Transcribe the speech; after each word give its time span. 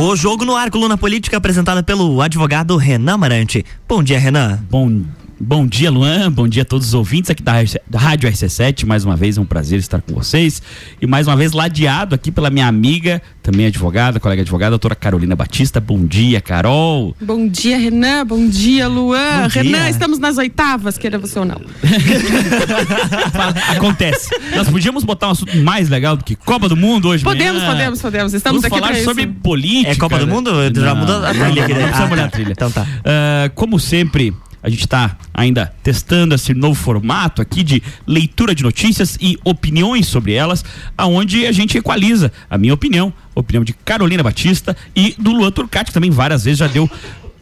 O 0.00 0.14
jogo 0.14 0.44
no 0.44 0.54
ar, 0.56 0.70
coluna 0.70 0.96
política 0.96 1.38
apresentada 1.38 1.82
pelo 1.82 2.22
advogado 2.22 2.76
Renan 2.76 3.18
Marante. 3.18 3.64
Bom 3.88 4.00
dia, 4.00 4.16
Renan. 4.16 4.64
Bom 4.70 5.02
Bom 5.40 5.68
dia, 5.68 5.88
Luan. 5.88 6.32
Bom 6.32 6.48
dia 6.48 6.62
a 6.62 6.64
todos 6.64 6.88
os 6.88 6.94
ouvintes 6.94 7.30
aqui 7.30 7.42
da, 7.44 7.52
da 7.88 7.98
Rádio 7.98 8.28
RC7. 8.28 8.84
Mais 8.84 9.04
uma 9.04 9.16
vez 9.16 9.38
é 9.38 9.40
um 9.40 9.44
prazer 9.44 9.78
estar 9.78 10.02
com 10.02 10.12
vocês. 10.12 10.60
E 11.00 11.06
mais 11.06 11.28
uma 11.28 11.36
vez 11.36 11.52
ladeado 11.52 12.16
aqui 12.16 12.32
pela 12.32 12.50
minha 12.50 12.66
amiga, 12.66 13.22
também 13.40 13.66
advogada, 13.66 14.18
colega 14.18 14.42
advogada, 14.42 14.70
doutora 14.70 14.96
Carolina 14.96 15.36
Batista. 15.36 15.80
Bom 15.80 16.04
dia, 16.04 16.40
Carol. 16.40 17.14
Bom 17.20 17.46
dia, 17.46 17.78
Renan. 17.78 18.26
Bom 18.26 18.48
dia, 18.48 18.88
Luan. 18.88 19.42
Bom 19.42 19.48
Renan, 19.48 19.78
dia. 19.78 19.90
estamos 19.90 20.18
nas 20.18 20.38
oitavas, 20.38 20.98
queira 20.98 21.18
você 21.20 21.38
ou 21.38 21.44
não. 21.44 21.60
Acontece. 23.76 24.30
Nós 24.56 24.68
podíamos 24.68 25.04
botar 25.04 25.28
um 25.28 25.32
assunto 25.32 25.56
mais 25.58 25.88
legal 25.88 26.16
do 26.16 26.24
que 26.24 26.34
Copa 26.34 26.68
do 26.68 26.76
Mundo 26.76 27.10
hoje. 27.10 27.22
Podemos, 27.22 27.62
manhã. 27.62 27.72
podemos, 27.72 28.02
podemos. 28.02 28.34
Estamos 28.34 28.62
Vamos 28.62 28.76
aqui 28.76 28.84
falar 28.84 29.04
sobre 29.04 29.22
isso. 29.22 29.32
política. 29.34 29.92
É 29.92 29.94
Copa 29.94 30.18
do 30.18 30.26
né? 30.26 30.32
Mundo? 30.32 30.50
Já 30.74 30.96
mudou 30.96 31.24
a 31.24 31.32
trilha 31.32 31.64
aqui. 31.64 31.74
Não, 31.74 31.80
não 31.80 31.88
precisa 31.88 32.08
mudar 32.08 32.24
a 32.24 32.28
trilha. 32.28 32.52
Então 32.52 32.70
tá. 32.72 32.82
Uh, 32.82 33.54
como 33.54 33.78
sempre, 33.78 34.34
a 34.62 34.68
gente 34.68 34.80
está 34.80 35.16
ainda 35.32 35.72
testando 35.82 36.34
esse 36.34 36.52
novo 36.54 36.74
formato 36.74 37.40
aqui 37.40 37.62
de 37.62 37.82
leitura 38.06 38.54
de 38.54 38.62
notícias 38.62 39.16
e 39.20 39.38
opiniões 39.44 40.06
sobre 40.06 40.32
elas, 40.32 40.64
aonde 40.96 41.46
a 41.46 41.52
gente 41.52 41.78
equaliza 41.78 42.32
a 42.50 42.58
minha 42.58 42.74
opinião, 42.74 43.12
a 43.34 43.40
opinião 43.40 43.64
de 43.64 43.72
Carolina 43.72 44.22
Batista 44.22 44.76
e 44.94 45.14
do 45.18 45.32
Luan 45.32 45.50
Turcati, 45.50 45.86
que 45.86 45.94
também 45.94 46.10
várias 46.10 46.44
vezes 46.44 46.58
já 46.58 46.66
deu 46.66 46.90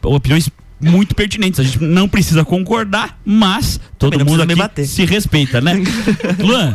opiniões 0.03 0.51
muito 0.81 1.15
pertinentes. 1.15 1.61
A 1.61 1.63
gente 1.63 1.83
não 1.83 2.09
precisa 2.09 2.45
concordar, 2.45 3.19
mas 3.25 3.81
todo 3.99 4.19
mundo 4.25 4.43
aqui 4.43 4.87
se 4.87 5.05
respeita, 5.05 5.61
né? 5.61 5.75
Luan, 6.39 6.75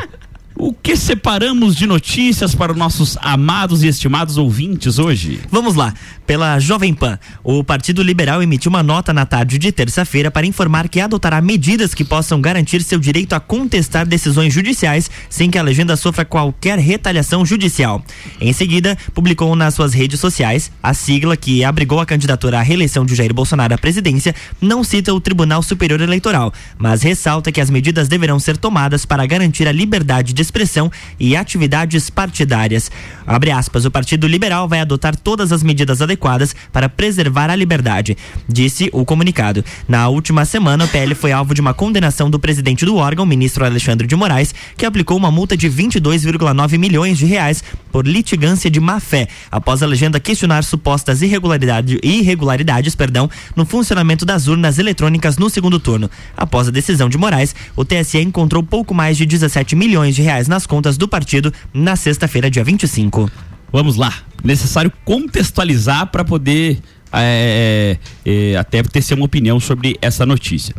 o 0.63 0.71
que 0.71 0.95
separamos 0.95 1.75
de 1.75 1.88
notícias 1.88 2.53
para 2.53 2.71
os 2.71 2.77
nossos 2.77 3.17
amados 3.20 3.81
e 3.81 3.88
estimados 3.88 4.38
ouvintes 4.38 4.99
hoje? 4.99 5.39
Vamos 5.49 5.73
lá. 5.73 5.91
Pela 6.27 6.59
Jovem 6.59 6.93
Pan, 6.93 7.17
o 7.43 7.63
Partido 7.63 8.03
Liberal 8.03 8.43
emitiu 8.43 8.70
uma 8.70 8.84
nota 8.84 9.12
na 9.12 9.26
tarde 9.26 9.57
de 9.57 9.71
terça-feira 9.71 10.29
para 10.29 10.45
informar 10.45 10.87
que 10.87 11.01
adotará 11.01 11.41
medidas 11.41 11.95
que 11.95 12.05
possam 12.05 12.40
garantir 12.40 12.84
seu 12.84 12.99
direito 12.99 13.34
a 13.34 13.40
contestar 13.40 14.05
decisões 14.05 14.53
judiciais 14.53 15.09
sem 15.27 15.49
que 15.49 15.57
a 15.57 15.63
legenda 15.63 15.95
sofra 15.95 16.23
qualquer 16.23 16.77
retaliação 16.77 17.43
judicial. 17.43 18.05
Em 18.40 18.53
seguida, 18.53 18.96
publicou 19.15 19.55
nas 19.55 19.73
suas 19.73 19.96
redes 19.96 20.20
sociais 20.20 20.71
a 20.84 20.93
sigla 20.93 21.35
que 21.35 21.63
abrigou 21.63 21.99
a 21.99 22.05
candidatura 22.05 22.59
à 22.59 22.62
reeleição 22.62 23.03
de 23.03 23.15
Jair 23.15 23.34
Bolsonaro 23.34 23.73
à 23.73 23.79
presidência 23.79 24.35
não 24.62 24.84
cita 24.84 25.12
o 25.12 25.20
Tribunal 25.20 25.63
Superior 25.63 26.01
Eleitoral, 26.01 26.53
mas 26.77 27.01
ressalta 27.01 27.51
que 27.51 27.59
as 27.59 27.71
medidas 27.71 28.07
deverão 28.07 28.40
ser 28.40 28.57
tomadas 28.57 29.07
para 29.07 29.25
garantir 29.25 29.68
a 29.68 29.71
liberdade 29.71 30.34
de 30.34 30.51
expressão 30.52 30.91
e 31.18 31.35
atividades 31.35 32.10
partidárias. 32.10 32.91
Abre 33.26 33.52
aspas, 33.52 33.85
o 33.85 33.91
Partido 33.91 34.27
Liberal 34.27 34.68
vai 34.68 34.82
adotar 34.82 35.16
todas 35.16 35.54
as 35.54 35.63
medidas 35.63 36.02
adequadas 36.02 36.54
para 36.74 36.90
preservar 36.90 37.49
a 37.49 37.55
liberdade, 37.55 38.18
disse 38.48 38.90
o 38.91 39.05
comunicado. 39.05 39.63
Na 39.88 40.10
última 40.10 40.43
semana, 40.43 40.84
o 40.84 40.88
PL 40.90 41.16
foi 41.16 41.32
alvo 41.32 41.54
de 41.54 41.62
uma 41.62 41.74
condenação 41.74 42.30
do 42.30 42.40
presidente 42.40 42.85
do 42.85 42.98
órgão, 42.98 43.26
ministro 43.26 43.63
Alexandre 43.63 44.05
de 44.05 44.16
Moraes, 44.16 44.54
que 44.76 44.85
aplicou 44.85 45.18
uma 45.18 45.32
multa 45.32 45.55
de 45.55 45.70
22,9 45.70 46.77
milhões 46.77 47.18
de 47.18 47.26
reais 47.26 47.63
por 47.91 48.05
litigância 48.05 48.70
de 48.70 48.80
má 48.80 48.99
fé, 48.99 49.27
após 49.49 49.82
a 49.82 49.86
legenda 49.86 50.20
questionar 50.20 50.63
supostas 50.63 51.21
irregularidade, 51.21 51.99
irregularidades 52.04 52.96
perdão, 52.96 53.30
no 53.55 53.65
funcionamento 53.65 54.26
das 54.26 54.48
urnas 54.48 54.77
eletrônicas 54.77 55.38
no 55.38 55.49
segundo 55.49 55.80
turno. 55.80 56.10
Após 56.36 56.68
a 56.68 56.71
decisão 56.71 57.08
de 57.08 57.18
Moraes, 57.18 57.55
o 57.76 57.86
TSE 57.86 58.20
encontrou 58.20 58.63
pouco 58.63 58.93
mais 58.93 59.18
de 59.18 59.26
17 59.26 59.76
milhões 59.76 60.15
de 60.15 60.21
reais 60.21 60.40
reais 60.41 60.47
nas 60.47 60.65
contas 60.65 60.97
do 60.97 61.07
partido 61.07 61.53
na 61.73 61.95
sexta-feira, 61.95 62.49
dia 62.49 62.63
25. 62.63 63.29
Vamos 63.71 63.95
lá. 63.95 64.13
Necessário 64.44 64.91
contextualizar 65.06 66.07
para 66.07 66.25
poder 66.25 66.79
é, 67.13 67.97
é, 68.25 68.31
é, 68.31 68.57
até 68.57 68.81
ter 68.84 69.13
uma 69.13 69.25
opinião 69.25 69.59
sobre 69.59 69.97
essa 70.01 70.25
notícia. 70.25 70.75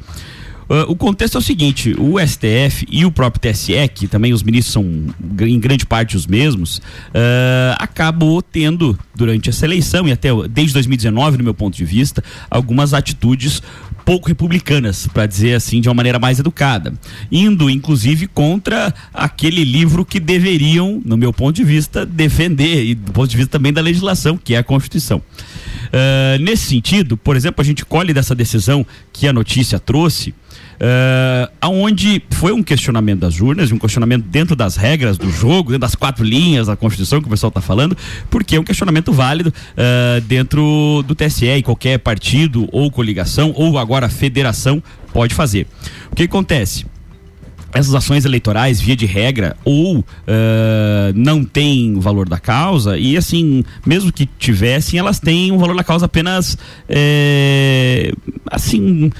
Uh, 0.68 0.88
o 0.88 0.96
contexto 0.96 1.36
é 1.36 1.39
o 1.39 1.42
seguinte: 1.42 1.95
o 1.98 2.18
STF 2.18 2.86
e 2.90 3.05
o 3.05 3.11
próprio 3.11 3.52
TSE, 3.52 3.89
que 3.95 4.06
também 4.06 4.33
os 4.33 4.42
ministros 4.42 4.72
são 4.72 4.84
em 5.40 5.58
grande 5.58 5.84
parte 5.84 6.17
os 6.17 6.27
mesmos, 6.27 6.78
uh, 6.78 7.77
acabou 7.78 8.40
tendo 8.40 8.98
durante 9.14 9.51
essa 9.51 9.67
eleição 9.67 10.08
e 10.08 10.12
até 10.12 10.28
desde 10.48 10.72
2019, 10.74 11.39
no 11.39 11.45
meu 11.45 11.55
ponto 11.55 11.77
de 11.77 11.84
vista, 11.84 12.22
algumas 12.51 12.95
atitudes 12.95 13.61
pouco 14.05 14.29
republicanas, 14.29 15.07
para 15.07 15.27
dizer 15.27 15.55
assim 15.55 15.80
de 15.80 15.89
uma 15.89 15.95
maneira 15.95 16.18
mais 16.18 16.39
educada, 16.39 16.92
indo 17.30 17.70
inclusive 17.70 18.27
contra 18.27 18.95
aquele 19.13 19.64
livro 19.64 20.05
que 20.05 20.20
deveriam, 20.20 21.01
no 21.05 21.17
meu 21.17 21.33
ponto 21.33 21.57
de 21.57 21.64
vista, 21.64 22.05
defender 22.05 22.85
e 22.85 22.95
do 22.95 23.13
ponto 23.13 23.30
de 23.30 23.36
vista 23.36 23.52
também 23.52 23.73
da 23.73 23.80
legislação, 23.80 24.36
que 24.36 24.55
é 24.55 24.58
a 24.58 24.64
Constituição. 24.64 25.18
Uh, 25.18 26.40
nesse 26.40 26.67
sentido, 26.67 27.17
por 27.17 27.36
exemplo, 27.36 27.61
a 27.61 27.64
gente 27.64 27.85
colhe 27.85 28.14
dessa 28.14 28.35
decisão 28.35 28.86
que 29.13 29.27
a 29.27 29.33
notícia 29.33 29.79
trouxe 29.79 30.34
uh, 30.83 31.53
aonde 31.61 32.20
foi 32.31 32.53
um 32.53 32.63
questionamento 32.63 33.20
das 33.20 33.41
urnas, 33.41 33.70
um 33.70 33.79
questionamento 33.79 34.25
dentro 34.25 34.57
das 34.57 34.77
regras 34.77 35.17
do 35.17 35.31
jogo, 35.31 35.70
dentro 35.70 35.81
das 35.81 35.95
quatro 35.95 36.25
linhas 36.25 36.67
da 36.67 36.77
Constituição 36.77 37.20
que 37.20 37.29
o 37.29 37.31
pessoal 37.31 37.48
está 37.48 37.61
falando, 37.61 37.97
porque 38.29 38.57
é 38.57 38.61
um 38.61 38.65
questionamento 38.65 39.13
válido 39.13 39.51
uh, 39.51 40.20
dentro 40.23 41.05
do 41.07 41.15
TSE 41.15 41.47
e 41.47 41.63
qualquer 41.63 41.98
partido 41.98 42.69
ou 42.73 42.91
coligação 42.91 43.53
ou 43.57 43.79
agora 43.79 44.09
federação 44.09 44.83
pode 45.13 45.35
fazer. 45.35 45.67
O 46.11 46.17
que 46.17 46.25
acontece? 46.25 46.85
essas 47.75 47.95
ações 47.95 48.25
eleitorais, 48.25 48.81
via 48.81 48.95
de 48.95 49.07
regra, 49.07 49.57
ou 49.64 50.01
uh, 50.01 50.05
não 51.14 51.43
têm 51.43 51.99
valor 51.99 52.29
da 52.29 52.39
causa, 52.39 52.99
e 52.99 53.17
assim, 53.17 53.64
mesmo 53.87 54.13
que 54.13 54.27
tivessem, 54.39 54.99
elas 54.99 55.19
têm 55.19 55.51
um 55.51 55.59
valor 55.59 55.75
da 55.75 55.83
causa 55.83 56.05
apenas 56.05 56.59
é, 56.89 58.13
assim 58.51 59.11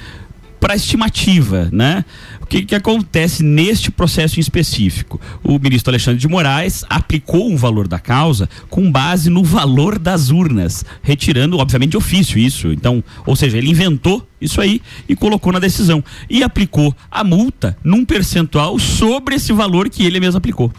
para 0.63 0.77
estimativa, 0.77 1.69
né? 1.73 2.05
O 2.41 2.47
que, 2.47 2.63
que 2.63 2.75
acontece 2.77 3.43
neste 3.43 3.91
processo 3.91 4.39
em 4.39 4.41
específico? 4.41 5.21
O 5.43 5.59
ministro 5.59 5.91
Alexandre 5.91 6.21
de 6.21 6.29
Moraes 6.29 6.85
aplicou 6.89 7.51
um 7.51 7.57
valor 7.57 7.89
da 7.89 7.99
causa 7.99 8.49
com 8.71 8.89
base 8.89 9.29
no 9.29 9.43
valor 9.43 9.99
das 9.99 10.31
urnas, 10.31 10.85
retirando, 11.03 11.59
obviamente, 11.59 11.91
de 11.91 11.97
ofício 11.97 12.39
isso. 12.39 12.69
Então, 12.73 13.03
ou 13.27 13.35
seja, 13.35 13.59
ele 13.59 13.71
inventou 13.71 14.25
isso 14.41 14.61
aí 14.61 14.81
e 15.09 15.17
colocou 15.17 15.53
na 15.53 15.59
decisão 15.59 16.03
e 16.31 16.45
aplicou 16.45 16.95
a 17.11 17.25
multa 17.25 17.77
num 17.83 18.05
percentual 18.05 18.79
sobre 18.79 19.35
esse 19.35 19.53
valor 19.53 19.91
que 19.91 20.05
ele 20.05 20.21
mesmo 20.21 20.39
aplicou. 20.39 20.73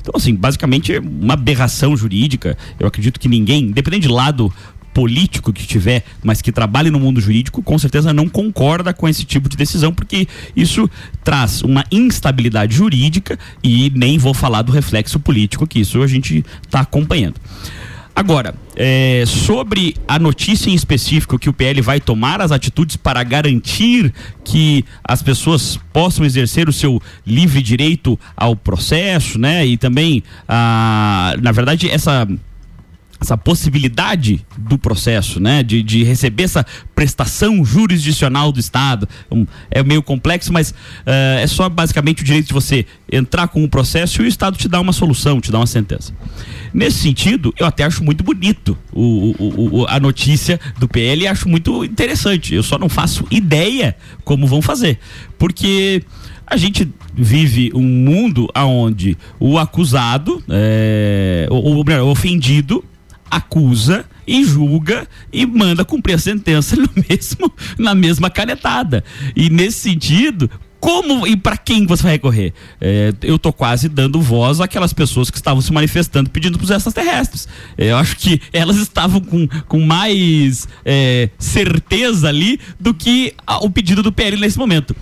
Então, 0.00 0.14
assim, 0.16 0.34
basicamente 0.34 0.98
uma 0.98 1.34
aberração 1.34 1.96
jurídica. 1.96 2.58
Eu 2.80 2.88
acredito 2.88 3.20
que 3.20 3.28
ninguém, 3.28 3.66
independente 3.66 4.02
de 4.02 4.12
lado 4.12 4.52
político 4.98 5.52
que 5.52 5.64
tiver, 5.64 6.02
mas 6.24 6.42
que 6.42 6.50
trabalhe 6.50 6.90
no 6.90 6.98
mundo 6.98 7.20
jurídico, 7.20 7.62
com 7.62 7.78
certeza 7.78 8.12
não 8.12 8.28
concorda 8.28 8.92
com 8.92 9.08
esse 9.08 9.24
tipo 9.24 9.48
de 9.48 9.56
decisão, 9.56 9.94
porque 9.94 10.26
isso 10.56 10.90
traz 11.22 11.62
uma 11.62 11.84
instabilidade 11.92 12.74
jurídica 12.74 13.38
e 13.62 13.92
nem 13.94 14.18
vou 14.18 14.34
falar 14.34 14.62
do 14.62 14.72
reflexo 14.72 15.20
político, 15.20 15.68
que 15.68 15.78
isso 15.78 16.02
a 16.02 16.06
gente 16.08 16.44
está 16.66 16.80
acompanhando. 16.80 17.36
Agora, 18.12 18.56
é, 18.74 19.22
sobre 19.24 19.94
a 20.08 20.18
notícia 20.18 20.68
em 20.68 20.74
específico 20.74 21.38
que 21.38 21.48
o 21.48 21.52
PL 21.52 21.80
vai 21.80 22.00
tomar 22.00 22.40
as 22.40 22.50
atitudes 22.50 22.96
para 22.96 23.22
garantir 23.22 24.12
que 24.44 24.84
as 25.04 25.22
pessoas 25.22 25.78
possam 25.92 26.26
exercer 26.26 26.68
o 26.68 26.72
seu 26.72 27.00
livre 27.24 27.62
direito 27.62 28.18
ao 28.36 28.56
processo, 28.56 29.38
né? 29.38 29.64
E 29.64 29.76
também, 29.76 30.24
ah, 30.48 31.36
na 31.40 31.52
verdade, 31.52 31.88
essa 31.88 32.26
essa 33.20 33.36
possibilidade 33.36 34.44
do 34.56 34.78
processo, 34.78 35.40
né, 35.40 35.62
de, 35.62 35.82
de 35.82 36.04
receber 36.04 36.44
essa 36.44 36.64
prestação 36.94 37.64
jurisdicional 37.64 38.52
do 38.52 38.60
Estado. 38.60 39.08
Um, 39.30 39.46
é 39.70 39.82
meio 39.82 40.02
complexo, 40.02 40.52
mas 40.52 40.70
uh, 40.70 41.38
é 41.40 41.46
só 41.46 41.68
basicamente 41.68 42.22
o 42.22 42.24
direito 42.24 42.46
de 42.46 42.52
você 42.52 42.86
entrar 43.10 43.48
com 43.48 43.64
o 43.64 43.68
processo 43.68 44.22
e 44.22 44.24
o 44.24 44.28
Estado 44.28 44.56
te 44.56 44.68
dá 44.68 44.80
uma 44.80 44.92
solução, 44.92 45.40
te 45.40 45.50
dá 45.50 45.58
uma 45.58 45.66
sentença. 45.66 46.12
Nesse 46.72 46.98
sentido, 46.98 47.52
eu 47.58 47.66
até 47.66 47.84
acho 47.84 48.04
muito 48.04 48.22
bonito 48.22 48.76
o, 48.92 49.34
o, 49.38 49.80
o, 49.80 49.86
a 49.86 49.98
notícia 49.98 50.60
do 50.78 50.86
PL 50.86 51.22
e 51.22 51.26
acho 51.26 51.48
muito 51.48 51.84
interessante. 51.84 52.54
Eu 52.54 52.62
só 52.62 52.78
não 52.78 52.88
faço 52.88 53.26
ideia 53.30 53.96
como 54.24 54.46
vão 54.46 54.62
fazer, 54.62 54.98
porque 55.38 56.02
a 56.46 56.56
gente 56.56 56.88
vive 57.14 57.70
um 57.74 57.82
mundo 57.82 58.48
onde 58.56 59.16
o 59.38 59.58
acusado, 59.58 60.42
é, 60.48 61.46
o, 61.50 61.82
o 61.82 62.10
ofendido, 62.10 62.84
acusa 63.30 64.04
e 64.26 64.44
julga 64.44 65.08
e 65.32 65.46
manda 65.46 65.84
cumprir 65.84 66.14
a 66.14 66.18
sentença 66.18 66.76
no 66.76 66.88
mesmo, 67.08 67.52
na 67.78 67.94
mesma 67.94 68.30
canetada. 68.30 69.04
E 69.34 69.48
nesse 69.48 69.78
sentido, 69.90 70.50
como 70.80 71.26
e 71.26 71.36
para 71.36 71.56
quem 71.56 71.86
você 71.86 72.02
vai 72.02 72.12
recorrer? 72.12 72.52
É, 72.80 73.12
eu 73.22 73.38
tô 73.38 73.52
quase 73.52 73.88
dando 73.88 74.20
voz 74.20 74.60
àquelas 74.60 74.92
pessoas 74.92 75.30
que 75.30 75.36
estavam 75.36 75.60
se 75.60 75.72
manifestando 75.72 76.30
pedindo 76.30 76.58
para 76.58 76.64
os 76.64 76.70
extraterrestres. 76.70 77.48
É, 77.76 77.90
eu 77.90 77.96
acho 77.96 78.16
que 78.16 78.40
elas 78.52 78.76
estavam 78.76 79.20
com, 79.20 79.48
com 79.66 79.80
mais 79.80 80.68
é, 80.84 81.30
certeza 81.38 82.28
ali 82.28 82.60
do 82.78 82.94
que 82.94 83.34
a, 83.46 83.58
o 83.58 83.70
pedido 83.70 84.02
do 84.02 84.12
PL 84.12 84.36
nesse 84.36 84.58
momento. 84.58 84.94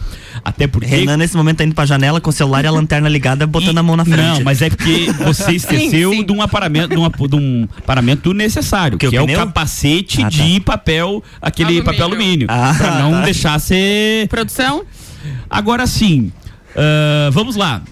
Até 0.44 0.66
porque. 0.66 0.86
Renan, 0.86 1.16
nesse 1.16 1.36
momento, 1.36 1.58
tá 1.58 1.64
indo 1.64 1.74
pra 1.74 1.86
janela 1.86 2.20
com 2.20 2.30
o 2.30 2.32
celular 2.32 2.64
e 2.64 2.68
a 2.68 2.70
lanterna 2.70 3.08
ligada, 3.08 3.46
botando 3.46 3.76
e, 3.76 3.78
a 3.78 3.82
mão 3.82 3.96
na 3.96 4.04
frente. 4.04 4.20
Não, 4.20 4.44
mas 4.44 4.62
é 4.62 4.70
porque 4.70 5.12
você 5.24 5.52
esqueceu 5.56 6.10
sim, 6.10 6.18
sim. 6.18 6.24
de 6.24 6.32
um 6.32 6.40
aparamento, 6.42 6.88
de, 6.88 6.96
uma, 6.96 7.10
de 7.10 7.36
um 7.36 7.68
paramento 7.84 8.32
necessário, 8.32 8.98
que, 8.98 9.08
que 9.08 9.16
é 9.16 9.22
o 9.22 9.26
capacete 9.26 10.20
ah, 10.20 10.24
tá. 10.24 10.28
de 10.28 10.60
papel, 10.60 11.22
aquele 11.40 11.78
alumínio. 11.78 11.84
papel 11.84 12.04
alumínio. 12.04 12.46
Ah, 12.50 12.74
pra 12.76 12.98
não 13.02 13.12
tá. 13.12 13.20
deixar 13.22 13.58
ser. 13.58 14.28
Produção? 14.28 14.84
Agora 15.48 15.86
sim, 15.86 16.32
uh, 16.74 17.30
vamos 17.32 17.56
lá. 17.56 17.82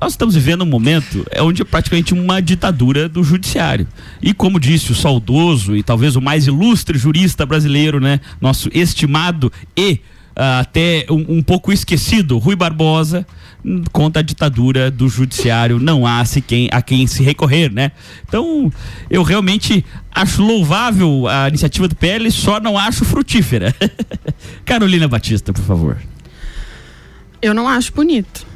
Nós 0.00 0.14
estamos 0.14 0.34
vivendo 0.34 0.62
um 0.62 0.66
momento 0.66 1.26
onde 1.40 1.60
é 1.60 1.64
praticamente 1.64 2.14
uma 2.14 2.40
ditadura 2.40 3.06
do 3.06 3.22
judiciário. 3.22 3.86
E 4.22 4.32
como 4.32 4.58
disse 4.58 4.90
o 4.92 4.94
saudoso 4.94 5.76
e 5.76 5.82
talvez 5.82 6.16
o 6.16 6.22
mais 6.22 6.46
ilustre 6.46 6.96
jurista 6.96 7.44
brasileiro, 7.44 8.00
né? 8.00 8.18
Nosso 8.40 8.70
estimado 8.72 9.52
e 9.76 10.00
uh, 10.30 10.60
até 10.60 11.04
um, 11.10 11.36
um, 11.36 11.42
pouco 11.42 11.70
esquecido 11.70 12.38
Rui 12.38 12.56
Barbosa, 12.56 13.26
contra 13.92 14.20
a 14.20 14.22
ditadura 14.22 14.90
do 14.90 15.08
judiciário, 15.08 15.78
não 15.78 16.06
há 16.06 16.24
se 16.24 16.40
quem, 16.40 16.68
a 16.72 16.80
quem 16.80 17.06
se 17.06 17.22
recorrer, 17.22 17.70
né? 17.70 17.92
Então, 18.26 18.72
eu 19.10 19.22
realmente 19.22 19.84
acho 20.10 20.42
louvável 20.42 21.28
a 21.28 21.48
iniciativa 21.48 21.86
do 21.86 21.94
PL, 21.94 22.30
só 22.30 22.58
não 22.58 22.78
acho 22.78 23.04
frutífera. 23.04 23.74
Carolina 24.64 25.06
Batista, 25.06 25.52
por 25.52 25.62
favor. 25.62 25.98
Eu 27.42 27.54
não 27.54 27.68
acho 27.68 27.92
bonito. 27.92 28.46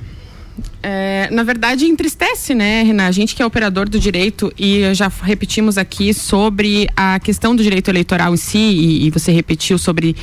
É, 0.82 1.28
na 1.32 1.42
verdade, 1.42 1.86
entristece, 1.86 2.54
né, 2.54 2.82
Renan? 2.82 3.06
A 3.06 3.10
gente 3.10 3.34
que 3.34 3.42
é 3.42 3.46
operador 3.46 3.88
do 3.88 3.98
direito 3.98 4.52
e 4.58 4.92
já 4.94 5.10
repetimos 5.22 5.78
aqui 5.78 6.12
sobre 6.12 6.88
a 6.96 7.18
questão 7.18 7.56
do 7.56 7.62
direito 7.62 7.90
eleitoral 7.90 8.34
em 8.34 8.36
si, 8.36 8.58
e, 8.58 9.06
e 9.06 9.10
você 9.10 9.32
repetiu 9.32 9.78
sobre 9.78 10.14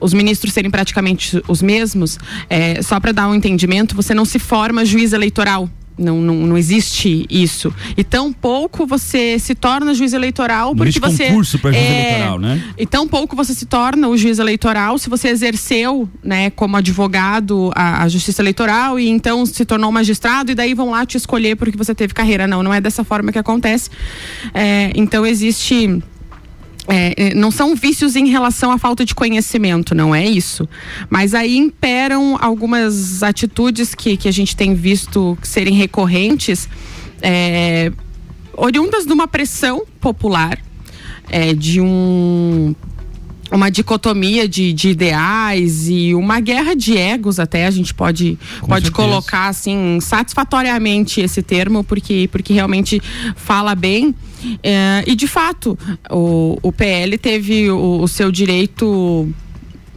os 0.00 0.14
ministros 0.14 0.52
serem 0.52 0.70
praticamente 0.70 1.42
os 1.48 1.60
mesmos, 1.60 2.18
é, 2.48 2.80
só 2.82 3.00
para 3.00 3.12
dar 3.12 3.28
um 3.28 3.34
entendimento, 3.34 3.94
você 3.94 4.14
não 4.14 4.24
se 4.24 4.38
forma 4.38 4.84
juiz 4.84 5.12
eleitoral 5.12 5.68
não, 5.98 6.20
não, 6.20 6.34
não 6.34 6.58
existe 6.58 7.26
isso. 7.30 7.72
E 7.96 8.04
tão 8.04 8.32
pouco 8.32 8.86
você 8.86 9.38
se 9.38 9.54
torna 9.54 9.94
juiz 9.94 10.12
eleitoral 10.12 10.68
não 10.68 10.76
porque 10.76 11.00
você. 11.00 11.28
concurso 11.28 11.58
para 11.58 11.72
juiz 11.72 11.84
é, 11.84 12.00
eleitoral, 12.02 12.38
né? 12.38 12.64
E 12.76 12.86
tão 12.86 13.08
pouco 13.08 13.34
você 13.34 13.54
se 13.54 13.66
torna 13.66 14.08
o 14.08 14.16
juiz 14.16 14.38
eleitoral 14.38 14.98
se 14.98 15.08
você 15.08 15.28
exerceu, 15.28 16.08
né, 16.22 16.50
como 16.50 16.76
advogado 16.76 17.70
a, 17.74 18.02
a 18.02 18.08
justiça 18.08 18.42
eleitoral 18.42 18.98
e 19.00 19.08
então 19.08 19.46
se 19.46 19.64
tornou 19.64 19.90
magistrado 19.90 20.50
e 20.50 20.54
daí 20.54 20.74
vão 20.74 20.90
lá 20.90 21.06
te 21.06 21.16
escolher 21.16 21.56
porque 21.56 21.76
você 21.76 21.94
teve 21.94 22.12
carreira. 22.12 22.46
Não, 22.46 22.62
não 22.62 22.74
é 22.74 22.80
dessa 22.80 23.02
forma 23.02 23.32
que 23.32 23.38
acontece. 23.38 23.90
É, 24.52 24.92
então 24.94 25.24
existe 25.24 26.02
é, 26.88 27.14
é, 27.16 27.34
não 27.34 27.50
são 27.50 27.74
vícios 27.74 28.16
em 28.16 28.28
relação 28.28 28.70
à 28.70 28.78
falta 28.78 29.04
de 29.04 29.14
conhecimento, 29.14 29.94
não 29.94 30.14
é 30.14 30.24
isso. 30.24 30.68
Mas 31.10 31.34
aí 31.34 31.56
imperam 31.56 32.36
algumas 32.40 33.22
atitudes 33.22 33.94
que, 33.94 34.16
que 34.16 34.28
a 34.28 34.32
gente 34.32 34.56
tem 34.56 34.74
visto 34.74 35.36
serem 35.42 35.74
recorrentes, 35.74 36.68
é, 37.20 37.92
oriundas 38.52 39.04
de 39.04 39.12
uma 39.12 39.26
pressão 39.26 39.84
popular, 40.00 40.58
é, 41.28 41.52
de 41.54 41.80
um 41.80 42.74
uma 43.50 43.70
dicotomia 43.70 44.48
de, 44.48 44.72
de, 44.72 44.90
ideais 44.90 45.88
e 45.88 46.14
uma 46.14 46.40
guerra 46.40 46.74
de 46.74 46.96
egos 46.96 47.38
até 47.38 47.66
a 47.66 47.70
gente 47.70 47.94
pode 47.94 48.38
pode 48.66 48.90
colocar 48.90 49.48
assim 49.48 49.98
satisfatoriamente 50.00 51.20
esse 51.20 51.42
termo 51.42 51.84
porque 51.84 52.28
porque 52.30 52.52
realmente 52.52 53.00
fala 53.34 53.74
bem. 53.74 54.14
É, 54.62 55.02
e 55.06 55.14
de 55.14 55.26
fato, 55.26 55.78
o, 56.10 56.58
o 56.62 56.72
PL 56.72 57.16
teve 57.18 57.70
o, 57.70 58.02
o 58.02 58.08
seu 58.08 58.30
direito 58.30 59.28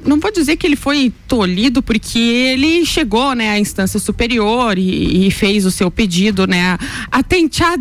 não 0.04 0.20
vou 0.20 0.32
dizer 0.32 0.56
que 0.56 0.66
ele 0.66 0.76
foi 0.76 1.12
tolhido, 1.28 1.82
porque 1.82 2.20
ele 2.20 2.86
chegou 2.86 3.34
né, 3.34 3.50
à 3.50 3.60
instância 3.60 4.00
superior 4.00 4.78
e, 4.78 5.28
e 5.28 5.32
fez 5.32 5.66
o 5.66 5.72
seu 5.72 5.92
pedido, 5.92 6.48
né? 6.48 6.78
A 7.12 7.24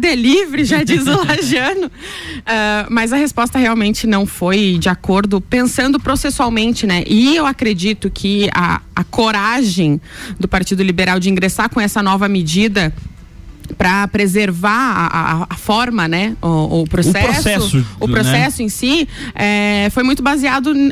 é 0.06 0.14
livre, 0.14 0.64
já 0.64 0.82
diz 0.82 1.06
o 1.06 1.16
Lajano. 1.24 1.86
Uh, 1.86 2.86
mas 2.90 3.12
a 3.12 3.16
resposta 3.16 3.58
realmente 3.58 4.06
não 4.06 4.26
foi 4.26 4.78
de 4.78 4.88
acordo, 4.88 5.40
pensando 5.40 5.98
processualmente, 5.98 6.86
né? 6.86 7.04
E 7.06 7.36
eu 7.36 7.46
acredito 7.46 8.10
que 8.10 8.48
a, 8.54 8.80
a 8.94 9.04
coragem 9.04 10.00
do 10.38 10.48
Partido 10.48 10.82
Liberal 10.82 11.18
de 11.18 11.30
ingressar 11.30 11.70
com 11.70 11.80
essa 11.80 12.02
nova 12.02 12.28
medida 12.28 12.92
para 13.76 14.08
preservar 14.08 14.70
a, 14.70 15.06
a, 15.06 15.46
a, 15.50 15.54
forma, 15.56 16.08
né, 16.08 16.36
o, 16.40 16.82
o 16.82 16.88
processo, 16.88 17.18
o 17.18 17.32
processo, 17.32 17.86
o 18.00 18.08
processo 18.08 18.58
né? 18.58 18.64
em 18.64 18.68
si, 18.68 19.08
é, 19.34 19.88
foi 19.90 20.02
muito 20.02 20.22
baseado 20.22 20.72
em, 20.74 20.90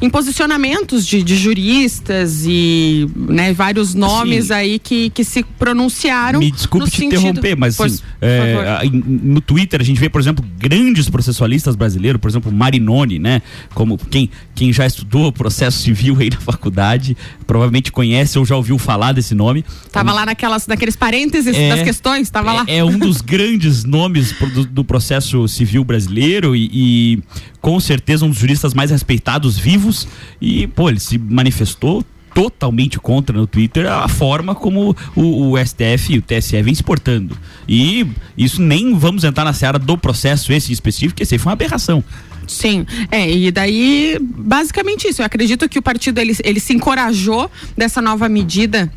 em 0.00 0.08
posicionamentos 0.08 1.06
de, 1.06 1.22
de 1.22 1.36
juristas 1.36 2.44
e 2.46 3.08
né, 3.16 3.52
vários 3.52 3.94
nomes 3.94 4.50
assim, 4.50 4.60
aí 4.60 4.78
que, 4.78 5.10
que 5.10 5.24
se 5.24 5.42
pronunciaram. 5.42 6.38
Me 6.40 6.50
desculpe 6.50 6.90
te 6.90 6.98
sentido, 6.98 7.20
interromper, 7.20 7.56
mas 7.56 7.80
assim, 7.80 8.00
é, 8.20 8.88
no 8.92 9.40
Twitter 9.40 9.80
a 9.80 9.84
gente 9.84 9.98
vê, 9.98 10.08
por 10.08 10.20
exemplo, 10.20 10.44
grandes 10.58 11.08
processualistas 11.08 11.74
brasileiros, 11.74 12.20
por 12.20 12.28
exemplo, 12.28 12.52
Marinoni, 12.52 13.18
né, 13.18 13.42
como 13.74 13.98
quem, 13.98 14.30
quem 14.54 14.72
já 14.72 14.86
estudou 14.86 15.32
processo 15.32 15.78
civil 15.78 16.16
aí 16.20 16.28
na 16.30 16.40
faculdade, 16.40 17.16
provavelmente 17.46 17.90
conhece 17.90 18.38
ou 18.38 18.44
já 18.44 18.56
ouviu 18.56 18.78
falar 18.78 19.12
desse 19.12 19.34
nome. 19.34 19.64
Tava 19.90 20.12
lá 20.12 20.26
naquelas, 20.26 20.66
naqueles 20.66 20.96
parênteses 20.96 21.56
é, 21.56 21.68
das 21.68 21.82
questões, 21.82 22.22
estava 22.22 22.50
é, 22.50 22.54
lá. 22.54 22.64
É 22.66 22.84
um 22.84 22.98
dos 22.98 23.20
grandes 23.22 23.84
nomes 23.84 24.32
do, 24.32 24.64
do, 24.64 24.84
processo 24.84 25.46
civil 25.48 25.84
brasileiro 25.84 26.54
e, 26.54 26.70
e, 26.72 27.18
com 27.60 27.78
certeza 27.78 28.24
um 28.24 28.30
dos 28.30 28.38
juristas 28.38 28.74
mais 28.74 28.90
respeitados 28.90 29.58
vivos. 29.60 30.08
E, 30.40 30.66
pô, 30.66 30.88
ele 30.88 31.00
se 31.00 31.18
manifestou 31.18 32.04
totalmente 32.34 32.98
contra 32.98 33.36
no 33.36 33.46
Twitter 33.46 33.90
a 33.90 34.08
forma 34.08 34.54
como 34.54 34.96
o, 35.16 35.50
o, 35.50 35.58
STF 35.58 36.14
e 36.14 36.18
o 36.18 36.22
TSE 36.22 36.62
vem 36.62 36.74
se 36.74 36.82
portando. 36.82 37.36
E 37.68 38.06
isso 38.36 38.62
nem 38.62 38.96
vamos 38.96 39.24
entrar 39.24 39.44
na 39.44 39.52
seara 39.52 39.78
do 39.78 39.98
processo 39.98 40.52
esse 40.52 40.72
específico, 40.72 41.16
que 41.16 41.22
esse 41.22 41.38
foi 41.38 41.50
uma 41.50 41.54
aberração. 41.54 42.02
Sim, 42.46 42.84
é, 43.10 43.30
e 43.30 43.50
daí, 43.50 44.18
basicamente 44.20 45.06
isso. 45.06 45.22
Eu 45.22 45.26
acredito 45.26 45.68
que 45.68 45.78
o 45.78 45.82
partido 45.82 46.18
ele, 46.18 46.36
ele 46.42 46.58
se 46.58 46.72
encorajou 46.72 47.50
dessa 47.76 48.02
nova 48.02 48.28
medida 48.28 48.90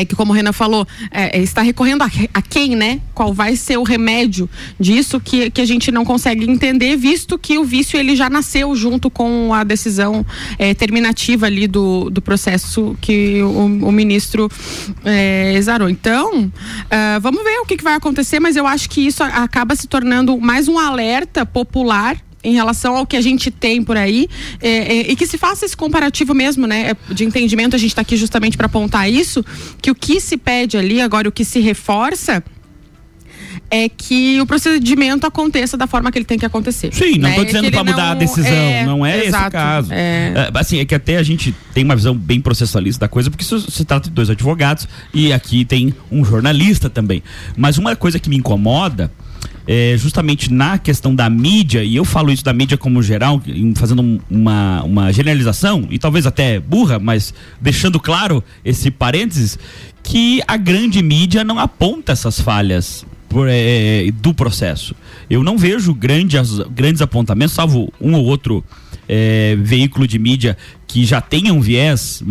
é 0.00 0.04
que 0.04 0.16
como 0.16 0.32
o 0.32 0.34
Renan 0.34 0.52
falou, 0.52 0.86
é, 1.10 1.38
é, 1.38 1.42
está 1.42 1.62
recorrendo 1.62 2.02
a, 2.02 2.10
a, 2.34 2.42
quem, 2.42 2.74
né? 2.74 3.00
Qual 3.14 3.32
vai 3.32 3.56
ser 3.56 3.76
o 3.76 3.82
remédio 3.82 4.48
disso 4.80 5.20
que, 5.20 5.50
que 5.50 5.60
a 5.60 5.64
gente 5.64 5.92
não 5.92 6.04
consegue 6.04 6.50
entender, 6.50 6.96
visto 6.96 7.38
que 7.38 7.58
o 7.58 7.64
vício 7.64 7.98
ele 7.98 8.16
já 8.16 8.30
nasceu 8.30 8.74
junto 8.74 9.10
com 9.10 9.52
a 9.52 9.64
decisão 9.64 10.24
é, 10.58 10.74
terminativa 10.74 11.46
ali 11.46 11.66
do, 11.66 12.08
do 12.10 12.22
processo 12.22 12.96
que 13.00 13.42
o, 13.42 13.86
o 13.88 13.92
ministro 13.92 14.50
é, 15.04 15.52
exarou. 15.54 15.88
Então, 15.90 16.44
uh, 16.44 17.20
vamos 17.20 17.42
ver 17.44 17.58
o 17.58 17.66
que, 17.66 17.76
que 17.76 17.84
vai 17.84 17.94
acontecer, 17.94 18.40
mas 18.40 18.56
eu 18.56 18.66
acho 18.66 18.88
que 18.88 19.06
isso 19.06 19.22
acaba 19.22 19.76
se 19.76 19.86
tornando 19.86 20.38
mais 20.40 20.68
um 20.68 20.78
alerta 20.78 21.44
popular 21.44 22.16
em 22.44 22.54
relação 22.54 22.96
ao 22.96 23.06
que 23.06 23.16
a 23.16 23.20
gente 23.20 23.50
tem 23.50 23.82
por 23.82 23.96
aí 23.96 24.28
é, 24.60 24.68
é, 24.68 25.12
e 25.12 25.16
que 25.16 25.26
se 25.26 25.38
faça 25.38 25.64
esse 25.64 25.76
comparativo 25.76 26.34
mesmo, 26.34 26.66
né, 26.66 26.90
é, 26.90 27.14
de 27.14 27.24
entendimento. 27.24 27.76
A 27.76 27.78
gente 27.78 27.90
está 27.90 28.02
aqui 28.02 28.16
justamente 28.16 28.56
para 28.56 28.66
apontar 28.66 29.10
isso, 29.10 29.44
que 29.80 29.90
o 29.90 29.94
que 29.94 30.20
se 30.20 30.36
pede 30.36 30.76
ali 30.76 31.00
agora, 31.00 31.28
o 31.28 31.32
que 31.32 31.44
se 31.44 31.60
reforça 31.60 32.42
é 33.70 33.88
que 33.88 34.38
o 34.38 34.44
procedimento 34.44 35.26
aconteça 35.26 35.78
da 35.78 35.86
forma 35.86 36.12
que 36.12 36.18
ele 36.18 36.26
tem 36.26 36.38
que 36.38 36.44
acontecer. 36.44 36.92
Sim, 36.92 37.16
não 37.18 37.30
estou 37.30 37.44
né? 37.44 37.50
dizendo 37.50 37.70
para 37.70 37.84
mudar 37.84 38.10
a 38.10 38.14
decisão, 38.14 38.52
é, 38.52 38.84
não 38.84 39.06
é 39.06 39.24
exato, 39.24 39.46
esse 39.46 39.48
o 39.48 39.50
caso. 39.50 39.92
É... 39.92 40.32
É, 40.36 40.58
assim, 40.58 40.78
é 40.78 40.84
que 40.84 40.94
até 40.94 41.16
a 41.16 41.22
gente 41.22 41.54
tem 41.72 41.82
uma 41.82 41.96
visão 41.96 42.14
bem 42.14 42.38
processualista 42.38 43.06
da 43.06 43.08
coisa, 43.08 43.30
porque 43.30 43.44
se 43.44 43.84
trata 43.86 44.10
de 44.10 44.14
dois 44.14 44.28
advogados 44.28 44.86
e 45.14 45.32
aqui 45.32 45.64
tem 45.64 45.94
um 46.10 46.22
jornalista 46.22 46.90
também. 46.90 47.22
Mas 47.56 47.78
uma 47.78 47.96
coisa 47.96 48.18
que 48.18 48.28
me 48.28 48.36
incomoda 48.36 49.10
é, 49.66 49.94
justamente 49.96 50.52
na 50.52 50.78
questão 50.78 51.14
da 51.14 51.28
mídia, 51.30 51.84
e 51.84 51.96
eu 51.96 52.04
falo 52.04 52.30
isso 52.30 52.44
da 52.44 52.52
mídia 52.52 52.76
como 52.76 53.02
geral, 53.02 53.40
fazendo 53.76 54.20
uma, 54.30 54.82
uma 54.82 55.12
generalização, 55.12 55.86
e 55.90 55.98
talvez 55.98 56.26
até 56.26 56.58
burra, 56.58 56.98
mas 56.98 57.32
deixando 57.60 58.00
claro 58.00 58.42
esse 58.64 58.90
parênteses, 58.90 59.58
que 60.02 60.42
a 60.46 60.56
grande 60.56 61.02
mídia 61.02 61.44
não 61.44 61.58
aponta 61.58 62.12
essas 62.12 62.40
falhas 62.40 63.06
por, 63.28 63.46
é, 63.48 64.10
do 64.20 64.34
processo. 64.34 64.94
Eu 65.30 65.42
não 65.42 65.56
vejo 65.56 65.94
grandes, 65.94 66.58
grandes 66.70 67.00
apontamentos, 67.00 67.54
salvo 67.54 67.92
um 68.00 68.14
ou 68.14 68.24
outro 68.24 68.64
é, 69.08 69.56
veículo 69.60 70.06
de 70.06 70.18
mídia 70.18 70.56
que 70.86 71.04
já 71.04 71.20
tenha 71.20 71.54
um 71.54 71.60
viés 71.60 72.22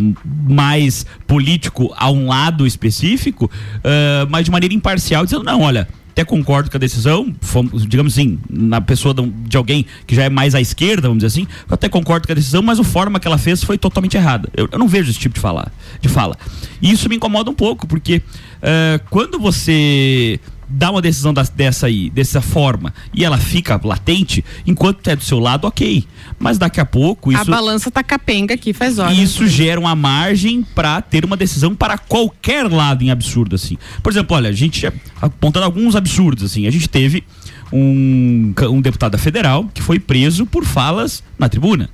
mais 0.47 1.05
político 1.25 1.91
a 1.97 2.11
um 2.11 2.27
lado 2.27 2.67
específico, 2.67 3.45
uh, 3.45 4.29
mas 4.29 4.45
de 4.45 4.51
maneira 4.51 4.73
imparcial, 4.75 5.25
dizendo, 5.25 5.43
não, 5.43 5.61
olha, 5.61 5.87
até 6.11 6.25
concordo 6.25 6.69
com 6.69 6.77
a 6.77 6.79
decisão, 6.79 7.33
fomos, 7.41 7.87
digamos 7.87 8.13
assim, 8.13 8.37
na 8.49 8.81
pessoa 8.81 9.15
de 9.15 9.55
alguém 9.55 9.85
que 10.05 10.13
já 10.13 10.23
é 10.23 10.29
mais 10.29 10.53
à 10.53 10.61
esquerda, 10.61 11.03
vamos 11.07 11.23
dizer 11.23 11.27
assim, 11.27 11.47
eu 11.67 11.73
até 11.73 11.87
concordo 11.87 12.27
com 12.27 12.33
a 12.33 12.35
decisão, 12.35 12.61
mas 12.61 12.79
a 12.79 12.83
forma 12.83 13.19
que 13.19 13.27
ela 13.27 13.37
fez 13.37 13.63
foi 13.63 13.77
totalmente 13.77 14.17
errada. 14.17 14.49
Eu, 14.55 14.67
eu 14.71 14.77
não 14.77 14.87
vejo 14.87 15.09
esse 15.09 15.19
tipo 15.19 15.35
de, 15.35 15.41
falar, 15.41 15.71
de 16.01 16.09
fala. 16.09 16.37
E 16.81 16.91
isso 16.91 17.07
me 17.07 17.15
incomoda 17.15 17.49
um 17.49 17.53
pouco, 17.53 17.87
porque 17.87 18.17
uh, 18.17 19.01
quando 19.09 19.39
você 19.39 20.39
dá 20.71 20.91
uma 20.91 21.01
decisão 21.01 21.33
das, 21.33 21.49
dessa 21.49 21.87
aí, 21.87 22.09
dessa 22.09 22.41
forma, 22.41 22.93
e 23.13 23.25
ela 23.25 23.37
fica 23.37 23.79
latente, 23.83 24.43
enquanto 24.65 25.07
é 25.07 25.15
do 25.15 25.23
seu 25.23 25.39
lado, 25.39 25.67
ok. 25.67 26.05
Mas 26.39 26.57
daqui 26.57 26.79
a 26.79 26.85
pouco 26.85 27.31
isso. 27.31 27.41
A 27.41 27.45
balança 27.45 27.91
tá 27.91 28.03
capenga 28.03 28.53
aqui, 28.53 28.73
faz 28.73 28.97
horas. 28.97 29.17
Isso 29.17 29.47
gera 29.47 29.79
uma 29.79 29.95
margem 29.95 30.63
para 30.63 31.01
ter 31.01 31.25
uma 31.25 31.35
decisão 31.35 31.75
para 31.75 31.97
qualquer 31.97 32.71
lado 32.71 33.03
em 33.03 33.11
absurdo, 33.11 33.55
assim. 33.55 33.77
Por 34.01 34.11
exemplo, 34.11 34.35
olha, 34.35 34.49
a 34.49 34.53
gente, 34.53 34.87
apontando 35.21 35.65
alguns 35.65 35.95
absurdos, 35.95 36.43
assim, 36.43 36.65
a 36.67 36.71
gente 36.71 36.87
teve 36.87 37.23
um, 37.71 38.53
um 38.69 38.81
deputado 38.81 39.17
federal 39.17 39.69
que 39.73 39.81
foi 39.81 39.99
preso 39.99 40.45
por 40.45 40.65
falas 40.65 41.23
na 41.37 41.49
tribuna. 41.49 41.89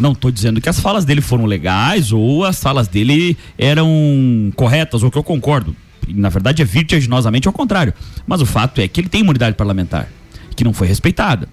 Não 0.00 0.12
estou 0.12 0.30
dizendo 0.30 0.62
que 0.62 0.68
as 0.68 0.80
falas 0.80 1.04
dele 1.04 1.20
foram 1.20 1.44
legais 1.44 2.10
ou 2.10 2.42
as 2.42 2.58
falas 2.58 2.88
dele 2.88 3.36
eram 3.58 4.50
corretas, 4.56 5.02
ou 5.02 5.10
que 5.10 5.18
eu 5.18 5.22
concordo 5.22 5.76
na 6.08 6.28
verdade 6.28 6.62
é 6.62 6.64
vertiginosamente 6.64 7.48
ao 7.48 7.52
contrário. 7.52 7.94
Mas 8.26 8.40
o 8.40 8.46
fato 8.46 8.80
é 8.80 8.88
que 8.88 9.00
ele 9.00 9.08
tem 9.08 9.20
imunidade 9.20 9.56
parlamentar, 9.56 10.08
que 10.56 10.64
não 10.64 10.72
foi 10.72 10.86
respeitada 10.86 11.48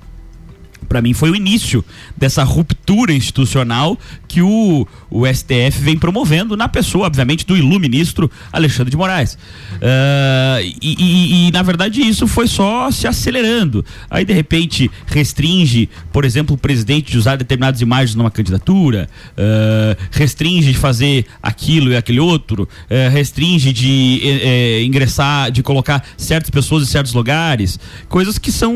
para 0.91 1.01
mim 1.01 1.13
foi 1.13 1.31
o 1.31 1.35
início 1.37 1.85
dessa 2.17 2.43
ruptura 2.43 3.13
institucional 3.13 3.97
que 4.27 4.41
o, 4.41 4.85
o 5.09 5.25
STF 5.25 5.79
vem 5.79 5.97
promovendo 5.97 6.57
na 6.57 6.67
pessoa, 6.67 7.07
obviamente, 7.07 7.45
do 7.45 7.55
iluministro 7.55 8.29
Alexandre 8.51 8.91
de 8.91 8.97
Moraes. 8.97 9.35
Uh, 9.75 10.59
e, 10.81 10.95
e, 10.99 11.47
e, 11.47 11.51
na 11.53 11.63
verdade, 11.63 12.01
isso 12.01 12.27
foi 12.27 12.45
só 12.45 12.91
se 12.91 13.07
acelerando. 13.07 13.85
Aí, 14.09 14.25
de 14.25 14.33
repente, 14.33 14.91
restringe, 15.05 15.87
por 16.11 16.25
exemplo, 16.25 16.55
o 16.55 16.57
presidente 16.57 17.09
de 17.09 17.17
usar 17.17 17.37
determinadas 17.37 17.79
imagens 17.79 18.13
numa 18.13 18.29
candidatura, 18.29 19.09
uh, 19.37 19.97
restringe 20.11 20.73
de 20.73 20.77
fazer 20.77 21.25
aquilo 21.41 21.93
e 21.93 21.95
aquele 21.95 22.19
outro, 22.19 22.63
uh, 22.63 23.09
restringe 23.11 23.71
de 23.71 24.19
eh, 24.23 24.83
ingressar, 24.83 25.51
de 25.51 25.63
colocar 25.63 26.03
certas 26.17 26.49
pessoas 26.49 26.83
em 26.83 26.85
certos 26.85 27.13
lugares, 27.13 27.79
coisas 28.09 28.37
que 28.37 28.51
são, 28.51 28.75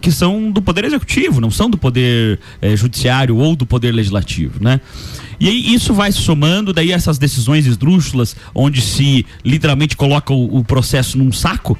que 0.00 0.10
são 0.10 0.50
do 0.50 0.62
Poder 0.62 0.86
Executivo 0.86 1.41
não 1.42 1.50
são 1.50 1.68
do 1.68 1.76
poder 1.76 2.38
eh, 2.62 2.74
judiciário 2.76 3.36
ou 3.36 3.54
do 3.54 3.66
poder 3.66 3.92
legislativo, 3.92 4.62
né? 4.62 4.80
E 5.38 5.74
isso 5.74 5.92
vai 5.92 6.12
somando, 6.12 6.72
daí 6.72 6.92
essas 6.92 7.18
decisões 7.18 7.66
esdrúxulas, 7.66 8.36
onde 8.54 8.80
se 8.80 9.26
literalmente 9.44 9.96
coloca 9.96 10.32
o, 10.32 10.58
o 10.58 10.64
processo 10.64 11.18
num 11.18 11.32
saco, 11.32 11.76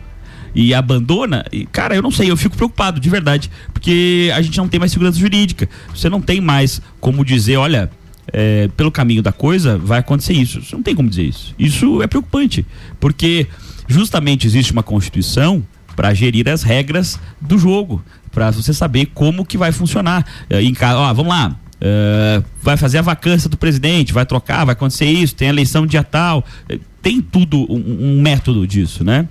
e 0.55 0.75
abandona, 0.75 1.45
e, 1.51 1.65
cara, 1.65 1.95
eu 1.95 2.03
não 2.03 2.11
sei, 2.11 2.31
eu 2.31 2.37
fico 2.37 2.57
preocupado, 2.57 3.01
de 3.01 3.09
verdade, 3.09 3.51
porque 3.73 4.31
a 4.35 4.43
gente 4.43 4.59
não 4.59 4.69
tem 4.69 4.79
mais 4.79 4.93
segurança 4.93 5.19
jurídica. 5.19 5.69
Você 5.95 6.11
não 6.11 6.21
tem 6.21 6.41
mais 6.41 6.81
como 7.01 7.25
dizer, 7.25 7.57
olha, 7.57 7.91
é, 8.31 8.69
pelo 8.77 8.91
caminho 8.91 9.23
da 9.23 9.33
coisa 9.33 9.79
vai 9.79 10.01
acontecer 10.01 10.35
isso. 10.35 10.63
Você 10.63 10.75
não 10.77 10.83
tem 10.83 10.95
como 10.95 11.09
dizer 11.09 11.25
isso. 11.25 11.55
Isso 11.59 12.03
é 12.03 12.07
preocupante, 12.07 12.67
porque 13.01 13.47
justamente 13.89 14.47
existe 14.47 14.73
uma 14.73 14.83
Constituição 14.83 15.65
para 15.97 16.13
gerir 16.15 16.49
as 16.49 16.63
regras 16.63 17.19
do 17.41 17.59
jogo, 17.59 18.03
para 18.33 18.51
você 18.51 18.73
saber 18.73 19.07
como 19.15 19.45
que 19.45 19.59
vai 19.59 19.71
funcionar. 19.71 20.27
Eh, 20.51 20.63
em, 20.63 20.75
ó, 20.81 21.15
vamos 21.15 21.31
lá, 21.31 21.55
uh, 21.83 22.45
vai 22.61 22.77
fazer 22.77 22.99
a 22.99 23.03
vacância 23.03 23.49
do 23.49 23.57
presidente, 23.57 24.13
vai 24.13 24.25
trocar, 24.25 24.65
vai 24.65 24.73
acontecer 24.73 25.07
isso, 25.07 25.35
tem 25.35 25.49
eleição 25.49 25.87
dia 25.87 26.03
tal, 26.03 26.45
eh, 26.69 26.79
tem 27.01 27.21
tudo 27.21 27.59
um, 27.71 28.17
um 28.17 28.23
método 28.23 28.67
disso, 28.67 29.05
né? 29.05 29.29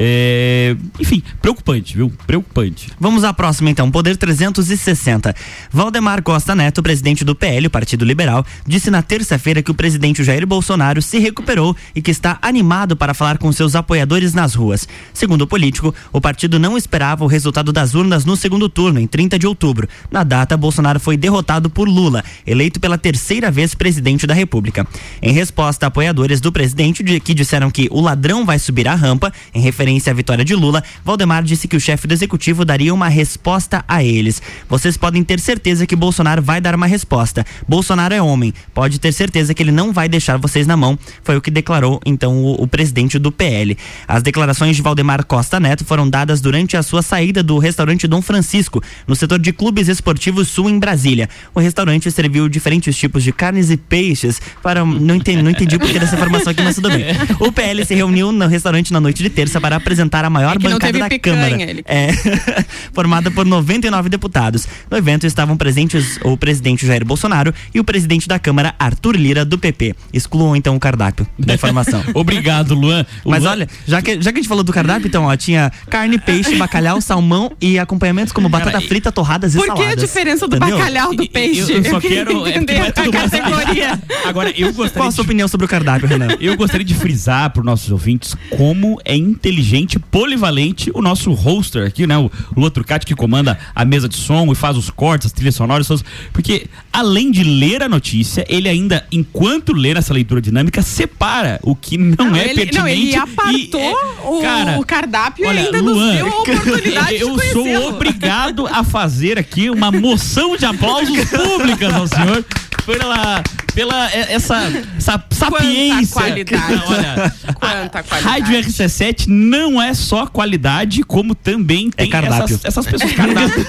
É, 0.00 0.76
enfim, 1.00 1.20
preocupante, 1.42 1.96
viu? 1.96 2.12
Preocupante. 2.24 2.92
Vamos 3.00 3.24
à 3.24 3.32
próxima 3.32 3.68
então, 3.68 3.90
Poder 3.90 4.16
360. 4.16 5.34
Valdemar 5.72 6.22
Costa 6.22 6.54
Neto, 6.54 6.84
presidente 6.84 7.24
do 7.24 7.34
PL, 7.34 7.66
o 7.66 7.70
Partido 7.70 8.04
Liberal, 8.04 8.46
disse 8.64 8.92
na 8.92 9.02
terça-feira 9.02 9.60
que 9.60 9.72
o 9.72 9.74
presidente 9.74 10.22
Jair 10.22 10.46
Bolsonaro 10.46 11.02
se 11.02 11.18
recuperou 11.18 11.74
e 11.96 12.00
que 12.00 12.12
está 12.12 12.38
animado 12.40 12.96
para 12.96 13.12
falar 13.12 13.38
com 13.38 13.50
seus 13.50 13.74
apoiadores 13.74 14.32
nas 14.32 14.54
ruas. 14.54 14.86
Segundo 15.12 15.42
o 15.42 15.46
político, 15.48 15.92
o 16.12 16.20
partido 16.20 16.60
não 16.60 16.78
esperava 16.78 17.24
o 17.24 17.28
resultado 17.28 17.72
das 17.72 17.94
urnas 17.94 18.24
no 18.24 18.36
segundo 18.36 18.68
turno, 18.68 19.00
em 19.00 19.06
30 19.06 19.36
de 19.36 19.48
outubro. 19.48 19.88
Na 20.12 20.22
data, 20.22 20.56
Bolsonaro 20.56 21.00
foi 21.00 21.16
derrotado 21.16 21.68
por 21.68 21.88
Lula, 21.88 22.22
eleito 22.46 22.78
pela 22.78 22.96
terceira 22.96 23.50
vez 23.50 23.74
presidente 23.74 24.28
da 24.28 24.34
República. 24.34 24.86
Em 25.20 25.32
resposta, 25.32 25.88
apoiadores 25.88 26.40
do 26.40 26.52
presidente 26.52 27.02
que 27.18 27.34
disseram 27.34 27.68
que 27.68 27.88
o 27.90 28.00
ladrão 28.00 28.46
vai 28.46 28.60
subir 28.60 28.86
a 28.86 28.94
rampa, 28.94 29.32
em 29.52 29.60
referência 29.60 29.87
referência 29.88 30.12
à 30.12 30.14
vitória 30.14 30.44
de 30.44 30.54
Lula, 30.54 30.84
Valdemar 31.02 31.42
disse 31.42 31.66
que 31.66 31.76
o 31.76 31.80
chefe 31.80 32.06
do 32.06 32.12
executivo 32.12 32.64
daria 32.64 32.92
uma 32.92 33.08
resposta 33.08 33.82
a 33.88 34.04
eles. 34.04 34.42
Vocês 34.68 34.96
podem 34.96 35.24
ter 35.24 35.40
certeza 35.40 35.86
que 35.86 35.96
Bolsonaro 35.96 36.42
vai 36.42 36.60
dar 36.60 36.74
uma 36.74 36.86
resposta. 36.86 37.44
Bolsonaro 37.66 38.14
é 38.14 38.20
homem, 38.20 38.52
pode 38.74 38.98
ter 38.98 39.12
certeza 39.12 39.54
que 39.54 39.62
ele 39.62 39.72
não 39.72 39.92
vai 39.92 40.08
deixar 40.08 40.36
vocês 40.36 40.66
na 40.66 40.76
mão, 40.76 40.98
foi 41.22 41.36
o 41.36 41.40
que 41.40 41.50
declarou 41.50 42.00
então 42.04 42.36
o, 42.44 42.62
o 42.62 42.66
presidente 42.66 43.18
do 43.18 43.32
PL. 43.32 43.76
As 44.06 44.22
declarações 44.22 44.76
de 44.76 44.82
Valdemar 44.82 45.24
Costa 45.24 45.58
Neto 45.58 45.84
foram 45.84 46.08
dadas 46.08 46.40
durante 46.40 46.76
a 46.76 46.82
sua 46.82 47.00
saída 47.00 47.42
do 47.42 47.58
restaurante 47.58 48.06
Dom 48.06 48.20
Francisco, 48.20 48.82
no 49.06 49.16
setor 49.16 49.38
de 49.38 49.52
clubes 49.52 49.88
esportivos 49.88 50.48
sul 50.48 50.68
em 50.68 50.78
Brasília. 50.78 51.30
O 51.54 51.60
restaurante 51.60 52.10
serviu 52.10 52.48
diferentes 52.48 52.94
tipos 52.96 53.22
de 53.22 53.32
carnes 53.32 53.70
e 53.70 53.76
peixes 53.76 54.40
para 54.62 54.84
não 54.84 55.14
entendi, 55.14 55.42
não 55.42 55.50
entendi 55.50 55.78
porque 55.78 55.98
dessa 55.98 56.14
informação 56.14 56.52
aqui, 56.52 56.62
mas 56.62 56.74
tudo 56.74 56.90
bem. 56.90 57.06
O 57.40 57.52
PL 57.52 57.84
se 57.84 57.94
reuniu 57.94 58.32
no 58.32 58.46
restaurante 58.46 58.92
na 58.92 59.00
noite 59.00 59.22
de 59.22 59.30
terça 59.30 59.60
para 59.60 59.77
apresentar 59.78 60.24
a 60.24 60.30
maior 60.30 60.56
é 60.56 60.58
bancada 60.58 60.98
da 60.98 61.08
picanha, 61.08 61.50
Câmara. 61.50 61.62
Ele... 61.62 61.84
É, 61.86 62.08
formada 62.92 63.30
por 63.30 63.46
99 63.46 64.08
deputados. 64.08 64.66
No 64.90 64.96
evento 64.96 65.26
estavam 65.26 65.56
presentes 65.56 66.18
o 66.22 66.36
presidente 66.36 66.86
Jair 66.86 67.04
Bolsonaro 67.04 67.52
e 67.74 67.80
o 67.80 67.84
presidente 67.84 68.28
da 68.28 68.38
Câmara, 68.38 68.74
Arthur 68.78 69.16
Lira, 69.16 69.44
do 69.44 69.58
PP. 69.58 69.94
Excluam 70.12 70.56
então 70.56 70.76
o 70.76 70.80
cardápio 70.80 71.26
da 71.38 71.54
informação. 71.54 72.02
Obrigado, 72.14 72.74
Luan. 72.74 73.04
Mas 73.24 73.42
Luan... 73.42 73.52
olha, 73.52 73.68
já 73.86 74.02
que, 74.02 74.20
já 74.20 74.32
que 74.32 74.38
a 74.38 74.42
gente 74.42 74.48
falou 74.48 74.64
do 74.64 74.72
cardápio, 74.72 75.06
então, 75.06 75.24
ó, 75.24 75.36
tinha 75.36 75.72
carne, 75.88 76.18
peixe, 76.18 76.56
bacalhau, 76.56 77.00
salmão 77.00 77.52
e 77.60 77.78
acompanhamentos 77.78 78.32
como 78.32 78.48
batata 78.48 78.72
Cara, 78.72 78.86
frita, 78.86 79.10
torradas 79.10 79.54
e 79.54 79.58
saladas. 79.58 79.76
Por 79.76 79.86
que 79.86 79.92
a 79.92 79.94
diferença 79.94 80.46
do 80.46 80.56
Entendeu? 80.56 80.78
bacalhau 80.78 81.14
do 81.14 81.28
peixe? 81.28 81.72
Eu, 81.72 81.82
eu 81.82 81.84
só 81.84 82.00
quero 82.00 82.46
é 82.46 82.50
entender 82.50 82.80
a 82.80 82.92
categoria. 82.92 84.00
Agora, 84.24 84.50
eu 84.50 84.72
gostaria 84.72 84.98
Qual 84.98 85.08
a 85.08 85.12
sua 85.12 85.24
de... 85.24 85.28
opinião 85.28 85.48
sobre 85.48 85.66
o 85.66 85.68
cardápio, 85.68 86.08
Renan? 86.08 86.36
Eu 86.40 86.56
gostaria 86.56 86.84
de 86.84 86.94
frisar 86.94 87.50
para 87.50 87.60
os 87.60 87.66
nossos 87.66 87.90
ouvintes 87.90 88.34
como 88.50 89.00
é 89.04 89.16
inteligente, 89.16 89.67
polivalente 89.68 89.98
polivalente 89.98 90.90
o 90.94 91.02
nosso 91.02 91.32
hoster 91.32 91.86
aqui, 91.86 92.06
né? 92.06 92.16
O 92.16 92.30
Lua 92.56 92.70
Trucati 92.70 93.06
que 93.06 93.14
comanda 93.14 93.58
a 93.74 93.84
mesa 93.84 94.08
de 94.08 94.16
som 94.16 94.50
e 94.52 94.54
faz 94.54 94.76
os 94.76 94.90
cortes, 94.90 95.26
as 95.26 95.32
trilhas 95.32 95.54
sonoras, 95.54 95.88
porque 96.32 96.66
além 96.92 97.30
de 97.30 97.42
ler 97.44 97.82
a 97.82 97.88
notícia, 97.88 98.44
ele 98.48 98.68
ainda, 98.68 99.06
enquanto 99.10 99.72
lê 99.72 99.90
essa 99.90 100.12
leitura 100.12 100.40
dinâmica, 100.40 100.82
separa 100.82 101.58
o 101.62 101.74
que 101.74 101.96
não, 101.96 102.26
não 102.26 102.36
é 102.36 102.44
ele, 102.44 102.54
pertinente. 102.54 102.78
Não, 102.78 102.88
ele 102.88 103.16
apartou 103.16 103.80
e, 103.80 103.84
é, 103.84 104.28
o, 104.28 104.40
cara, 104.40 104.78
o, 104.78 104.86
cardápio 104.86 105.48
olha, 105.48 105.60
e 105.60 105.66
ainda 105.66 105.80
Luan, 105.80 105.94
nos 105.94 106.16
deu 106.16 106.26
a 106.26 106.40
oportunidade 106.40 107.14
Eu 107.16 107.38
sou 107.52 107.88
obrigado 107.88 108.66
a 108.66 108.84
fazer 108.84 109.38
aqui 109.38 109.70
uma 109.70 109.90
moção 109.90 110.56
de 110.56 110.64
aplausos 110.64 111.16
públicas 111.30 111.94
ao 111.94 112.06
senhor 112.06 112.44
pela, 112.84 113.42
pela 113.78 114.10
essa, 114.10 114.56
essa 114.96 115.24
sapiência. 115.30 116.12
Quanta 116.12 116.26
qualidade. 116.26 116.82
Olha, 116.88 117.34
Quanta 117.54 118.02
qualidade. 118.02 118.24
Rádio 118.24 118.60
RC7 118.60 119.26
não 119.28 119.80
é 119.80 119.94
só 119.94 120.26
qualidade, 120.26 121.04
como 121.04 121.32
também 121.32 121.88
é 121.96 122.04
tem 122.04 122.12
é 122.12 122.26
essas, 122.26 122.64
essas 122.64 122.84
pessoas 122.84 123.12
cardápio. 123.12 123.64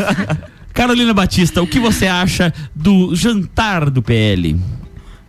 Carolina 0.72 1.12
Batista, 1.12 1.60
o 1.60 1.66
que 1.66 1.78
você 1.78 2.06
acha 2.06 2.50
do 2.74 3.14
jantar 3.14 3.90
do 3.90 4.00
PL? 4.00 4.58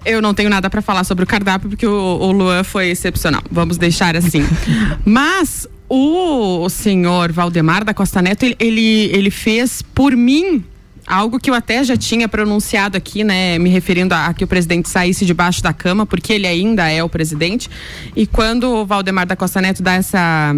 Eu 0.06 0.22
não 0.22 0.34
tenho 0.34 0.50
nada 0.50 0.70
para 0.70 0.82
falar 0.82 1.04
sobre 1.04 1.26
o 1.26 1.28
cardápio 1.28 1.70
porque 1.70 1.86
o, 1.86 1.92
o 1.92 2.32
Luan 2.32 2.64
foi 2.64 2.88
excepcional. 2.88 3.44
Vamos 3.52 3.76
deixar 3.76 4.16
assim. 4.16 4.48
Mas 5.04 5.68
o 5.90 6.70
senhor 6.70 7.34
Valdemar 7.34 7.84
da 7.84 7.94
Costa 7.94 8.22
Neto, 8.22 8.44
ele, 8.44 8.56
ele, 8.58 9.10
ele 9.12 9.30
fez 9.30 9.82
por 9.82 10.16
mim 10.16 10.64
algo 11.06 11.40
que 11.40 11.50
eu 11.50 11.54
até 11.54 11.84
já 11.84 11.96
tinha 11.98 12.28
pronunciado 12.28 12.98
aqui, 12.98 13.24
né, 13.24 13.58
me 13.60 13.70
referindo 13.70 14.14
a, 14.14 14.28
a, 14.28 14.34
que 14.34 14.44
o 14.44 14.48
presidente 14.48 14.90
saísse 14.90 15.26
debaixo 15.26 15.62
da 15.62 15.74
cama, 15.74 16.06
porque 16.06 16.34
ele 16.34 16.48
ainda 16.48 16.90
é 16.90 17.04
o 17.04 17.10
presidente. 17.10 17.70
E 18.16 18.26
quando 18.26 18.70
o 18.70 18.86
Valdemar 18.86 19.26
da 19.26 19.36
Costa 19.36 19.62
Neto 19.62 19.84
dá 19.84 19.94
essa 19.94 20.56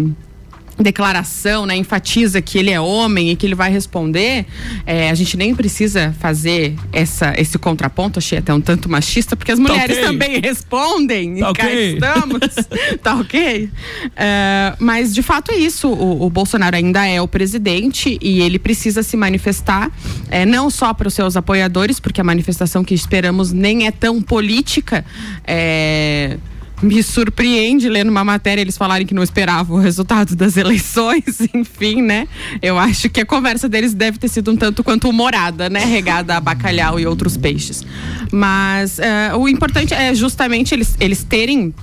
declaração, 0.82 1.64
né, 1.64 1.76
enfatiza 1.76 2.42
que 2.42 2.58
ele 2.58 2.70
é 2.70 2.80
homem 2.80 3.30
e 3.30 3.36
que 3.36 3.46
ele 3.46 3.54
vai 3.54 3.70
responder, 3.70 4.44
é, 4.84 5.10
a 5.10 5.14
gente 5.14 5.36
nem 5.36 5.54
precisa 5.54 6.14
fazer 6.18 6.74
essa, 6.92 7.34
esse 7.38 7.58
contraponto, 7.58 8.18
achei 8.18 8.38
até 8.38 8.52
um 8.52 8.60
tanto 8.60 8.88
machista, 8.88 9.34
porque 9.34 9.52
as 9.52 9.58
tá 9.58 9.62
mulheres 9.62 9.96
tá 9.96 10.02
okay. 10.02 10.18
também 10.18 10.40
respondem, 10.40 11.36
tá 11.36 11.50
e 11.50 11.54
cá 11.54 11.64
okay. 11.64 11.92
estamos, 11.94 12.40
tá 13.02 13.14
ok? 13.16 13.70
É, 14.14 14.74
mas 14.78 15.14
de 15.14 15.22
fato 15.22 15.50
é 15.50 15.56
isso, 15.56 15.88
o, 15.88 16.26
o, 16.26 16.30
Bolsonaro 16.30 16.76
ainda 16.76 17.06
é 17.06 17.20
o 17.20 17.28
presidente 17.28 18.18
e 18.20 18.40
ele 18.40 18.58
precisa 18.58 19.02
se 19.02 19.16
manifestar, 19.16 19.90
é, 20.30 20.44
não 20.44 20.68
só 20.68 20.92
para 20.92 21.08
os 21.08 21.14
seus 21.14 21.36
apoiadores, 21.36 21.98
porque 21.98 22.20
a 22.20 22.24
manifestação 22.24 22.84
que 22.84 22.94
esperamos 22.94 23.52
nem 23.52 23.86
é 23.86 23.90
tão 23.90 24.20
política, 24.20 25.04
é, 25.46 26.36
me 26.82 27.02
surpreende 27.02 27.88
lendo 27.88 28.10
uma 28.10 28.24
matéria 28.24 28.60
eles 28.60 28.76
falarem 28.76 29.06
que 29.06 29.14
não 29.14 29.22
esperavam 29.22 29.76
o 29.76 29.80
resultado 29.80 30.36
das 30.36 30.56
eleições, 30.56 31.40
enfim, 31.54 32.02
né? 32.02 32.28
Eu 32.60 32.78
acho 32.78 33.08
que 33.08 33.20
a 33.20 33.26
conversa 33.26 33.68
deles 33.68 33.94
deve 33.94 34.18
ter 34.18 34.28
sido 34.28 34.50
um 34.50 34.56
tanto 34.56 34.84
quanto 34.84 35.08
humorada, 35.08 35.70
né? 35.70 35.84
Regada 35.84 36.36
a 36.36 36.40
bacalhau 36.40 37.00
e 37.00 37.06
outros 37.06 37.36
peixes. 37.36 37.84
Mas 38.30 38.98
uh, 38.98 39.36
o 39.38 39.48
importante 39.48 39.94
é 39.94 40.14
justamente 40.14 40.74
eles, 40.74 40.96
eles 41.00 41.24
terem 41.24 41.74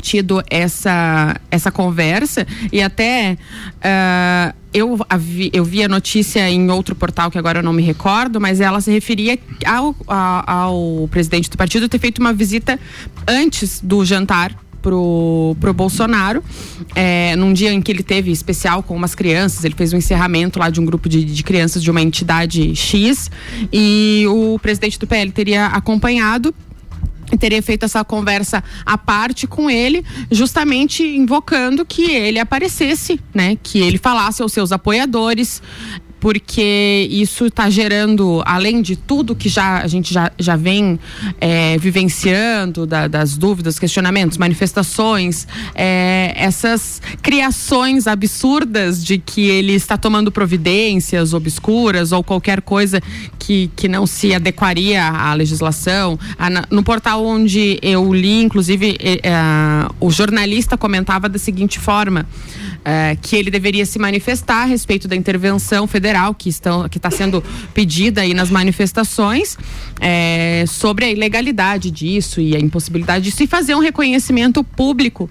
tido 0.00 0.42
essa, 0.48 1.38
essa 1.50 1.70
conversa 1.70 2.46
e 2.72 2.82
até 2.82 3.36
uh, 3.76 4.59
eu, 4.72 4.98
vi, 5.18 5.50
eu 5.52 5.64
vi 5.64 5.82
a 5.82 5.88
notícia 5.88 6.48
em 6.48 6.70
outro 6.70 6.94
portal 6.94 7.30
que 7.30 7.38
agora 7.38 7.58
eu 7.58 7.62
não 7.62 7.72
me 7.72 7.82
recordo, 7.82 8.40
mas 8.40 8.60
ela 8.60 8.80
se 8.80 8.90
referia 8.90 9.38
ao, 9.66 9.94
ao, 10.06 11.08
presidente 11.10 11.50
do 11.50 11.56
partido 11.56 11.88
ter 11.88 11.98
feito 11.98 12.18
uma 12.18 12.32
visita 12.32 12.78
antes 13.26 13.80
do 13.80 14.04
jantar 14.04 14.54
pro, 14.80 15.56
pro 15.60 15.74
Bolsonaro, 15.74 16.42
é, 16.94 17.36
num 17.36 17.52
dia 17.52 17.72
em 17.72 17.82
que 17.82 17.92
ele 17.92 18.02
teve 18.02 18.30
especial 18.30 18.82
com 18.82 18.94
umas 18.94 19.14
crianças, 19.14 19.64
ele 19.64 19.74
fez 19.74 19.92
um 19.92 19.96
encerramento 19.96 20.58
lá 20.58 20.70
de 20.70 20.80
um 20.80 20.84
grupo 20.84 21.08
de, 21.08 21.24
de 21.24 21.42
crianças 21.42 21.82
de 21.82 21.90
uma 21.90 22.00
entidade 22.00 22.74
X 22.74 23.30
e 23.72 24.24
o 24.28 24.58
presidente 24.58 24.98
do 24.98 25.06
PL 25.06 25.30
teria 25.32 25.66
acompanhado 25.66 26.54
teria 27.36 27.62
feito 27.62 27.84
essa 27.84 28.04
conversa 28.04 28.62
à 28.84 28.96
parte 28.96 29.46
com 29.46 29.70
ele, 29.70 30.04
justamente 30.30 31.02
invocando 31.02 31.84
que 31.84 32.10
ele 32.10 32.38
aparecesse, 32.38 33.20
né? 33.34 33.56
Que 33.62 33.78
ele 33.80 33.98
falasse 33.98 34.42
aos 34.42 34.52
seus 34.52 34.72
apoiadores 34.72 35.62
porque 36.20 37.08
isso 37.10 37.46
está 37.46 37.70
gerando, 37.70 38.42
além 38.44 38.82
de 38.82 38.94
tudo 38.94 39.34
que 39.34 39.48
já 39.48 39.78
a 39.78 39.86
gente 39.86 40.12
já, 40.12 40.30
já 40.38 40.54
vem 40.54 41.00
é, 41.40 41.78
vivenciando, 41.78 42.86
da, 42.86 43.08
das 43.08 43.38
dúvidas, 43.38 43.78
questionamentos, 43.78 44.36
manifestações, 44.36 45.48
é, 45.74 46.34
essas 46.36 47.00
criações 47.22 48.06
absurdas 48.06 49.02
de 49.02 49.16
que 49.16 49.48
ele 49.48 49.72
está 49.72 49.96
tomando 49.96 50.30
providências 50.30 51.32
obscuras 51.32 52.12
ou 52.12 52.22
qualquer 52.22 52.60
coisa 52.60 53.00
que, 53.38 53.70
que 53.74 53.88
não 53.88 54.06
se 54.06 54.34
adequaria 54.34 55.02
à 55.02 55.32
legislação. 55.32 56.18
no 56.70 56.82
portal 56.82 57.24
onde 57.24 57.78
eu 57.80 58.12
li, 58.12 58.42
inclusive, 58.42 58.98
é, 59.00 59.30
o 59.98 60.10
jornalista 60.10 60.76
comentava 60.76 61.28
da 61.28 61.38
seguinte 61.38 61.78
forma 61.78 62.26
é, 62.84 63.16
que 63.20 63.36
ele 63.36 63.50
deveria 63.50 63.86
se 63.86 63.98
manifestar 63.98 64.62
a 64.62 64.64
respeito 64.66 65.08
da 65.08 65.16
intervenção 65.16 65.86
federal 65.86 66.09
que 66.36 66.48
estão 66.48 66.88
que 66.88 66.98
está 66.98 67.10
sendo 67.10 67.42
pedida 67.72 68.22
aí 68.22 68.34
nas 68.34 68.50
manifestações 68.50 69.56
é, 70.00 70.64
sobre 70.66 71.04
a 71.04 71.10
ilegalidade 71.10 71.90
disso 71.90 72.40
e 72.40 72.56
a 72.56 72.60
impossibilidade 72.60 73.24
disso 73.24 73.42
e 73.42 73.46
fazer 73.46 73.74
um 73.74 73.80
reconhecimento 73.80 74.64
público 74.64 75.28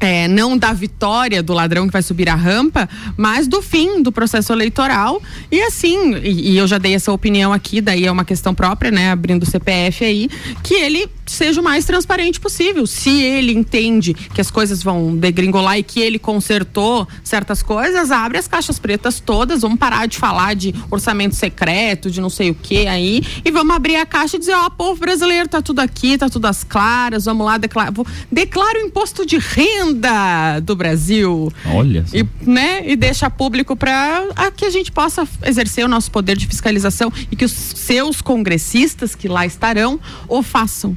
é, 0.00 0.28
não 0.28 0.56
da 0.56 0.72
vitória 0.72 1.42
do 1.42 1.52
ladrão 1.52 1.86
que 1.86 1.92
vai 1.92 2.02
subir 2.02 2.28
a 2.28 2.34
rampa, 2.34 2.88
mas 3.16 3.46
do 3.46 3.60
fim 3.60 4.02
do 4.02 4.12
processo 4.12 4.52
eleitoral. 4.52 5.20
E 5.50 5.60
assim, 5.62 6.14
e, 6.16 6.52
e, 6.52 6.56
eu 6.56 6.66
já 6.66 6.78
dei 6.78 6.94
essa 6.94 7.12
opinião 7.12 7.52
aqui, 7.52 7.80
daí 7.80 8.06
é 8.06 8.12
uma 8.12 8.24
questão 8.24 8.54
própria, 8.54 8.90
né? 8.90 9.10
Abrindo 9.10 9.42
o 9.42 9.46
CPF 9.46 10.04
aí, 10.04 10.28
que 10.62 10.74
ele 10.74 11.08
seja 11.26 11.60
o 11.60 11.64
mais 11.64 11.84
transparente 11.84 12.40
possível. 12.40 12.86
Se 12.86 13.22
ele 13.22 13.52
entende 13.52 14.14
que 14.14 14.40
as 14.40 14.50
coisas 14.50 14.82
vão 14.82 15.16
degringolar 15.16 15.78
e 15.78 15.82
que 15.82 16.00
ele 16.00 16.18
consertou 16.18 17.06
certas 17.22 17.62
coisas, 17.62 18.10
abre 18.10 18.38
as 18.38 18.48
caixas 18.48 18.78
pretas 18.78 19.20
todas, 19.20 19.62
vamos 19.62 19.78
parar 19.78 20.06
de 20.06 20.16
falar 20.16 20.54
de 20.54 20.74
orçamento 20.90 21.34
secreto, 21.34 22.10
de 22.10 22.20
não 22.20 22.30
sei 22.30 22.50
o 22.50 22.54
que 22.54 22.86
aí, 22.86 23.22
e 23.44 23.50
vamos 23.50 23.74
abrir 23.74 23.96
a 23.96 24.06
caixa 24.06 24.36
e 24.36 24.38
dizer, 24.38 24.54
ó, 24.54 24.66
oh, 24.66 24.70
povo 24.70 25.00
brasileiro, 25.00 25.48
tá 25.48 25.60
tudo 25.60 25.80
aqui, 25.80 26.16
tá 26.16 26.28
tudo 26.28 26.46
às 26.46 26.64
claras, 26.64 27.24
vamos 27.26 27.44
lá, 27.44 27.58
declara, 27.58 27.92
declara 28.30 28.78
o 28.78 28.86
imposto 28.86 29.26
de 29.26 29.38
renda 29.38 29.87
renda 29.88 30.60
do 30.60 30.76
Brasil. 30.76 31.52
Olha. 31.66 32.04
E, 32.12 32.24
né, 32.48 32.88
e 32.88 32.96
deixa 32.96 33.30
público 33.30 33.76
para 33.76 34.50
que 34.56 34.64
a 34.64 34.70
gente 34.70 34.92
possa 34.92 35.26
exercer 35.44 35.84
o 35.84 35.88
nosso 35.88 36.10
poder 36.10 36.36
de 36.36 36.46
fiscalização 36.46 37.12
e 37.30 37.36
que 37.36 37.44
os 37.44 37.52
seus 37.52 38.20
congressistas 38.20 39.14
que 39.14 39.28
lá 39.28 39.46
estarão 39.46 39.98
o 40.28 40.42
façam. 40.42 40.96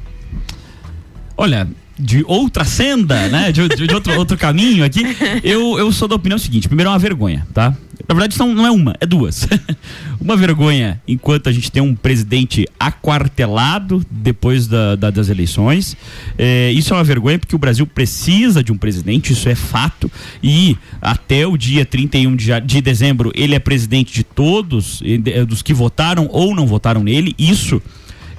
Olha, 1.36 1.68
de 1.98 2.24
outra 2.26 2.64
senda, 2.64 3.28
né? 3.28 3.52
De, 3.52 3.68
de, 3.68 3.86
de, 3.86 3.94
outro, 3.94 4.16
outro 4.18 4.36
caminho 4.36 4.84
aqui. 4.84 5.02
Eu, 5.42 5.78
eu 5.78 5.90
sou 5.92 6.06
da 6.06 6.14
opinião 6.14 6.38
seguinte: 6.38 6.68
primeiro 6.68 6.88
é 6.88 6.92
uma 6.92 6.98
vergonha, 6.98 7.46
tá? 7.52 7.76
Na 8.08 8.14
verdade, 8.14 8.38
não, 8.38 8.54
não 8.54 8.66
é 8.66 8.70
uma, 8.70 8.94
é 9.00 9.06
duas. 9.06 9.46
uma 10.20 10.36
vergonha 10.36 11.00
enquanto 11.06 11.48
a 11.48 11.52
gente 11.52 11.70
tem 11.70 11.82
um 11.82 11.94
presidente 11.94 12.66
aquartelado 12.78 14.04
depois 14.10 14.66
da, 14.66 14.96
da, 14.96 15.10
das 15.10 15.28
eleições. 15.28 15.96
É, 16.38 16.70
isso 16.72 16.92
é 16.92 16.96
uma 16.96 17.04
vergonha 17.04 17.38
porque 17.38 17.54
o 17.54 17.58
Brasil 17.58 17.86
precisa 17.86 18.62
de 18.62 18.72
um 18.72 18.76
presidente, 18.76 19.32
isso 19.32 19.48
é 19.48 19.54
fato. 19.54 20.10
E 20.42 20.76
até 21.00 21.46
o 21.46 21.56
dia 21.56 21.84
31 21.84 22.36
de, 22.36 22.60
de 22.60 22.80
dezembro, 22.80 23.32
ele 23.34 23.54
é 23.54 23.58
presidente 23.58 24.12
de 24.12 24.24
todos, 24.24 25.02
dos 25.46 25.62
que 25.62 25.74
votaram 25.74 26.28
ou 26.30 26.54
não 26.54 26.66
votaram 26.66 27.02
nele. 27.02 27.34
Isso 27.38 27.80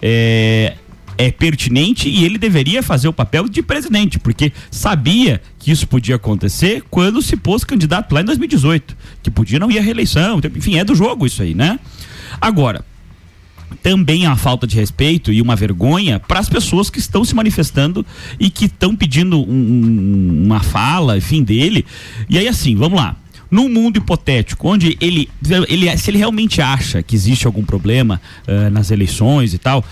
é, 0.01 0.75
é 1.17 1.31
pertinente 1.31 2.09
e 2.09 2.23
ele 2.23 2.37
deveria 2.37 2.81
fazer 2.81 3.07
o 3.07 3.13
papel 3.13 3.47
de 3.47 3.61
presidente, 3.61 4.19
porque 4.19 4.51
sabia 4.71 5.41
que 5.59 5.71
isso 5.71 5.87
podia 5.87 6.15
acontecer 6.15 6.83
quando 6.89 7.21
se 7.21 7.35
pôs 7.35 7.63
candidato 7.63 8.13
lá 8.13 8.21
em 8.21 8.25
2018, 8.25 8.95
que 9.21 9.31
podia 9.31 9.59
não 9.59 9.71
ir 9.71 9.79
à 9.79 9.81
reeleição, 9.81 10.39
enfim, 10.55 10.77
é 10.77 10.83
do 10.83 10.95
jogo 10.95 11.25
isso 11.25 11.41
aí, 11.41 11.53
né? 11.53 11.79
Agora, 12.39 12.83
também 13.81 14.27
uma 14.27 14.35
falta 14.35 14.67
de 14.67 14.75
respeito 14.75 15.31
e 15.31 15.41
uma 15.41 15.55
vergonha 15.55 16.19
para 16.19 16.39
as 16.39 16.49
pessoas 16.49 16.89
que 16.89 16.99
estão 16.99 17.25
se 17.25 17.33
manifestando 17.35 18.05
e 18.39 18.49
que 18.49 18.65
estão 18.65 18.95
pedindo 18.95 19.39
um, 19.39 20.43
uma 20.45 20.61
fala, 20.61 21.17
enfim, 21.17 21.43
dele. 21.43 21.85
E 22.29 22.37
aí, 22.37 22.47
assim, 22.47 22.75
vamos 22.75 22.99
lá 22.99 23.17
num 23.49 23.69
mundo 23.69 23.97
hipotético, 23.97 24.67
onde 24.67 24.97
ele, 24.99 25.29
ele 25.67 25.97
se 25.97 26.09
ele 26.09 26.17
realmente 26.17 26.61
acha 26.61 27.01
que 27.03 27.15
existe 27.15 27.45
algum 27.45 27.63
problema 27.63 28.21
uh, 28.47 28.69
nas 28.69 28.91
eleições 28.91 29.53
e 29.53 29.57
tal, 29.57 29.83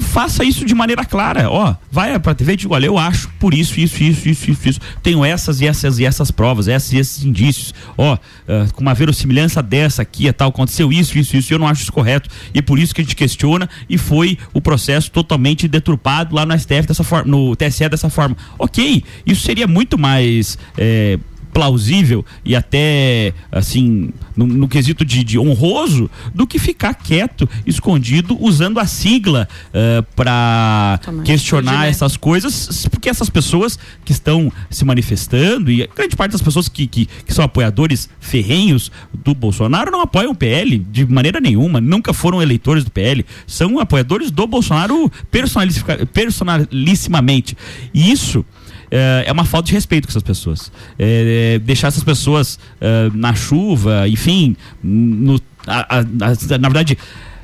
faça 0.00 0.44
isso 0.44 0.64
de 0.64 0.74
maneira 0.74 1.04
clara. 1.04 1.50
Ó, 1.50 1.74
vai 1.90 2.18
para 2.18 2.32
a 2.32 2.34
TV 2.34 2.52
e 2.52 2.56
diga, 2.56 2.74
olha, 2.74 2.86
eu 2.86 2.98
acho 2.98 3.28
por 3.38 3.54
isso, 3.54 3.78
isso, 3.80 4.02
isso, 4.02 4.28
isso, 4.28 4.50
isso, 4.50 4.68
isso. 4.68 4.80
Tenho 5.02 5.24
essas 5.24 5.60
e 5.60 5.66
essas 5.66 5.98
e 5.98 6.04
essas 6.04 6.30
provas, 6.30 6.68
essas 6.68 6.92
e 6.92 6.98
esses 6.98 7.24
indícios. 7.24 7.74
Ó, 7.96 8.14
uh, 8.14 8.72
com 8.74 8.80
uma 8.80 8.94
verossimilhança 8.94 9.62
dessa 9.62 10.02
aqui 10.02 10.26
e 10.26 10.32
tal, 10.32 10.48
aconteceu 10.48 10.92
isso, 10.92 11.18
isso, 11.18 11.36
isso, 11.36 11.52
eu 11.52 11.58
não 11.58 11.66
acho 11.66 11.82
isso 11.82 11.92
correto. 11.92 12.28
E 12.54 12.62
por 12.62 12.78
isso 12.78 12.94
que 12.94 13.00
a 13.00 13.04
gente 13.04 13.16
questiona 13.16 13.68
e 13.88 13.98
foi 13.98 14.38
o 14.52 14.60
processo 14.60 15.10
totalmente 15.10 15.68
deturpado 15.68 16.34
lá 16.34 16.44
no 16.46 16.58
STF 16.58 16.86
dessa 16.86 17.04
forma, 17.04 17.30
no 17.30 17.56
TSE 17.56 17.88
dessa 17.88 18.08
forma. 18.08 18.36
Ok, 18.58 19.02
isso 19.26 19.42
seria 19.42 19.66
muito 19.66 19.98
mais. 19.98 20.58
Eh, 20.76 21.18
plausível 21.52 22.24
e 22.44 22.56
até 22.56 23.32
assim 23.50 24.10
no, 24.36 24.46
no 24.46 24.68
quesito 24.68 25.04
de, 25.04 25.24
de, 25.24 25.38
honroso 25.38 26.10
do 26.34 26.46
que 26.46 26.58
ficar 26.58 26.94
quieto, 26.94 27.48
escondido, 27.66 28.36
usando 28.40 28.78
a 28.78 28.86
sigla 28.86 29.48
uh, 29.68 30.02
para 30.14 31.00
questionar 31.24 31.86
essas 31.86 32.16
coisas, 32.16 32.86
porque 32.88 33.08
essas 33.08 33.28
pessoas 33.28 33.78
que 34.04 34.12
estão 34.12 34.52
se 34.70 34.84
manifestando 34.84 35.70
e 35.70 35.88
grande 35.94 36.16
parte 36.16 36.32
das 36.32 36.42
pessoas 36.42 36.68
que, 36.68 36.86
que, 36.86 37.06
que 37.06 37.34
são 37.34 37.44
apoiadores 37.44 38.08
ferrenhos 38.20 38.90
do 39.12 39.34
Bolsonaro 39.34 39.90
não 39.90 40.00
apoiam 40.00 40.32
o 40.32 40.34
PL 40.34 40.78
de 40.78 41.06
maneira 41.06 41.40
nenhuma, 41.40 41.80
nunca 41.80 42.12
foram 42.12 42.40
eleitores 42.40 42.84
do 42.84 42.90
PL, 42.90 43.26
são 43.46 43.78
apoiadores 43.78 44.30
do 44.30 44.46
Bolsonaro 44.46 45.10
personalissimamente. 45.30 47.56
E 47.92 48.10
isso 48.10 48.44
é, 48.90 49.24
é 49.26 49.32
uma 49.32 49.44
falta 49.44 49.68
de 49.68 49.72
respeito 49.72 50.06
com 50.06 50.12
essas 50.12 50.22
pessoas. 50.22 50.72
É, 50.98 51.54
é, 51.54 51.58
deixar 51.58 51.88
essas 51.88 52.04
pessoas 52.04 52.58
é, 52.80 53.10
na 53.14 53.34
chuva, 53.34 54.08
enfim, 54.08 54.56
no, 54.82 55.40
a, 55.66 55.98
a, 55.98 55.98
a, 56.00 56.58
na 56.58 56.68
verdade 56.68 56.98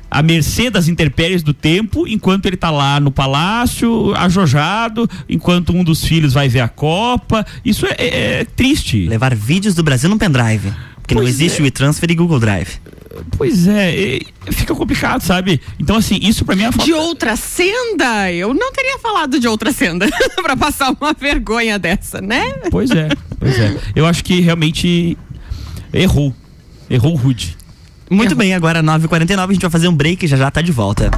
à 0.09 0.21
mercê 0.23 0.69
das 0.69 0.87
intempéries 0.87 1.43
do 1.43 1.53
tempo, 1.53 2.07
enquanto 2.07 2.45
ele 2.45 2.55
está 2.55 2.71
lá 2.71 2.99
no 2.99 3.11
palácio, 3.11 4.13
ajojado, 4.15 5.09
enquanto 5.27 5.73
um 5.73 5.83
dos 5.83 6.03
filhos 6.03 6.33
vai 6.33 6.47
ver 6.47 6.61
a 6.61 6.69
Copa. 6.69 7.45
Isso 7.63 7.85
é, 7.85 7.95
é, 7.97 8.39
é 8.41 8.45
triste. 8.45 9.05
Levar 9.07 9.35
vídeos 9.35 9.75
do 9.75 9.83
Brasil 9.83 10.09
no 10.09 10.17
pendrive. 10.17 10.71
Porque 10.95 11.13
pois 11.13 11.25
não 11.25 11.29
existe 11.29 11.61
é. 11.61 11.63
o 11.63 11.67
e-transfer 11.67 12.09
e 12.09 12.15
Google 12.15 12.39
Drive. 12.39 12.79
Pois 13.37 13.67
é, 13.67 14.19
fica 14.51 14.73
complicado, 14.73 15.21
sabe? 15.21 15.61
Então, 15.79 15.95
assim, 15.95 16.19
isso 16.21 16.45
pra 16.45 16.55
mim 16.55 16.63
é 16.63 16.71
falta... 16.71 16.85
De 16.85 16.93
outra 16.93 17.35
senda? 17.35 18.31
Eu 18.31 18.53
não 18.53 18.71
teria 18.71 18.99
falado 18.99 19.39
de 19.39 19.47
outra 19.47 19.71
senda 19.71 20.07
pra 20.41 20.55
passar 20.55 20.91
uma 20.99 21.13
vergonha 21.13 21.77
dessa, 21.77 22.21
né? 22.21 22.53
Pois 22.71 22.91
é, 22.91 23.09
pois 23.39 23.59
é. 23.59 23.77
Eu 23.95 24.05
acho 24.05 24.23
que 24.23 24.39
realmente 24.41 25.17
errou. 25.93 26.33
Errou 26.89 27.15
rude. 27.15 27.57
Muito 28.09 28.31
errou. 28.31 28.39
bem, 28.39 28.53
agora 28.53 28.81
9h49 28.81 29.49
a 29.49 29.53
gente 29.53 29.61
vai 29.61 29.71
fazer 29.71 29.87
um 29.87 29.95
break 29.95 30.25
e 30.25 30.27
já 30.27 30.37
já 30.37 30.49
tá 30.49 30.61
de 30.61 30.71
volta. 30.71 31.11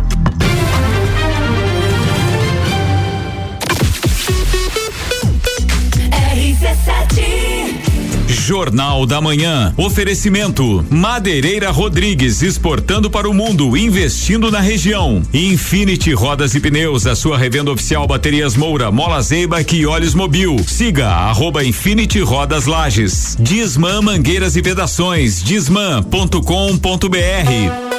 Jornal 8.50 9.06
da 9.06 9.22
Manhã. 9.22 9.76
Oferecimento: 9.78 10.84
Madeireira 10.90 11.70
Rodrigues 11.70 12.42
exportando 12.42 13.08
para 13.08 13.30
o 13.30 13.34
mundo, 13.34 13.78
investindo 13.78 14.50
na 14.50 14.60
região. 14.60 15.22
Infinity 15.32 16.14
Rodas 16.14 16.56
e 16.56 16.60
Pneus, 16.60 17.06
a 17.06 17.16
sua 17.16 17.38
revenda 17.38 17.72
oficial 17.72 18.08
Baterias 18.08 18.56
Moura, 18.56 18.92
Mola 18.92 19.22
Zeiba 19.22 19.62
e 19.62 19.86
Olhos 19.86 20.16
Mobil. 20.16 20.58
Siga 20.66 21.10
arroba 21.10 21.64
Infinity 21.64 22.22
Rodas 22.22 22.66
Lages. 22.66 23.38
Disman 23.40 24.02
Mangueiras 24.02 24.56
e 24.56 24.64
Vedações. 24.64 25.44
Disman.com.br 25.44 27.99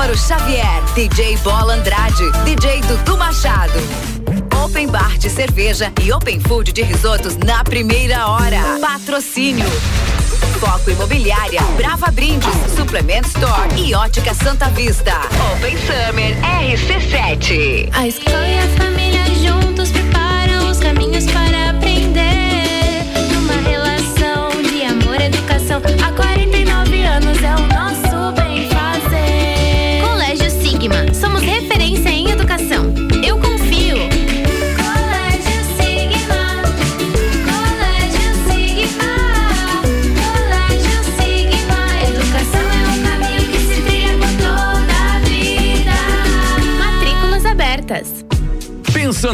Álvaro 0.00 0.16
Xavier, 0.16 0.82
DJ 0.94 1.36
Bola 1.42 1.74
Andrade, 1.74 2.24
DJ 2.42 2.80
Dudu 2.80 3.18
Machado. 3.18 3.78
Open 4.64 4.88
Bar 4.88 5.18
de 5.18 5.28
cerveja 5.28 5.92
e 6.02 6.10
Open 6.10 6.40
Food 6.40 6.72
de 6.72 6.80
risotos 6.80 7.36
na 7.36 7.62
primeira 7.62 8.26
hora. 8.26 8.78
Patrocínio. 8.80 9.66
Foco 10.58 10.90
Imobiliária, 10.90 11.60
Brava 11.76 12.10
Brindes, 12.12 12.48
Suplement 12.74 13.26
Store 13.26 13.68
e 13.76 13.94
Ótica 13.94 14.32
Santa 14.32 14.70
Vista. 14.70 15.20
Open 15.52 15.76
Summer 15.76 16.34
RC7. 16.72 17.90
A 17.92 18.08
escola 18.08 18.48
e 18.48 18.58
a 18.58 18.68
família 18.78 19.26
juntos 19.34 19.90
preparam 19.90 20.29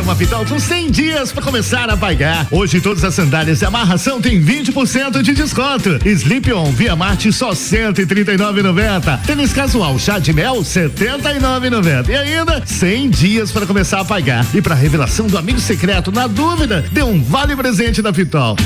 Uma 0.00 0.14
Pitol 0.14 0.44
com 0.44 0.58
100 0.58 0.90
dias 0.90 1.32
para 1.32 1.42
começar 1.42 1.88
a 1.88 1.96
pagar. 1.96 2.46
Hoje 2.50 2.80
todas 2.80 3.02
as 3.02 3.14
sandálias 3.14 3.62
e 3.62 3.64
amarração 3.64 4.20
tem 4.20 4.40
20% 4.40 5.22
de 5.22 5.32
desconto. 5.32 5.98
Sleep 6.04 6.52
On 6.52 6.70
Via 6.70 6.94
Marte 6.94 7.32
só 7.32 7.50
139,90. 7.52 9.20
Tênis 9.26 9.52
casual 9.52 9.98
chá 9.98 10.18
de 10.18 10.32
mel 10.32 10.56
79,90. 10.56 12.08
E 12.08 12.14
ainda 12.14 12.62
100 12.64 13.10
dias 13.10 13.50
para 13.50 13.66
começar 13.66 14.00
a 14.00 14.04
pagar. 14.04 14.46
E 14.54 14.60
para 14.60 14.74
revelação 14.74 15.26
do 15.26 15.38
amigo 15.38 15.60
secreto, 15.60 16.12
na 16.12 16.26
dúvida, 16.26 16.84
dê 16.92 17.02
um 17.02 17.22
vale 17.22 17.56
presente 17.56 18.02
da 18.02 18.12
Pitol. 18.12 18.56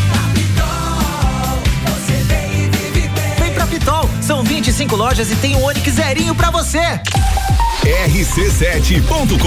Vem 3.39 3.53
pra 3.55 3.67
Pitol, 3.67 4.11
são 4.21 4.43
25 4.43 4.97
lojas 4.97 5.31
e 5.31 5.37
tem 5.37 5.55
um 5.57 5.63
Onix 5.63 5.93
zerinho 5.93 6.35
pra 6.35 6.51
você. 6.51 7.01
rc7.com.br 7.85 9.41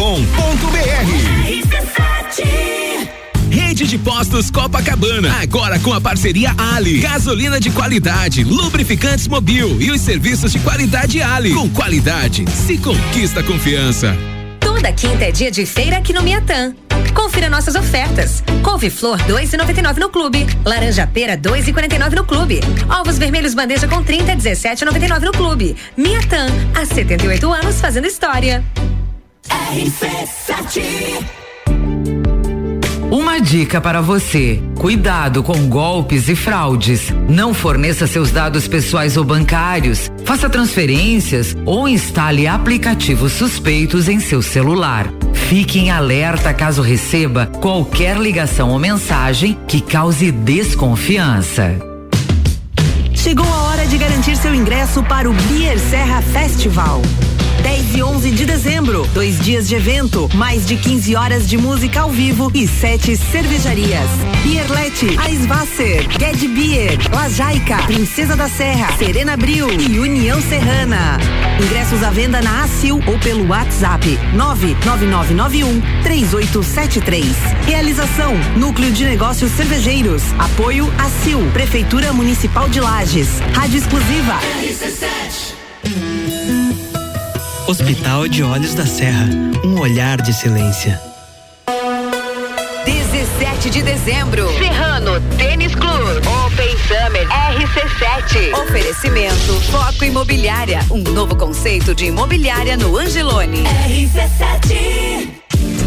Rede 3.49 3.85
de 3.85 3.97
Postos 3.99 4.49
Copacabana, 4.49 5.31
agora 5.41 5.77
com 5.79 5.93
a 5.93 6.01
parceria 6.01 6.55
Ali. 6.57 6.99
Gasolina 6.99 7.59
de 7.59 7.69
qualidade, 7.69 8.43
lubrificantes 8.43 9.27
mobil 9.27 9.79
e 9.79 9.91
os 9.91 10.01
serviços 10.01 10.51
de 10.51 10.59
qualidade 10.59 11.21
Ali. 11.21 11.53
Com 11.53 11.69
qualidade, 11.69 12.45
se 12.49 12.77
conquista 12.79 13.43
confiança. 13.43 14.17
Toda 14.59 14.91
quinta 14.91 15.25
é 15.25 15.31
dia 15.31 15.51
de 15.51 15.65
feira 15.67 15.97
aqui 15.97 16.11
no 16.11 16.23
Miatã. 16.23 16.73
Confira 17.13 17.49
nossas 17.49 17.75
ofertas. 17.75 18.43
Couve-flor 18.63 19.19
2,99 19.19 19.97
no 19.97 20.09
clube. 20.09 20.45
Laranja 20.65 21.07
pera 21.07 21.37
2,49 21.37 22.15
no 22.15 22.25
clube. 22.25 22.59
Ovos 22.99 23.17
vermelhos 23.17 23.53
bandeja 23.53 23.87
com 23.87 24.03
30 24.03 24.35
17,99 24.35 25.21
no 25.21 25.31
clube. 25.31 25.75
Miatã, 25.95 26.47
há 26.75 26.85
78 26.85 27.51
anos 27.53 27.79
fazendo 27.79 28.07
história. 28.07 28.63
RC7 29.49 31.42
Uma 33.13 33.39
dica 33.39 33.79
para 33.79 34.01
você: 34.01 34.59
cuidado 34.75 35.43
com 35.43 35.69
golpes 35.69 36.27
e 36.29 36.35
fraudes. 36.35 37.13
Não 37.29 37.53
forneça 37.53 38.07
seus 38.07 38.31
dados 38.31 38.67
pessoais 38.67 39.17
ou 39.17 39.23
bancários, 39.23 40.11
faça 40.25 40.49
transferências 40.49 41.55
ou 41.63 41.87
instale 41.87 42.47
aplicativos 42.47 43.33
suspeitos 43.33 44.09
em 44.09 44.19
seu 44.19 44.41
celular. 44.41 45.13
Fique 45.31 45.77
em 45.77 45.91
alerta 45.91 46.51
caso 46.55 46.81
receba 46.81 47.45
qualquer 47.61 48.17
ligação 48.17 48.71
ou 48.71 48.79
mensagem 48.79 49.59
que 49.67 49.79
cause 49.79 50.31
desconfiança. 50.31 51.75
Chegou 53.13 53.45
a 53.45 53.61
hora 53.65 53.85
de 53.85 53.95
garantir 53.95 54.35
seu 54.35 54.55
ingresso 54.55 55.03
para 55.03 55.29
o 55.29 55.33
Beer 55.33 55.77
Serra 55.77 56.19
Festival. 56.19 56.99
10 57.63 57.95
e 57.95 58.03
11 58.03 58.31
de 58.31 58.45
dezembro, 58.45 59.07
dois 59.13 59.39
dias 59.39 59.69
de 59.69 59.75
evento, 59.75 60.29
mais 60.35 60.65
de 60.65 60.75
15 60.75 61.15
horas 61.15 61.47
de 61.47 61.57
música 61.57 62.01
ao 62.01 62.09
vivo 62.09 62.51
e 62.53 62.67
sete 62.67 63.15
cervejarias. 63.15 64.09
Bierlete, 64.43 65.17
Eisvasser, 65.25 66.05
Ged 66.19 66.45
Beer, 66.49 66.97
La 67.13 67.29
Jaica, 67.29 67.77
Princesa 67.83 68.35
da 68.35 68.49
Serra, 68.49 68.91
Serena 68.97 69.37
Bril 69.37 69.67
e 69.79 69.97
União 69.97 70.41
Serrana. 70.41 71.17
Ingressos 71.63 72.03
à 72.03 72.09
venda 72.09 72.41
na 72.41 72.65
ACIL 72.65 73.01
ou 73.07 73.17
pelo 73.19 73.47
WhatsApp 73.47 74.19
99991 74.33 75.81
3873. 76.03 77.25
Realização: 77.65 78.33
Núcleo 78.57 78.91
de 78.91 79.05
Negócios 79.05 79.51
Cervejeiros. 79.51 80.21
Apoio 80.37 80.91
ACIL, 80.97 81.39
Prefeitura 81.53 82.11
Municipal 82.11 82.67
de 82.67 82.81
Lages. 82.81 83.39
Rádio 83.53 83.77
exclusiva. 83.77 84.37
Hospital 87.65 88.27
de 88.27 88.43
Olhos 88.43 88.73
da 88.73 88.85
Serra, 88.85 89.25
um 89.63 89.79
olhar 89.79 90.21
de 90.21 90.33
silêncio. 90.33 90.93
17 92.83 93.69
de 93.69 93.81
dezembro, 93.81 94.49
Serrano 94.57 95.21
Tênis 95.37 95.73
Clube, 95.73 96.27
Open 96.45 96.77
Summer 96.79 97.25
RC7. 97.29 98.53
Oferecimento 98.63 99.61
Foco 99.71 100.03
Imobiliária, 100.03 100.81
um 100.91 101.01
novo 101.03 101.37
conceito 101.37 101.95
de 101.95 102.05
imobiliária 102.07 102.75
no 102.75 102.97
Angelone. 102.97 103.63
RC7 103.63 105.42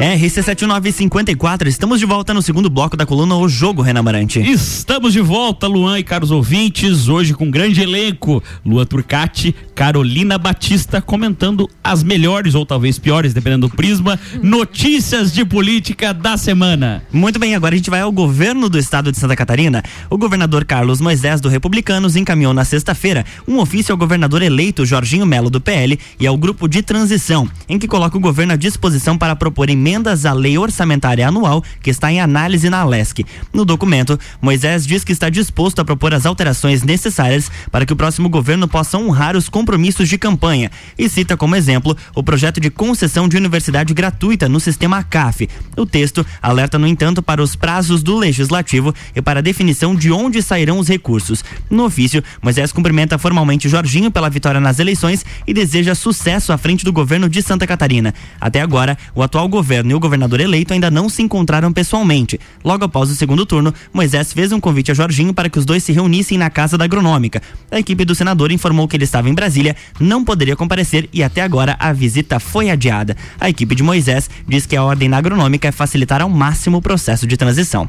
RC7954, 0.00 1.68
estamos 1.68 1.98
de 1.98 2.04
volta 2.04 2.34
no 2.34 2.42
segundo 2.42 2.68
bloco 2.68 2.98
da 2.98 3.06
coluna 3.06 3.34
O 3.34 3.48
Jogo, 3.48 3.80
Renan 3.80 4.02
Marante. 4.02 4.38
Estamos 4.40 5.14
de 5.14 5.22
volta, 5.22 5.66
Luan 5.66 5.98
e 5.98 6.04
caros 6.04 6.30
ouvintes, 6.30 7.08
hoje 7.08 7.32
com 7.32 7.46
um 7.46 7.50
grande 7.50 7.80
elenco. 7.80 8.42
Luan 8.62 8.84
Turcati, 8.84 9.54
Carolina 9.74 10.36
Batista 10.36 11.00
comentando 11.00 11.66
as 11.82 12.02
melhores 12.02 12.54
ou 12.54 12.66
talvez 12.66 12.98
piores, 12.98 13.32
dependendo 13.32 13.68
do 13.68 13.74
prisma, 13.74 14.20
notícias 14.42 15.32
de 15.32 15.46
política 15.46 16.12
da 16.12 16.36
semana. 16.36 17.02
Muito 17.10 17.38
bem, 17.38 17.54
agora 17.54 17.74
a 17.74 17.78
gente 17.78 17.88
vai 17.88 18.02
ao 18.02 18.12
governo 18.12 18.68
do 18.68 18.78
estado 18.78 19.10
de 19.10 19.18
Santa 19.18 19.34
Catarina. 19.34 19.82
O 20.10 20.18
governador 20.18 20.66
Carlos 20.66 21.00
Moisés 21.00 21.40
do 21.40 21.48
Republicanos 21.48 22.16
encaminhou 22.16 22.52
na 22.52 22.66
sexta-feira 22.66 23.24
um 23.48 23.58
ofício 23.60 23.94
ao 23.94 23.98
governador 23.98 24.42
eleito 24.42 24.84
Jorginho 24.84 25.24
Melo 25.24 25.48
do 25.48 25.60
PL 25.60 25.98
e 26.20 26.26
ao 26.26 26.36
grupo 26.36 26.68
de 26.68 26.82
transição, 26.82 27.48
em 27.66 27.78
que 27.78 27.88
coloca 27.88 28.18
o 28.18 28.20
governo 28.20 28.52
à 28.52 28.56
disposição 28.56 29.16
para 29.16 29.34
propor 29.34 29.70
emendas 29.86 30.26
à 30.26 30.32
lei 30.32 30.58
orçamentária 30.58 31.28
anual 31.28 31.62
que 31.80 31.90
está 31.90 32.10
em 32.10 32.20
análise 32.20 32.68
na 32.68 32.80
Alesc. 32.80 33.24
No 33.52 33.64
documento, 33.64 34.18
Moisés 34.42 34.84
diz 34.84 35.04
que 35.04 35.12
está 35.12 35.30
disposto 35.30 35.78
a 35.78 35.84
propor 35.84 36.12
as 36.12 36.26
alterações 36.26 36.82
necessárias 36.82 37.48
para 37.70 37.86
que 37.86 37.92
o 37.92 37.96
próximo 37.96 38.28
governo 38.28 38.66
possa 38.66 38.98
honrar 38.98 39.36
os 39.36 39.48
compromissos 39.48 40.08
de 40.08 40.18
campanha 40.18 40.72
e 40.98 41.08
cita 41.08 41.36
como 41.36 41.54
exemplo 41.54 41.96
o 42.16 42.22
projeto 42.22 42.60
de 42.60 42.68
concessão 42.68 43.28
de 43.28 43.36
universidade 43.36 43.94
gratuita 43.94 44.48
no 44.48 44.58
sistema 44.58 45.04
CAF. 45.04 45.48
O 45.76 45.86
texto 45.86 46.26
alerta, 46.42 46.80
no 46.80 46.86
entanto, 46.88 47.22
para 47.22 47.40
os 47.40 47.54
prazos 47.54 48.02
do 48.02 48.18
legislativo 48.18 48.92
e 49.14 49.22
para 49.22 49.38
a 49.38 49.42
definição 49.42 49.94
de 49.94 50.10
onde 50.10 50.42
sairão 50.42 50.80
os 50.80 50.88
recursos. 50.88 51.44
No 51.70 51.84
ofício, 51.84 52.24
Moisés 52.42 52.72
cumprimenta 52.72 53.18
formalmente 53.18 53.68
Jorginho 53.68 54.10
pela 54.10 54.28
vitória 54.28 54.60
nas 54.60 54.80
eleições 54.80 55.24
e 55.46 55.54
deseja 55.54 55.94
sucesso 55.94 56.52
à 56.52 56.58
frente 56.58 56.84
do 56.84 56.92
governo 56.92 57.28
de 57.28 57.40
Santa 57.40 57.68
Catarina. 57.68 58.12
Até 58.40 58.60
agora, 58.60 58.98
o 59.14 59.22
atual 59.22 59.48
governo 59.48 59.75
e 59.84 59.94
o 59.94 60.00
governador 60.00 60.40
eleito 60.40 60.72
ainda 60.72 60.90
não 60.90 61.08
se 61.08 61.22
encontraram 61.22 61.72
pessoalmente. 61.72 62.38
Logo 62.64 62.84
após 62.84 63.10
o 63.10 63.14
segundo 63.14 63.44
turno, 63.44 63.74
Moisés 63.92 64.32
fez 64.32 64.52
um 64.52 64.60
convite 64.60 64.90
a 64.90 64.94
Jorginho 64.94 65.34
para 65.34 65.48
que 65.48 65.58
os 65.58 65.64
dois 65.64 65.82
se 65.82 65.92
reunissem 65.92 66.38
na 66.38 66.48
Casa 66.48 66.78
da 66.78 66.84
Agronômica. 66.84 67.42
A 67.70 67.78
equipe 67.78 68.04
do 68.04 68.14
senador 68.14 68.52
informou 68.52 68.86
que 68.86 68.96
ele 68.96 69.04
estava 69.04 69.28
em 69.28 69.34
Brasília, 69.34 69.76
não 69.98 70.24
poderia 70.24 70.56
comparecer 70.56 71.08
e 71.12 71.22
até 71.22 71.42
agora 71.42 71.76
a 71.78 71.92
visita 71.92 72.38
foi 72.38 72.70
adiada. 72.70 73.16
A 73.40 73.48
equipe 73.48 73.74
de 73.74 73.82
Moisés 73.82 74.30
diz 74.46 74.66
que 74.66 74.76
a 74.76 74.82
ordem 74.82 75.08
na 75.08 75.18
Agronômica 75.18 75.68
é 75.68 75.72
facilitar 75.72 76.22
ao 76.22 76.28
máximo 76.28 76.78
o 76.78 76.82
processo 76.82 77.26
de 77.26 77.36
transição. 77.36 77.88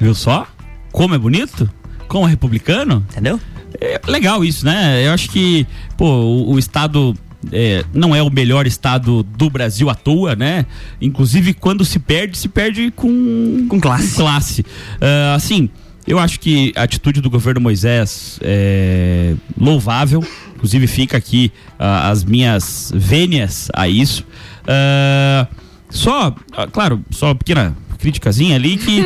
Viu 0.00 0.14
só? 0.14 0.46
Como 0.92 1.14
é 1.14 1.18
bonito? 1.18 1.68
Como 2.06 2.26
é 2.26 2.30
republicano? 2.30 3.04
Entendeu? 3.10 3.40
É 3.80 4.00
legal 4.06 4.44
isso, 4.44 4.64
né? 4.64 5.06
Eu 5.06 5.12
acho 5.12 5.28
que, 5.30 5.66
pô, 5.96 6.06
o, 6.06 6.52
o 6.52 6.58
Estado 6.58 7.14
é, 7.52 7.84
não 7.92 8.14
é 8.14 8.22
o 8.22 8.30
melhor 8.30 8.66
estado 8.66 9.22
do 9.22 9.50
Brasil 9.50 9.90
à 9.90 9.94
toa, 9.94 10.34
né? 10.34 10.66
Inclusive, 11.00 11.54
quando 11.54 11.84
se 11.84 11.98
perde, 11.98 12.36
se 12.38 12.48
perde 12.48 12.90
com, 12.90 13.66
com 13.68 13.80
classe. 13.80 14.10
Com 14.10 14.22
classe. 14.22 14.60
Uh, 14.62 15.34
assim, 15.34 15.68
eu 16.06 16.18
acho 16.18 16.38
que 16.40 16.72
a 16.76 16.82
atitude 16.82 17.20
do 17.20 17.30
governo 17.30 17.60
Moisés 17.60 18.38
é 18.42 19.34
louvável. 19.58 20.24
Inclusive, 20.54 20.86
fica 20.86 21.16
aqui 21.16 21.52
uh, 21.72 22.10
as 22.10 22.24
minhas 22.24 22.92
vênias 22.94 23.70
a 23.74 23.88
isso. 23.88 24.24
Uh, 24.62 25.46
só, 25.90 26.34
claro, 26.72 27.04
só 27.10 27.26
uma 27.28 27.34
pequena 27.34 27.76
criticazinha 28.04 28.56
ali 28.56 28.76
que 28.76 29.04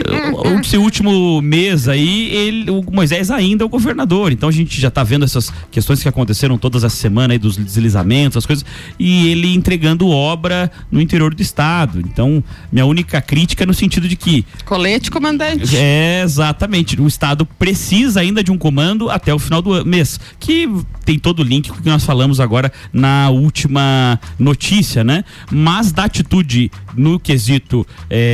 esse 0.62 0.76
último 0.76 1.40
mês 1.42 1.88
aí 1.88 2.30
ele, 2.30 2.70
o 2.70 2.84
Moisés 2.90 3.30
ainda 3.30 3.64
é 3.64 3.66
o 3.66 3.68
governador. 3.68 4.32
Então 4.32 4.48
a 4.48 4.52
gente 4.52 4.80
já 4.80 4.88
está 4.88 5.02
vendo 5.02 5.24
essas 5.24 5.52
questões 5.70 6.02
que 6.02 6.08
aconteceram 6.08 6.56
todas 6.56 6.84
essa 6.84 6.96
semana 6.96 7.34
aí 7.34 7.38
dos 7.38 7.56
deslizamentos 7.56 8.36
as 8.36 8.46
coisas 8.46 8.64
e 8.98 9.28
ele 9.28 9.54
entregando 9.54 10.08
obra 10.08 10.70
no 10.90 11.00
interior 11.00 11.34
do 11.34 11.42
estado. 11.42 12.00
Então 12.00 12.42
minha 12.70 12.86
única 12.86 13.20
crítica 13.20 13.64
é 13.64 13.66
no 13.66 13.74
sentido 13.74 14.08
de 14.08 14.16
que 14.16 14.44
colete 14.64 15.10
comandante. 15.10 15.76
É 15.76 16.22
exatamente. 16.22 17.00
O 17.00 17.06
estado 17.06 17.44
precisa 17.44 18.20
ainda 18.20 18.42
de 18.42 18.50
um 18.50 18.58
comando 18.58 19.10
até 19.10 19.34
o 19.34 19.38
final 19.38 19.60
do 19.60 19.84
mês 19.84 20.18
que 20.38 20.68
tem 21.04 21.18
todo 21.18 21.40
o 21.40 21.42
link 21.42 21.70
com 21.70 21.78
o 21.78 21.82
que 21.82 21.88
nós 21.88 22.04
falamos 22.04 22.40
agora 22.40 22.72
na 22.92 23.30
última 23.30 24.18
notícia 24.38 25.00
né? 25.04 25.24
Mas 25.50 25.92
da 25.92 26.04
atitude 26.04 26.70
no 26.96 27.18
quesito 27.18 27.86
é, 28.08 28.29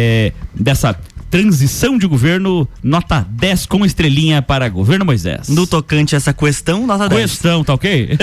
dessa 0.54 0.96
transição 1.30 1.98
de 1.98 2.06
governo, 2.06 2.68
nota 2.82 3.26
10 3.28 3.66
com 3.66 3.84
estrelinha 3.84 4.40
para 4.40 4.68
governo 4.68 5.04
Moisés. 5.04 5.48
No 5.48 5.66
tocante 5.66 6.14
a 6.14 6.18
essa 6.18 6.32
questão, 6.32 6.86
nota 6.86 7.08
10. 7.08 7.30
Questão, 7.30 7.64
tá 7.64 7.74
ok? 7.74 8.16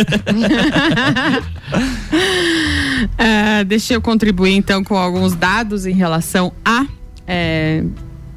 uh, 3.20 3.66
deixa 3.68 3.94
eu 3.94 4.02
contribuir 4.02 4.54
então 4.54 4.84
com 4.84 4.98
alguns 4.98 5.36
dados 5.36 5.86
em 5.86 5.94
relação 5.94 6.54
a. 6.66 6.86
É, 7.28 7.84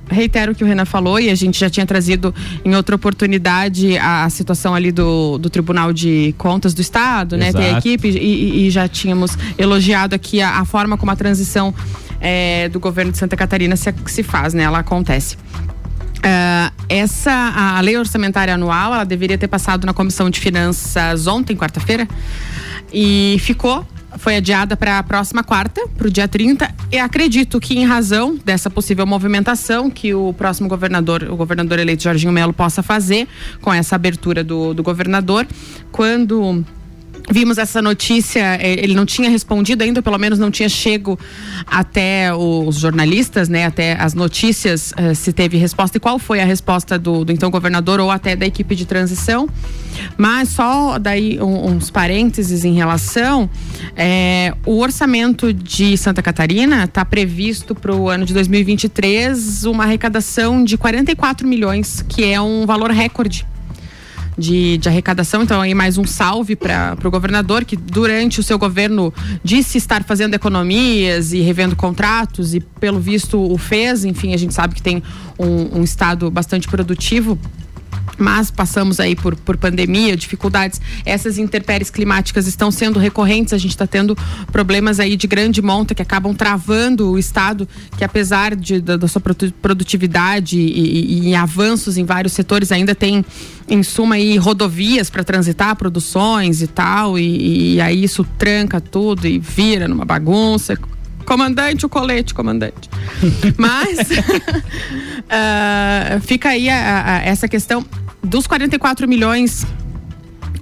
reitero 0.08 0.52
o 0.52 0.54
que 0.54 0.62
o 0.62 0.66
Renan 0.66 0.84
falou 0.84 1.18
e 1.18 1.30
a 1.30 1.34
gente 1.34 1.58
já 1.58 1.68
tinha 1.68 1.84
trazido 1.84 2.34
em 2.64 2.74
outra 2.76 2.94
oportunidade 2.94 3.98
a, 3.98 4.24
a 4.24 4.30
situação 4.30 4.74
ali 4.74 4.92
do, 4.92 5.38
do 5.38 5.50
Tribunal 5.50 5.92
de 5.92 6.34
Contas 6.38 6.72
do 6.74 6.80
Estado, 6.80 7.36
né? 7.36 7.52
Tem 7.52 7.74
a 7.74 7.78
equipe 7.78 8.08
e, 8.08 8.66
e, 8.66 8.70
já 8.70 8.86
tínhamos 8.86 9.36
elogiado 9.58 10.14
aqui 10.14 10.40
a, 10.40 10.60
a 10.60 10.64
forma 10.64 10.96
como 10.96 11.10
a 11.10 11.16
transição 11.16 11.74
é, 12.20 12.68
do 12.68 12.80
governo 12.80 13.12
de 13.12 13.18
Santa 13.18 13.36
Catarina 13.36 13.76
se, 13.76 13.92
se 14.06 14.22
faz, 14.22 14.54
né? 14.54 14.62
Ela 14.62 14.78
acontece. 14.78 15.36
Uh, 16.16 16.72
essa 16.88 17.30
a 17.76 17.80
lei 17.80 17.96
orçamentária 17.96 18.54
anual 18.54 18.94
ela 18.94 19.04
deveria 19.04 19.36
ter 19.36 19.46
passado 19.46 19.84
na 19.84 19.92
comissão 19.92 20.28
de 20.28 20.40
finanças 20.40 21.26
ontem 21.26 21.54
quarta-feira 21.54 22.08
e 22.92 23.36
ficou 23.38 23.86
foi 24.18 24.36
adiada 24.36 24.76
para 24.76 24.98
a 24.98 25.02
próxima 25.02 25.42
quarta, 25.42 25.86
para 25.96 26.06
o 26.06 26.10
dia 26.10 26.26
30. 26.26 26.72
E 26.90 26.98
acredito 26.98 27.60
que, 27.60 27.78
em 27.78 27.84
razão 27.84 28.38
dessa 28.44 28.70
possível 28.70 29.06
movimentação 29.06 29.90
que 29.90 30.14
o 30.14 30.32
próximo 30.32 30.68
governador, 30.68 31.24
o 31.24 31.36
governador 31.36 31.78
eleito 31.78 32.02
Jorginho 32.02 32.32
Melo, 32.32 32.52
possa 32.52 32.82
fazer 32.82 33.28
com 33.60 33.72
essa 33.72 33.94
abertura 33.94 34.42
do, 34.42 34.72
do 34.72 34.82
governador, 34.82 35.46
quando 35.92 36.64
Vimos 37.30 37.58
essa 37.58 37.82
notícia, 37.82 38.56
eh, 38.60 38.76
ele 38.78 38.94
não 38.94 39.04
tinha 39.04 39.28
respondido 39.28 39.82
ainda, 39.82 40.00
pelo 40.00 40.18
menos 40.18 40.38
não 40.38 40.50
tinha 40.50 40.68
chego 40.68 41.18
até 41.66 42.32
os 42.32 42.76
jornalistas, 42.76 43.48
né? 43.48 43.66
Até 43.66 43.92
as 44.00 44.14
notícias 44.14 44.92
uh, 44.92 45.14
se 45.14 45.32
teve 45.32 45.56
resposta 45.56 45.96
e 45.96 46.00
qual 46.00 46.18
foi 46.18 46.40
a 46.40 46.44
resposta 46.44 46.98
do, 46.98 47.24
do, 47.24 47.32
então 47.32 47.50
governador 47.50 47.98
ou 47.98 48.10
até 48.10 48.36
da 48.36 48.46
equipe 48.46 48.76
de 48.76 48.86
transição. 48.86 49.48
Mas 50.16 50.50
só 50.50 50.98
daí 50.98 51.40
uns 51.40 51.90
parênteses 51.90 52.64
em 52.64 52.74
relação, 52.74 53.50
é, 53.96 54.54
o 54.64 54.78
orçamento 54.78 55.52
de 55.52 55.96
Santa 55.96 56.22
Catarina 56.22 56.84
está 56.84 57.04
previsto 57.04 57.74
para 57.74 57.94
o 57.94 58.08
ano 58.08 58.24
de 58.24 58.32
2023 58.34 59.64
uma 59.64 59.84
arrecadação 59.84 60.62
de 60.62 60.76
44 60.76 61.46
milhões, 61.48 62.04
que 62.08 62.24
é 62.24 62.40
um 62.40 62.66
valor 62.66 62.90
recorde 62.90 63.46
de, 64.36 64.78
de 64.78 64.88
arrecadação. 64.88 65.42
Então, 65.42 65.60
aí 65.60 65.74
mais 65.74 65.98
um 65.98 66.04
salve 66.04 66.54
para 66.56 66.96
o 67.04 67.10
governador, 67.10 67.64
que 67.64 67.76
durante 67.76 68.40
o 68.40 68.42
seu 68.42 68.58
governo 68.58 69.12
disse 69.42 69.78
estar 69.78 70.04
fazendo 70.04 70.34
economias 70.34 71.32
e 71.32 71.40
revendo 71.40 71.74
contratos, 71.74 72.54
e 72.54 72.60
pelo 72.60 73.00
visto 73.00 73.40
o 73.40 73.56
fez. 73.56 74.04
Enfim, 74.04 74.34
a 74.34 74.36
gente 74.36 74.54
sabe 74.54 74.74
que 74.74 74.82
tem 74.82 75.02
um, 75.38 75.80
um 75.80 75.84
estado 75.84 76.30
bastante 76.30 76.68
produtivo 76.68 77.38
mas 78.18 78.50
passamos 78.50 78.98
aí 79.00 79.14
por, 79.14 79.36
por 79.36 79.56
pandemia, 79.56 80.16
dificuldades. 80.16 80.80
Essas 81.04 81.38
intempéries 81.38 81.90
climáticas 81.90 82.46
estão 82.46 82.70
sendo 82.70 82.98
recorrentes. 82.98 83.52
A 83.52 83.58
gente 83.58 83.70
está 83.70 83.86
tendo 83.86 84.16
problemas 84.50 84.98
aí 85.00 85.16
de 85.16 85.26
grande 85.26 85.60
monta 85.62 85.94
que 85.94 86.02
acabam 86.02 86.34
travando 86.34 87.10
o 87.10 87.18
estado, 87.18 87.68
que 87.96 88.04
apesar 88.04 88.54
de, 88.54 88.80
da, 88.80 88.96
da 88.96 89.08
sua 89.08 89.20
produtividade 89.60 90.58
e, 90.58 90.62
e, 90.62 91.28
e, 91.28 91.34
avanços 91.34 91.96
em 91.98 92.04
vários 92.04 92.32
setores, 92.32 92.72
ainda 92.72 92.94
tem 92.94 93.24
em 93.68 93.82
suma 93.82 94.14
aí 94.14 94.36
rodovias 94.36 95.10
para 95.10 95.24
transitar 95.24 95.74
produções 95.76 96.62
e 96.62 96.66
tal. 96.66 97.18
E, 97.18 97.74
e 97.74 97.80
aí 97.80 98.04
isso 98.04 98.24
tranca 98.38 98.80
tudo 98.80 99.26
e 99.26 99.38
vira 99.38 99.88
numa 99.88 100.04
bagunça. 100.04 100.78
Comandante, 101.26 101.84
o 101.84 101.88
colete, 101.88 102.32
comandante. 102.32 102.88
Mas 103.58 103.98
uh, 105.28 106.20
fica 106.22 106.50
aí 106.50 106.68
a, 106.68 107.16
a, 107.16 107.18
essa 107.24 107.48
questão 107.48 107.84
dos 108.26 108.46
44 108.46 109.08
milhões 109.08 109.66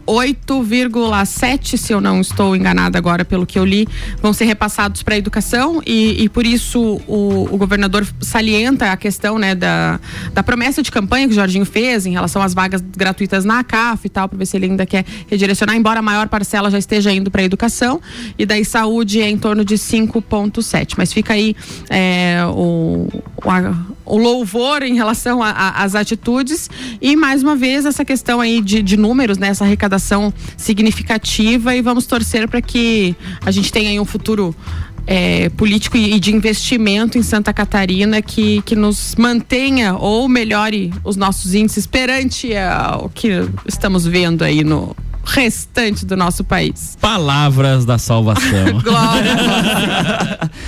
8,7, 0.06 1.76
se 1.76 1.92
eu 1.92 2.00
não 2.00 2.20
estou 2.20 2.54
enganada 2.54 2.98
agora 2.98 3.24
pelo 3.24 3.46
que 3.46 3.58
eu 3.58 3.64
li, 3.64 3.88
vão 4.20 4.32
ser 4.32 4.44
repassados 4.44 5.02
para 5.02 5.14
a 5.14 5.18
educação 5.18 5.82
e, 5.86 6.22
e, 6.22 6.28
por 6.28 6.46
isso 6.46 7.00
o, 7.06 7.48
o, 7.50 7.56
governador 7.56 8.06
salienta 8.20 8.92
a 8.92 8.96
questão 8.96 9.38
né, 9.38 9.54
da, 9.54 9.98
da 10.32 10.42
promessa 10.42 10.82
de 10.82 10.90
campanha 10.90 11.26
que 11.26 11.32
o 11.32 11.34
Jorginho 11.34 11.64
fez 11.64 12.06
em 12.06 12.12
relação 12.12 12.42
às 12.42 12.52
vagas 12.52 12.82
gratuitas 12.82 13.44
na 13.44 13.64
CAF 13.64 14.06
e 14.06 14.08
tal, 14.08 14.28
para 14.28 14.38
ver 14.38 14.46
se 14.46 14.56
ele 14.56 14.66
ainda 14.66 14.84
quer 14.84 15.04
redirecionar, 15.28 15.76
embora 15.76 16.00
a 16.00 16.02
maior 16.02 16.28
parcela 16.28 16.70
já 16.70 16.78
esteja 16.78 17.12
indo 17.12 17.30
para 17.30 17.42
a 17.42 17.44
educação 17.44 18.00
e 18.38 18.44
daí 18.44 18.64
saúde 18.64 19.20
é 19.22 19.28
em 19.28 19.38
torno 19.38 19.64
de 19.64 19.76
5,7. 19.76 20.94
Mas 20.98 21.12
fica 21.12 21.32
aí 21.32 21.56
é, 21.88 22.40
o, 22.48 23.08
a, 23.46 23.74
o, 24.04 24.16
louvor 24.16 24.82
em 24.82 24.94
relação 24.94 25.40
às 25.42 25.94
atitudes. 25.94 26.68
E 27.00 27.16
mais 27.16 27.42
uma 27.42 27.56
vez 27.56 27.84
essa 27.84 28.04
questão 28.04 28.40
aí 28.40 28.60
de, 28.60 28.82
de 28.82 28.96
números, 28.96 29.38
né, 29.38 29.48
essa 29.48 29.64
arrecadação 29.64 30.32
significativa. 30.56 31.74
E 31.74 31.82
vamos 31.82 32.06
torcer 32.06 32.48
para 32.48 32.60
que 32.60 33.14
a 33.44 33.50
gente 33.50 33.72
tenha 33.72 33.90
aí 33.90 34.00
um 34.00 34.04
futuro 34.04 34.54
é, 35.06 35.48
político 35.50 35.96
e 35.96 36.18
de 36.18 36.34
investimento 36.34 37.18
em 37.18 37.22
Santa 37.22 37.52
Catarina 37.52 38.22
que, 38.22 38.62
que 38.62 38.74
nos 38.74 39.14
mantenha 39.16 39.94
ou 39.94 40.28
melhore 40.28 40.92
os 41.04 41.16
nossos 41.16 41.54
índices 41.54 41.86
perante 41.86 42.50
o 43.02 43.08
que 43.08 43.28
estamos 43.66 44.06
vendo 44.06 44.42
aí 44.42 44.64
no, 44.64 44.96
restante 45.24 46.04
do 46.04 46.16
nosso 46.16 46.44
país. 46.44 46.96
Palavras 47.00 47.84
da 47.84 47.98
salvação. 47.98 48.80
Glória. 48.84 49.36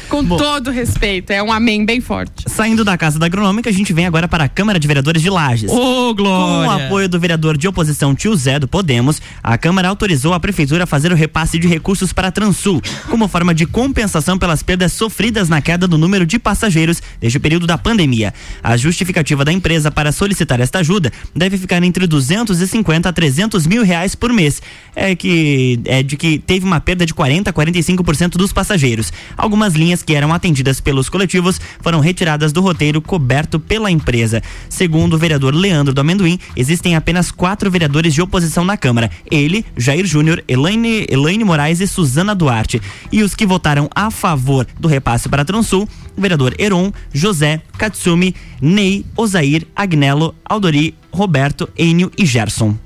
Com 0.09 0.25
Bom, 0.25 0.37
todo 0.37 0.71
respeito, 0.71 1.31
é 1.31 1.43
um 1.43 1.53
amém 1.53 1.85
bem 1.85 2.01
forte. 2.01 2.45
Saindo 2.49 2.85
da 2.85 2.97
Casa 2.97 3.19
da 3.19 3.27
Agronômica, 3.27 3.69
a 3.69 3.73
gente 3.73 3.93
vem 3.93 4.07
agora 4.07 4.27
para 4.27 4.45
a 4.45 4.49
Câmara 4.49 4.79
de 4.79 4.87
Vereadores 4.87 5.21
de 5.23 5.29
Lages. 5.29 5.71
Ô, 5.71 6.11
oh, 6.11 6.15
Glória! 6.15 6.69
Com 6.69 6.83
o 6.83 6.87
apoio 6.87 7.09
do 7.09 7.21
vereador 7.21 7.57
de 7.57 7.69
oposição 7.69 8.15
Tio 8.15 8.35
Zé 8.35 8.59
do 8.59 8.67
Podemos, 8.67 9.21
a 9.43 9.59
Câmara 9.59 9.89
autorizou 9.89 10.33
a 10.33 10.41
Prefeitura 10.41 10.85
a 10.85 10.87
fazer 10.87 11.13
o 11.13 11.15
repasse 11.15 11.59
de 11.59 11.69
recursos 11.69 12.13
para 12.13 12.29
a 12.29 12.33
Transul, 12.33 12.81
como 13.11 13.29
forma 13.29 13.55
de 13.55 13.67
compensação 13.67 14.39
pelas 14.39 14.63
perdas 14.63 14.93
sofridas 14.93 15.49
na 15.49 15.61
queda 15.61 15.87
do 15.87 15.99
número 15.99 16.25
de 16.25 16.39
passageiros 16.39 17.03
desde 17.21 17.39
o 17.39 17.41
período 17.41 17.67
da 17.67 17.77
pandemia. 17.77 18.33
A 18.63 18.77
justificativa 18.77 19.45
da 19.45 19.53
empresa 19.53 19.91
para 19.91 20.13
solicitar 20.13 20.61
esta 20.61 20.79
ajuda 20.79 21.13
deve 21.35 21.59
ficar 21.59 21.83
entre 21.83 22.07
250 22.07 23.09
a 23.09 23.13
300 23.13 23.67
mil 23.67 23.83
reais 23.83 24.15
por 24.15 24.33
mês 24.33 24.46
é 24.95 25.15
que 25.15 25.79
é 25.85 26.03
de 26.03 26.17
que 26.17 26.39
teve 26.39 26.65
uma 26.65 26.81
perda 26.81 27.05
de 27.05 27.13
40 27.13 27.51
a 27.51 27.53
45% 27.53 28.31
dos 28.31 28.53
passageiros. 28.53 29.13
Algumas 29.37 29.75
linhas 29.75 30.03
que 30.03 30.15
eram 30.15 30.33
atendidas 30.33 30.81
pelos 30.81 31.09
coletivos 31.09 31.61
foram 31.81 32.01
retiradas 32.01 32.53
do 32.53 32.61
roteiro 32.61 33.01
coberto 33.01 33.61
pela 33.61 33.91
empresa. 33.91 34.43
Segundo 34.69 35.15
o 35.15 35.19
vereador 35.19 35.55
Leandro 35.55 35.93
do 35.93 36.01
Amendoim, 36.01 36.39
existem 36.57 36.97
apenas 36.97 37.31
quatro 37.31 37.71
vereadores 37.71 38.15
de 38.15 38.23
oposição 38.23 38.65
na 38.65 38.77
Câmara. 38.77 39.11
Ele, 39.31 39.65
Jair 39.77 40.07
Júnior, 40.07 40.43
Elaine, 40.49 41.07
Elaine 41.11 41.45
Moraes 41.45 41.81
e 41.81 41.87
Suzana 41.87 42.35
Duarte. 42.35 42.81
E 43.13 43.23
os 43.23 43.35
que 43.35 43.47
votaram 43.47 43.89
a 43.95 44.11
favor 44.11 44.67
do 44.79 44.89
repasse 44.89 45.29
para 45.29 45.45
Transul, 45.45 45.89
o 46.17 46.21
vereador 46.21 46.55
Heron, 46.59 46.93
José, 47.13 47.61
Katsumi, 47.77 48.35
Ney, 48.61 49.05
Osair, 49.17 49.67
Agnello, 49.77 50.35
Aldori, 50.45 50.95
Roberto, 51.13 51.69
Enio 51.77 52.11
e 52.17 52.25
Gerson. 52.25 52.77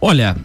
Olha, 0.00 0.36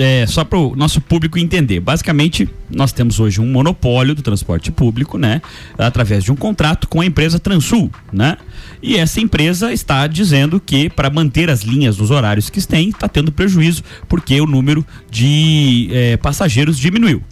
é, 0.00 0.26
só 0.26 0.44
para 0.44 0.58
o 0.58 0.74
nosso 0.74 1.00
público 1.00 1.38
entender. 1.38 1.78
Basicamente, 1.78 2.48
nós 2.70 2.90
temos 2.90 3.20
hoje 3.20 3.40
um 3.40 3.46
monopólio 3.46 4.14
do 4.14 4.22
transporte 4.22 4.72
público, 4.72 5.18
né? 5.18 5.42
Através 5.76 6.24
de 6.24 6.32
um 6.32 6.36
contrato 6.36 6.88
com 6.88 7.02
a 7.02 7.06
empresa 7.06 7.38
Transul, 7.38 7.90
né? 8.10 8.38
E 8.82 8.96
essa 8.96 9.20
empresa 9.20 9.72
está 9.72 10.06
dizendo 10.06 10.58
que 10.58 10.88
para 10.88 11.10
manter 11.10 11.50
as 11.50 11.60
linhas 11.60 11.98
nos 11.98 12.10
horários 12.10 12.48
que 12.48 12.66
tem, 12.66 12.88
está 12.88 13.08
tendo 13.08 13.30
prejuízo 13.30 13.82
porque 14.08 14.40
o 14.40 14.46
número 14.46 14.84
de 15.10 15.90
é, 15.92 16.16
passageiros 16.16 16.78
diminuiu. 16.78 17.22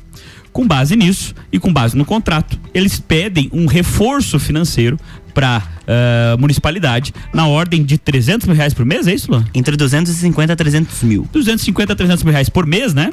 Com 0.53 0.67
base 0.67 0.97
nisso 0.97 1.35
e 1.53 1.59
com 1.59 1.73
base 1.73 1.97
no 1.97 2.05
contrato, 2.05 2.59
eles 2.75 2.99
pedem 3.01 3.49
um 3.53 3.67
reforço 3.67 4.39
financeiro 4.39 4.99
para 5.39 5.59
uh, 5.59 5.63
eh, 5.87 6.37
municipalidade 6.37 7.15
na 7.33 7.47
ordem 7.47 7.85
de 7.85 7.97
300 7.97 8.49
mil 8.49 8.57
reais 8.57 8.75
por 8.75 8.85
mês, 8.85 9.07
é 9.07 9.15
isso, 9.15 9.31
Luan? 9.31 9.45
Entre 9.55 9.77
250 9.77 10.53
a 10.53 10.57
300 10.57 11.03
mil. 11.05 11.29
250 11.33 11.93
a 11.93 11.97
300 11.97 12.25
mil 12.25 12.33
reais 12.33 12.49
por 12.49 12.67
mês, 12.67 12.93
né? 12.93 13.13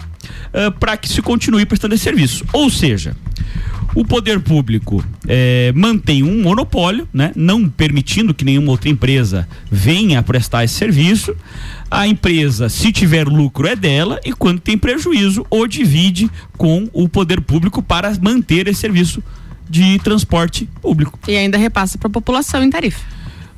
Uh, 0.51 0.71
para 0.71 0.97
que 0.97 1.07
se 1.07 1.21
continue 1.21 1.67
prestando 1.67 1.93
esse 1.93 2.03
serviço. 2.03 2.43
Ou 2.51 2.67
seja, 2.67 3.15
o 3.93 4.03
poder 4.03 4.39
público 4.39 5.05
eh, 5.27 5.71
mantém 5.75 6.23
um 6.23 6.41
monopólio, 6.41 7.07
né? 7.13 7.31
não 7.35 7.69
permitindo 7.69 8.33
que 8.33 8.43
nenhuma 8.43 8.71
outra 8.71 8.89
empresa 8.89 9.47
venha 9.71 10.23
prestar 10.23 10.63
esse 10.63 10.73
serviço. 10.73 11.35
A 11.89 12.07
empresa, 12.07 12.69
se 12.69 12.91
tiver 12.91 13.27
lucro, 13.27 13.67
é 13.67 13.75
dela 13.75 14.19
e 14.25 14.33
quando 14.33 14.59
tem 14.59 14.77
prejuízo, 14.77 15.45
ou 15.49 15.67
divide 15.67 16.29
com 16.57 16.89
o 16.91 17.07
poder 17.07 17.39
público 17.39 17.83
para 17.83 18.11
manter 18.19 18.67
esse 18.67 18.81
serviço 18.81 19.23
de 19.69 19.99
transporte 19.99 20.69
público. 20.81 21.19
E 21.27 21.35
ainda 21.35 21.57
repassa 21.57 21.97
para 21.97 22.07
a 22.07 22.11
população 22.11 22.63
em 22.63 22.69
tarifa. 22.69 23.03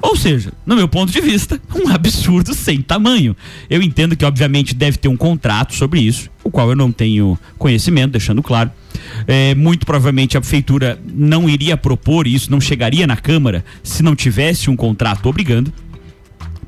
Ou 0.01 0.15
seja, 0.15 0.53
no 0.65 0.75
meu 0.75 0.87
ponto 0.87 1.11
de 1.11 1.19
vista, 1.19 1.59
um 1.75 1.89
absurdo 1.89 2.53
sem 2.53 2.81
tamanho. 2.81 3.35
Eu 3.69 3.81
entendo 3.81 4.15
que, 4.15 4.23
obviamente, 4.23 4.75
deve 4.75 4.97
ter 4.97 5.07
um 5.07 5.17
contrato 5.17 5.73
sobre 5.73 5.99
isso, 5.99 6.29
o 6.43 6.51
qual 6.51 6.69
eu 6.69 6.75
não 6.75 6.91
tenho 6.91 7.37
conhecimento, 7.57 8.11
deixando 8.11 8.43
claro. 8.43 8.71
É, 9.25 9.55
muito 9.55 9.85
provavelmente 9.85 10.37
a 10.37 10.41
prefeitura 10.41 10.99
não 11.13 11.49
iria 11.49 11.75
propor 11.75 12.27
isso, 12.27 12.51
não 12.51 12.61
chegaria 12.61 13.07
na 13.07 13.15
Câmara 13.15 13.63
se 13.83 14.03
não 14.03 14.15
tivesse 14.15 14.69
um 14.69 14.75
contrato 14.75 15.27
obrigando. 15.27 15.73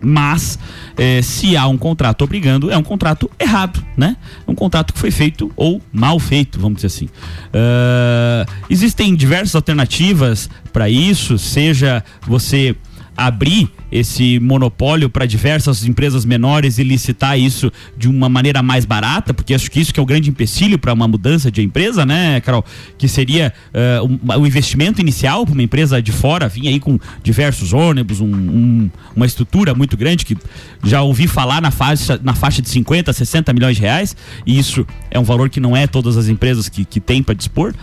Mas 0.02 0.58
eh, 0.98 1.22
se 1.22 1.58
há 1.58 1.68
um 1.68 1.78
contrato 1.78 2.24
obrigando, 2.24 2.72
é 2.72 2.78
um 2.78 2.84
contrato 2.84 3.30
errado, 3.40 3.84
né? 3.98 4.16
É 4.48 4.52
um 4.52 4.56
contrato 4.56 4.94
que 4.94 5.00
foi 5.00 5.12
feito 5.12 5.52
ou 5.56 5.82
mal 5.92 6.20
feito, 6.20 6.60
vamos 6.60 6.78
dizer 6.78 6.88
assim. 6.88 7.06
Uh, 7.06 8.50
existem 8.70 9.14
diversas 9.16 9.56
alternativas 9.56 10.50
para 10.72 10.90
isso, 10.90 11.38
seja 11.38 12.04
você 12.26 12.76
abrir 13.26 13.70
esse 13.92 14.40
monopólio 14.40 15.10
para 15.10 15.26
diversas 15.26 15.84
empresas 15.84 16.24
menores 16.24 16.78
e 16.78 16.84
licitar 16.84 17.38
isso 17.40 17.72
de 17.98 18.08
uma 18.08 18.30
maneira 18.30 18.62
mais 18.62 18.86
barata, 18.86 19.34
porque 19.34 19.54
acho 19.54 19.70
que 19.70 19.80
isso 19.80 19.94
que 19.94 20.00
é 20.00 20.04
o 20.04 20.06
grande 20.06 20.30
empecilho 20.30 20.78
para 20.78 20.94
uma 20.94 21.08
mudança 21.08 21.52
de 21.52 21.62
empresa, 21.62 22.06
né, 22.06 22.40
Carol? 22.42 22.64
Que 22.98 23.08
seria 23.08 23.54
uh, 23.74 24.40
um, 24.40 24.46
investimento 24.46 25.02
inicial 25.02 25.46
para 25.46 25.54
uma 25.54 25.64
empresa 25.64 26.02
de 26.02 26.12
fora, 26.12 26.48
vir 26.48 26.68
aí 26.68 26.80
com 26.80 27.00
diversos 27.24 27.74
ônibus, 27.74 28.22
um, 28.22 28.90
uma 29.16 29.26
estrutura 29.26 29.74
muito 29.74 29.98
grande 29.98 30.26
que 30.26 30.38
já 30.84 31.02
ouvi 31.02 31.28
falar 31.28 31.62
na 31.62 31.72
faixa, 31.72 32.20
na 32.24 32.34
faixa 32.34 32.62
de 32.62 32.70
50, 32.70 33.12
60 33.12 33.54
milhões 33.54 33.76
de 33.76 33.82
reais, 33.82 34.16
e 34.46 34.58
isso 34.58 34.86
é 35.10 35.20
um 35.20 35.24
valor 35.24 35.50
que 35.50 35.60
não 35.60 35.76
é 35.76 35.88
todas 35.88 36.16
as 36.16 36.28
empresas 36.28 36.70
que, 36.70 36.86
que 36.86 37.00
têm 37.00 37.24
para 37.24 37.34
dispor. 37.34 37.74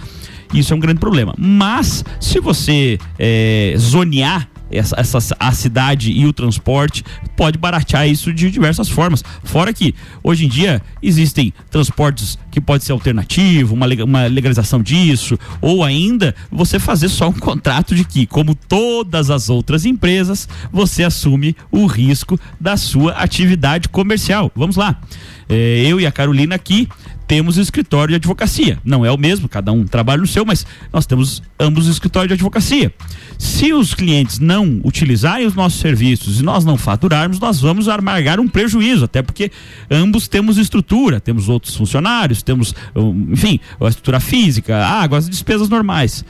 Isso 0.54 0.72
é 0.72 0.76
um 0.76 0.80
grande 0.80 1.00
problema. 1.00 1.34
Mas, 1.36 2.04
se 2.20 2.38
você 2.38 2.98
é, 3.18 3.74
zonear 3.76 4.48
essa, 4.76 4.98
essa, 4.98 5.36
a 5.38 5.52
cidade 5.52 6.12
e 6.12 6.26
o 6.26 6.32
transporte 6.32 7.04
pode 7.36 7.58
baratear 7.58 8.08
isso 8.08 8.32
de 8.32 8.50
diversas 8.50 8.88
formas. 8.88 9.22
Fora 9.44 9.72
que 9.72 9.94
hoje 10.22 10.46
em 10.46 10.48
dia 10.48 10.82
existem 11.02 11.52
transportes 11.70 12.38
que 12.50 12.60
pode 12.60 12.84
ser 12.84 12.92
alternativo, 12.92 13.74
uma, 13.74 13.86
uma 14.04 14.26
legalização 14.26 14.82
disso, 14.82 15.38
ou 15.60 15.84
ainda 15.84 16.34
você 16.50 16.78
fazer 16.78 17.08
só 17.08 17.28
um 17.28 17.32
contrato 17.32 17.94
de 17.94 18.04
que, 18.04 18.26
como 18.26 18.54
todas 18.54 19.30
as 19.30 19.50
outras 19.50 19.84
empresas, 19.84 20.48
você 20.72 21.04
assume 21.04 21.56
o 21.70 21.86
risco 21.86 22.38
da 22.60 22.76
sua 22.76 23.12
atividade 23.12 23.88
comercial. 23.88 24.50
Vamos 24.54 24.76
lá. 24.76 25.00
É, 25.48 25.84
eu 25.86 26.00
e 26.00 26.06
a 26.06 26.12
Carolina 26.12 26.54
aqui 26.56 26.88
temos 27.26 27.56
escritório 27.56 28.12
de 28.12 28.16
advocacia. 28.16 28.78
Não 28.84 29.04
é 29.04 29.10
o 29.10 29.18
mesmo, 29.18 29.48
cada 29.48 29.72
um 29.72 29.84
trabalha 29.84 30.20
no 30.20 30.26
seu, 30.26 30.44
mas 30.44 30.66
nós 30.92 31.06
temos 31.06 31.42
ambos 31.58 31.86
escritório 31.86 32.28
de 32.28 32.34
advocacia. 32.34 32.92
Se 33.38 33.72
os 33.72 33.94
clientes 33.94 34.38
não 34.38 34.80
utilizarem 34.84 35.46
os 35.46 35.54
nossos 35.54 35.80
serviços 35.80 36.40
e 36.40 36.42
nós 36.42 36.64
não 36.64 36.76
faturarmos, 36.76 37.38
nós 37.38 37.60
vamos 37.60 37.88
amargar 37.88 38.38
um 38.38 38.48
prejuízo, 38.48 39.04
até 39.04 39.22
porque 39.22 39.50
ambos 39.90 40.28
temos 40.28 40.56
estrutura, 40.56 41.20
temos 41.20 41.48
outros 41.48 41.74
funcionários, 41.74 42.42
temos, 42.42 42.74
enfim, 43.30 43.60
a 43.80 43.88
estrutura 43.88 44.20
física, 44.20 44.84
água, 44.86 45.18
as 45.18 45.28
despesas 45.28 45.68
normais. 45.68 46.24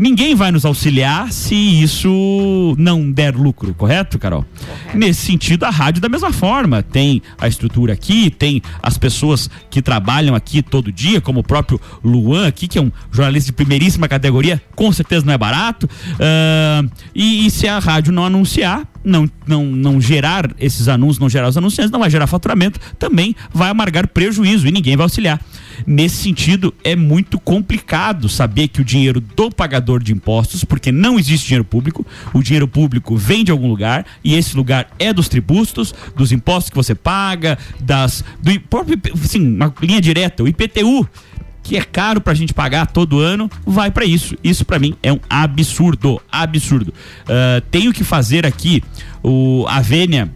Ninguém 0.00 0.34
vai 0.34 0.50
nos 0.50 0.64
auxiliar 0.64 1.30
se 1.30 1.54
isso 1.54 2.74
não 2.78 3.12
der 3.12 3.36
lucro, 3.36 3.74
correto, 3.74 4.18
Carol? 4.18 4.46
Correto. 4.58 4.96
Nesse 4.96 5.26
sentido, 5.26 5.64
a 5.64 5.70
rádio 5.70 6.00
da 6.00 6.08
mesma 6.08 6.32
forma. 6.32 6.82
Tem 6.82 7.20
a 7.38 7.46
estrutura 7.46 7.92
aqui, 7.92 8.30
tem 8.30 8.62
as 8.82 8.96
pessoas 8.96 9.50
que 9.68 9.82
trabalham 9.82 10.34
aqui 10.34 10.62
todo 10.62 10.90
dia, 10.90 11.20
como 11.20 11.40
o 11.40 11.44
próprio 11.44 11.78
Luan 12.02 12.48
aqui, 12.48 12.66
que 12.66 12.78
é 12.78 12.80
um 12.80 12.90
jornalista 13.12 13.48
de 13.48 13.52
primeiríssima 13.52 14.08
categoria, 14.08 14.62
com 14.74 14.90
certeza 14.90 15.26
não 15.26 15.34
é 15.34 15.38
barato. 15.38 15.84
Uh, 15.84 16.90
e, 17.14 17.46
e 17.46 17.50
se 17.50 17.68
a 17.68 17.78
rádio 17.78 18.10
não 18.10 18.24
anunciar, 18.24 18.88
não, 19.04 19.28
não, 19.46 19.66
não 19.66 20.00
gerar 20.00 20.50
esses 20.58 20.88
anúncios, 20.88 21.18
não 21.18 21.28
gerar 21.28 21.48
os 21.48 21.58
anunciantes, 21.58 21.90
não 21.90 22.00
vai 22.00 22.08
gerar 22.08 22.26
faturamento, 22.26 22.80
também 22.98 23.36
vai 23.52 23.68
amargar 23.68 24.08
prejuízo 24.08 24.66
e 24.66 24.72
ninguém 24.72 24.96
vai 24.96 25.04
auxiliar. 25.04 25.38
Nesse 25.86 26.16
sentido, 26.16 26.74
é 26.84 26.94
muito 26.94 27.38
complicado 27.38 28.28
saber 28.28 28.68
que 28.68 28.80
o 28.80 28.84
dinheiro 28.84 29.20
do 29.20 29.50
pagador 29.50 30.02
de 30.02 30.12
impostos, 30.12 30.64
porque 30.64 30.92
não 30.92 31.18
existe 31.18 31.46
dinheiro 31.46 31.64
público, 31.64 32.06
o 32.32 32.42
dinheiro 32.42 32.68
público 32.68 33.16
vem 33.16 33.44
de 33.44 33.50
algum 33.50 33.68
lugar 33.68 34.06
e 34.22 34.34
esse 34.34 34.56
lugar 34.56 34.90
é 34.98 35.12
dos 35.12 35.28
tributos, 35.28 35.94
dos 36.16 36.32
impostos 36.32 36.70
que 36.70 36.76
você 36.76 36.94
paga, 36.94 37.58
das 37.80 38.24
do 38.40 38.58
próprio, 38.62 38.98
assim, 39.22 39.40
uma 39.40 39.72
linha 39.82 40.00
direta, 40.00 40.42
o 40.42 40.48
IPTU 40.48 41.08
que 41.62 41.76
é 41.76 41.82
caro 41.82 42.20
pra 42.20 42.34
gente 42.34 42.54
pagar 42.54 42.86
todo 42.86 43.20
ano, 43.20 43.50
vai 43.66 43.90
para 43.90 44.04
isso. 44.04 44.34
Isso 44.42 44.64
para 44.64 44.78
mim 44.78 44.94
é 45.02 45.12
um 45.12 45.20
absurdo, 45.28 46.20
absurdo. 46.30 46.92
Uh, 47.22 47.60
tenho 47.70 47.92
que 47.92 48.02
fazer 48.02 48.46
aqui 48.46 48.82
o 49.22 49.64
a 49.68 49.80
vênia 49.80 50.32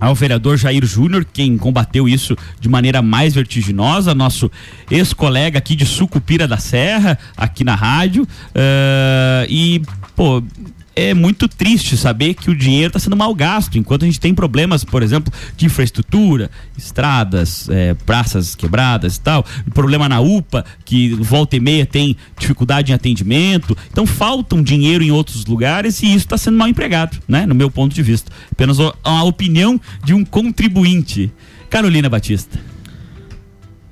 ao 0.00 0.14
vereador 0.14 0.56
Jair 0.56 0.84
Júnior, 0.84 1.26
quem 1.32 1.56
combateu 1.56 2.08
isso 2.08 2.36
de 2.60 2.68
maneira 2.68 3.00
mais 3.00 3.34
vertiginosa, 3.34 4.14
nosso 4.14 4.50
ex-colega 4.90 5.58
aqui 5.58 5.74
de 5.74 5.86
Sucupira 5.86 6.46
da 6.46 6.58
Serra, 6.58 7.18
aqui 7.36 7.64
na 7.64 7.74
rádio. 7.74 8.24
Uh, 8.24 9.46
e, 9.48 9.82
pô, 10.14 10.42
é 10.96 11.12
muito 11.12 11.46
triste 11.46 11.94
saber 11.94 12.32
que 12.32 12.50
o 12.50 12.56
dinheiro 12.56 12.86
está 12.86 12.98
sendo 12.98 13.14
mal 13.14 13.34
gasto, 13.34 13.76
enquanto 13.76 14.04
a 14.04 14.06
gente 14.06 14.18
tem 14.18 14.34
problemas, 14.34 14.82
por 14.82 15.02
exemplo, 15.02 15.30
de 15.54 15.66
infraestrutura, 15.66 16.50
estradas, 16.76 17.68
é, 17.68 17.92
praças 17.92 18.54
quebradas 18.54 19.16
e 19.16 19.20
tal, 19.20 19.44
problema 19.74 20.08
na 20.08 20.20
UPA, 20.20 20.64
que 20.86 21.10
volta 21.14 21.54
e 21.54 21.60
meia 21.60 21.84
tem 21.84 22.16
dificuldade 22.38 22.90
em 22.90 22.94
atendimento. 22.94 23.76
Então 23.92 24.06
faltam 24.06 24.62
dinheiro 24.62 25.04
em 25.04 25.10
outros 25.10 25.44
lugares 25.44 26.02
e 26.02 26.06
isso 26.06 26.16
está 26.16 26.38
sendo 26.38 26.56
mal 26.56 26.66
empregado, 26.66 27.18
né? 27.28 27.44
No 27.44 27.54
meu 27.54 27.70
ponto 27.70 27.94
de 27.94 28.02
vista. 28.02 28.32
Apenas 28.50 28.78
a 29.04 29.22
opinião 29.24 29.78
de 30.02 30.14
um 30.14 30.24
contribuinte. 30.24 31.30
Carolina 31.68 32.08
Batista. 32.08 32.58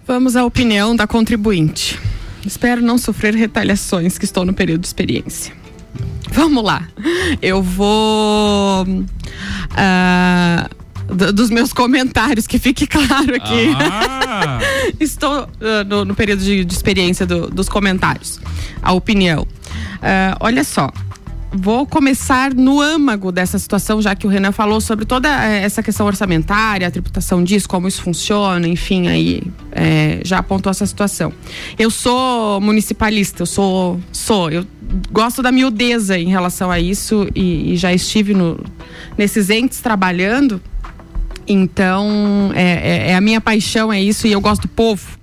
Vamos 0.06 0.36
à 0.36 0.44
opinião 0.44 0.96
da 0.96 1.06
contribuinte. 1.06 1.98
Espero 2.46 2.80
não 2.80 2.96
sofrer 2.96 3.34
retaliações 3.34 4.16
que 4.16 4.24
estou 4.24 4.44
no 4.44 4.54
período 4.54 4.82
de 4.82 4.86
experiência. 4.86 5.63
Vamos 6.32 6.64
lá. 6.64 6.88
Eu 7.40 7.62
vou. 7.62 8.84
do- 11.08 11.32
dos 11.32 11.50
meus 11.50 11.72
comentários, 11.72 12.46
que 12.46 12.58
fique 12.58 12.86
claro 12.86 13.34
aqui. 13.36 13.74
Ah. 13.78 14.58
Estou 14.98 15.48
ah, 15.60 15.84
no, 15.86 16.04
no 16.04 16.14
período 16.14 16.42
de, 16.42 16.64
de 16.64 16.74
experiência 16.74 17.26
do- 17.26 17.48
dos 17.50 17.68
comentários. 17.68 18.40
A 18.82 18.92
opinião. 18.92 19.46
Ah, 20.02 20.36
olha 20.40 20.64
só. 20.64 20.90
Vou 21.56 21.86
começar 21.86 22.52
no 22.52 22.80
âmago 22.80 23.30
dessa 23.30 23.58
situação, 23.60 24.02
já 24.02 24.14
que 24.16 24.26
o 24.26 24.30
Renan 24.30 24.50
falou 24.50 24.80
sobre 24.80 25.04
toda 25.04 25.28
eh, 25.28 25.62
essa 25.62 25.84
questão 25.84 26.04
orçamentária, 26.04 26.88
a 26.88 26.90
tributação 26.90 27.44
disso, 27.44 27.68
como 27.68 27.86
isso 27.86 28.02
funciona, 28.02 28.66
enfim, 28.66 29.06
aí 29.06 29.40
eh, 29.70 30.20
já 30.24 30.38
apontou 30.38 30.68
essa 30.70 30.84
situação. 30.84 31.32
Eu 31.78 31.90
sou 31.92 32.60
municipalista, 32.60 33.42
eu 33.42 33.46
sou, 33.46 34.00
sou, 34.10 34.50
eu 34.50 34.66
gosto 35.12 35.42
da 35.42 35.52
miudeza 35.52 36.18
em 36.18 36.28
relação 36.28 36.72
a 36.72 36.80
isso 36.80 37.28
e, 37.36 37.72
e 37.72 37.76
já 37.76 37.92
estive 37.94 38.34
no, 38.34 38.58
nesses 39.16 39.48
entes 39.48 39.80
trabalhando. 39.80 40.60
Então, 41.46 42.50
é, 42.54 42.62
é- 42.62 43.10
é 43.10 43.14
a 43.14 43.20
minha 43.20 43.40
paixão, 43.40 43.92
é 43.92 44.02
isso, 44.02 44.26
e 44.26 44.32
eu 44.32 44.40
gosto 44.40 44.62
do 44.62 44.68
povo. 44.68 45.18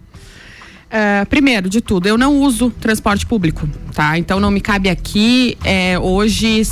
É, 0.92 1.24
primeiro 1.24 1.70
de 1.70 1.80
tudo, 1.80 2.08
eu 2.08 2.18
não 2.18 2.38
uso 2.40 2.70
transporte 2.70 3.26
público, 3.26 3.66
tá? 3.94 4.18
Então 4.18 4.42
não 4.42 4.52
me 4.52 4.60
cabe 4.60 4.90
aqui 4.90 5.58
é, 5.64 5.98
hoje 5.98 6.64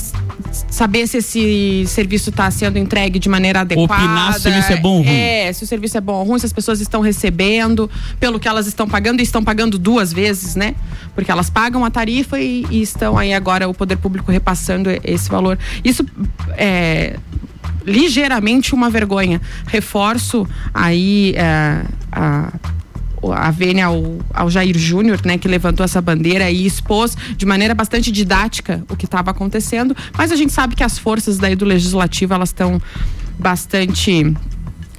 saber 0.70 1.08
se 1.08 1.18
esse 1.18 1.86
serviço 1.88 2.30
está 2.30 2.52
sendo 2.52 2.78
entregue 2.78 3.18
de 3.18 3.30
maneira 3.30 3.62
adequada. 3.62 3.94
Opinar 3.94 4.34
se 4.34 4.40
o 4.40 4.42
serviço 4.42 4.74
é 4.74 4.78
bom 4.78 4.98
ou 4.98 5.04
ruim. 5.04 5.10
É, 5.10 5.54
se 5.54 5.64
o 5.64 5.68
serviço 5.68 5.98
é 5.98 6.02
bom 6.02 6.14
ou 6.16 6.24
ruim, 6.26 6.40
se 6.40 6.46
as 6.46 6.52
pessoas 6.52 6.82
estão 6.82 7.00
recebendo 7.00 7.90
pelo 8.20 8.42
que 8.42 8.48
elas 8.48 8.68
estão 8.68 8.90
pagando 8.90 9.22
e 9.22 9.24
estão 9.24 9.42
pagando 9.42 9.80
duas 9.80 10.12
vezes, 10.12 10.54
né? 10.54 10.76
Porque 11.16 11.32
elas 11.32 11.50
pagam 11.50 11.86
a 11.86 11.90
tarifa 11.90 12.38
e, 12.42 12.66
e 12.70 12.82
estão 12.82 13.18
aí 13.18 13.34
agora 13.34 13.70
o 13.70 13.74
poder 13.74 13.96
público 13.96 14.34
repassando 14.34 14.90
esse 15.02 15.30
valor. 15.30 15.58
Isso 15.82 16.06
é 16.58 17.16
ligeiramente 17.86 18.76
uma 18.76 18.90
vergonha. 18.90 19.40
Reforço 19.66 20.46
aí 20.74 21.34
é, 21.38 21.86
a 22.12 22.52
a 23.34 23.52
vênia 23.52 23.88
ao, 23.88 24.18
ao 24.34 24.50
Jair 24.50 24.78
Júnior, 24.78 25.20
né, 25.26 25.38
que 25.38 25.48
levantou 25.48 25.84
essa 25.84 26.02
bandeira 26.02 26.50
e 26.50 26.66
expôs 26.66 27.16
de 27.36 27.46
maneira 27.46 27.74
bastante 27.74 28.12
didática 28.12 28.84
o 28.90 28.96
que 28.96 29.06
estava 29.06 29.32
acontecendo, 29.32 29.96
mas 30.18 30.32
a 30.32 30.36
gente 30.36 30.54
sabe 30.54 30.76
que 30.76 30.84
as 30.84 30.98
forças 30.98 31.38
daí 31.38 31.56
do 31.56 31.66
legislativo 31.66 32.34
elas 32.34 32.50
estão 32.50 32.82
bastante 33.38 34.36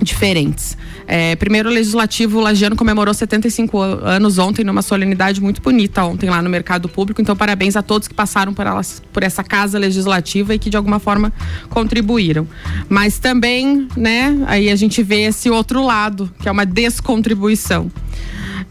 diferentes. 0.02 0.76
É, 1.06 1.34
primeiro, 1.36 1.68
o 1.68 1.72
Legislativo 1.72 2.40
Lagiano 2.40 2.76
comemorou 2.76 3.12
75 3.12 3.80
an- 3.80 4.00
anos 4.04 4.38
ontem 4.38 4.64
numa 4.64 4.82
solenidade 4.82 5.40
muito 5.40 5.60
bonita 5.60 6.04
ontem 6.04 6.30
lá 6.30 6.40
no 6.40 6.48
Mercado 6.48 6.88
Público. 6.88 7.20
Então, 7.20 7.36
parabéns 7.36 7.76
a 7.76 7.82
todos 7.82 8.06
que 8.08 8.14
passaram 8.14 8.54
por, 8.54 8.66
elas, 8.66 9.02
por 9.12 9.22
essa 9.22 9.42
casa 9.42 9.78
legislativa 9.78 10.54
e 10.54 10.58
que 10.58 10.70
de 10.70 10.76
alguma 10.76 10.98
forma 10.98 11.32
contribuíram. 11.68 12.46
Mas 12.88 13.18
também, 13.18 13.88
né, 13.96 14.38
aí 14.46 14.70
a 14.70 14.76
gente 14.76 15.02
vê 15.02 15.22
esse 15.22 15.50
outro 15.50 15.82
lado, 15.84 16.30
que 16.40 16.48
é 16.48 16.52
uma 16.52 16.64
descontribuição. 16.64 17.90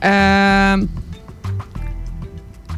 Ah, 0.01 0.77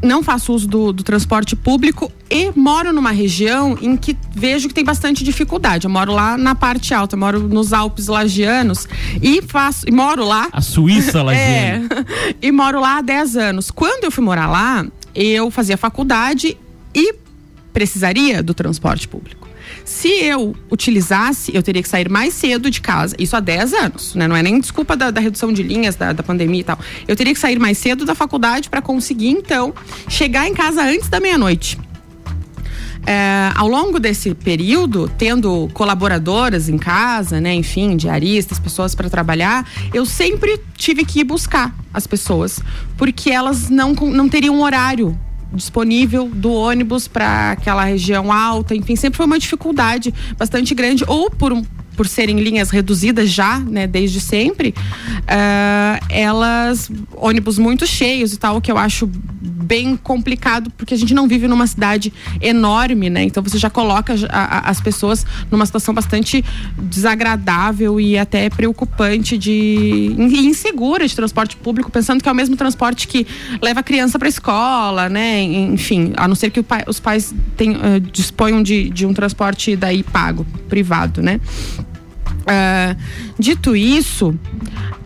não 0.02 0.24
faço 0.24 0.54
uso 0.54 0.68
do, 0.68 0.92
do 0.92 1.04
transporte 1.04 1.56
público 1.56 2.12
e 2.30 2.52
moro 2.56 2.92
numa 2.92 3.12
região 3.12 3.78
em 3.82 3.96
que 3.96 4.18
vejo 4.34 4.68
que 4.68 4.74
tem 4.74 4.84
bastante 4.84 5.24
dificuldade. 5.24 5.86
Eu 5.86 5.92
moro 5.92 6.12
lá 6.14 6.38
na 6.38 6.56
parte 6.56 6.94
alta, 6.94 7.16
moro 7.16 7.40
nos 7.48 7.74
Alpes 7.74 8.08
Lagianos 8.08 8.88
e 9.22 9.42
faço 9.42 9.88
e 9.88 9.92
moro 9.92 10.26
lá. 10.26 10.48
A 10.52 10.62
Suíça 10.62 11.22
lagiana. 11.24 11.88
É, 12.42 12.42
e 12.42 12.52
moro 12.52 12.80
lá 12.80 12.98
há 12.98 13.02
10 13.02 13.38
anos. 13.38 13.72
Quando 13.72 14.06
eu 14.06 14.12
fui 14.12 14.24
morar 14.24 14.48
lá, 14.48 14.86
eu 15.14 15.52
fazia 15.52 15.78
faculdade 15.78 16.58
e 16.96 17.16
precisaria 17.72 18.42
do 18.42 18.54
transporte 18.54 19.08
público. 19.08 19.41
Se 19.86 20.10
eu 20.10 20.56
utilizasse, 20.70 21.54
eu 21.56 21.64
teria 21.64 21.82
que 21.82 21.90
sair 21.90 22.10
mais 22.10 22.34
cedo 22.34 22.70
de 22.70 22.82
casa. 22.82 23.16
Isso 23.20 23.36
há 23.36 23.40
10 23.40 23.74
anos, 23.74 24.16
né? 24.16 24.28
Não 24.28 24.36
é 24.36 24.44
nem 24.44 24.60
desculpa 24.60 24.96
da, 24.96 25.12
da 25.12 25.22
redução 25.22 25.52
de 25.52 25.64
linhas, 25.64 25.96
da, 25.96 26.14
da 26.14 26.24
pandemia 26.24 26.62
e 26.62 26.64
tal. 26.64 26.80
Eu 27.08 27.16
teria 27.16 27.34
que 27.34 27.40
sair 27.40 27.60
mais 27.60 27.78
cedo 27.78 28.06
da 28.06 28.16
faculdade 28.16 28.70
para 28.70 28.82
conseguir, 28.82 29.30
então, 29.30 29.74
chegar 30.08 30.48
em 30.48 30.54
casa 30.54 30.84
antes 30.84 31.10
da 31.10 31.20
meia-noite. 31.20 31.78
É, 33.06 33.52
ao 33.56 33.68
longo 33.68 34.00
desse 34.00 34.34
período, 34.36 35.12
tendo 35.18 35.68
colaboradoras 35.74 36.70
em 36.70 36.78
casa, 36.78 37.42
né, 37.42 37.54
enfim, 37.54 37.98
diaristas, 37.98 38.60
pessoas 38.60 38.94
para 38.94 39.10
trabalhar, 39.10 39.68
eu 39.92 40.06
sempre 40.06 40.60
tive 40.76 41.04
que 41.04 41.22
ir 41.22 41.24
buscar 41.24 41.76
as 41.92 42.06
pessoas, 42.06 42.60
porque 42.98 43.32
elas 43.32 43.70
não, 43.70 43.94
não 43.94 44.30
teriam 44.30 44.62
horário 44.62 45.18
disponível 45.54 46.30
do 46.30 46.52
ônibus 46.52 47.08
para 47.08 47.52
aquela 47.52 47.84
região 47.84 48.32
alta, 48.32 48.76
enfim, 48.76 48.96
sempre 48.96 49.18
foi 49.18 49.26
uma 49.26 49.40
dificuldade 49.40 50.14
bastante 50.38 50.74
grande, 50.74 51.04
ou 51.08 51.30
por 51.30 51.52
um 51.52 51.64
por 52.02 52.08
serem 52.08 52.40
linhas 52.40 52.72
reduzidas 52.72 53.30
já, 53.30 53.60
né, 53.60 53.86
desde 53.86 54.20
sempre, 54.20 54.74
ah, 55.28 56.00
elas 56.10 56.90
ônibus 57.16 57.60
muito 57.60 57.86
cheios 57.86 58.34
e 58.34 58.38
tal, 58.40 58.60
que 58.60 58.72
eu 58.72 58.78
acho 58.78 59.08
bem 59.44 59.96
complicado 59.96 60.72
porque 60.72 60.96
a 60.96 60.98
gente 60.98 61.14
não 61.14 61.28
vive 61.28 61.48
numa 61.48 61.68
cidade 61.68 62.12
enorme, 62.42 63.08
né? 63.10 63.24
Então 63.24 63.42
você 63.44 63.58
já 63.60 63.70
coloca 63.70 64.16
a- 64.30 64.58
a- 64.58 64.70
as 64.72 64.82
pessoas 64.82 65.26
numa 65.52 65.64
situação 65.66 65.94
bastante 65.94 66.44
desagradável 66.82 68.00
e 68.00 68.18
até 68.18 68.50
preocupante 68.50 69.38
de 69.38 70.14
insegura 70.18 71.08
de 71.08 71.16
transporte 71.16 71.56
público, 71.56 71.92
pensando 71.92 72.22
que 72.22 72.28
é 72.28 72.32
o 72.32 72.36
mesmo 72.36 72.56
transporte 72.56 73.08
que 73.08 73.26
leva 73.62 73.80
a 73.82 73.84
criança 73.84 74.18
para 74.18 74.28
escola, 74.28 75.08
né? 75.08 75.42
Enfim, 75.44 76.14
a 76.18 76.28
não 76.28 76.36
ser 76.36 76.50
que 76.50 76.64
pai- 76.64 76.84
os 76.88 77.00
pais 77.00 77.34
tenham, 77.56 77.80
eh, 77.84 78.00
disponham 78.00 78.64
de, 78.64 78.90
de 78.90 79.06
um 79.06 79.14
transporte 79.14 79.76
daí 79.76 80.02
pago, 80.04 80.46
privado, 80.68 81.22
né? 81.22 81.40
Ah, 82.46 82.96
dito 83.38 83.76
isso, 83.76 84.34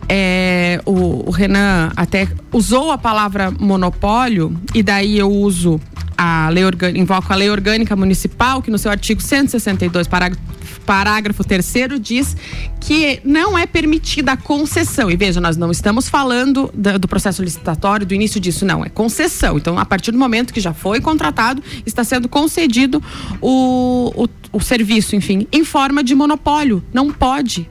é, 0.08 0.80
o, 0.84 1.28
o 1.28 1.30
Renan 1.30 1.92
até 1.96 2.28
usou 2.52 2.90
a 2.90 2.98
palavra 2.98 3.50
monopólio, 3.50 4.56
e 4.74 4.82
daí 4.82 5.18
eu 5.18 5.30
uso 5.30 5.80
a 6.16 6.48
lei 6.48 6.64
orgânica, 6.64 6.98
invoco 6.98 7.32
a 7.32 7.36
lei 7.36 7.50
orgânica 7.50 7.94
municipal, 7.94 8.62
que 8.62 8.70
no 8.70 8.78
seu 8.78 8.90
artigo 8.90 9.20
162, 9.20 10.06
parágrafo, 10.08 10.42
parágrafo 10.86 11.44
3 11.44 11.74
diz 12.00 12.36
que 12.80 13.20
não 13.24 13.58
é 13.58 13.66
permitida 13.66 14.32
a 14.32 14.36
concessão. 14.36 15.10
E 15.10 15.16
veja, 15.16 15.40
nós 15.40 15.56
não 15.56 15.70
estamos 15.70 16.08
falando 16.08 16.70
do 16.72 17.08
processo 17.08 17.42
licitatório, 17.42 18.06
do 18.06 18.14
início 18.14 18.40
disso, 18.40 18.64
não, 18.64 18.84
é 18.84 18.88
concessão. 18.88 19.58
Então, 19.58 19.78
a 19.78 19.84
partir 19.84 20.12
do 20.12 20.18
momento 20.18 20.52
que 20.54 20.60
já 20.60 20.72
foi 20.72 21.00
contratado, 21.00 21.62
está 21.84 22.04
sendo 22.04 22.28
concedido 22.28 23.02
o, 23.40 24.12
o, 24.24 24.28
o 24.52 24.60
serviço, 24.60 25.16
enfim, 25.16 25.46
em 25.52 25.64
forma 25.64 26.02
de 26.02 26.14
monopólio. 26.14 26.82
Não 26.92 27.10
pode. 27.12 27.68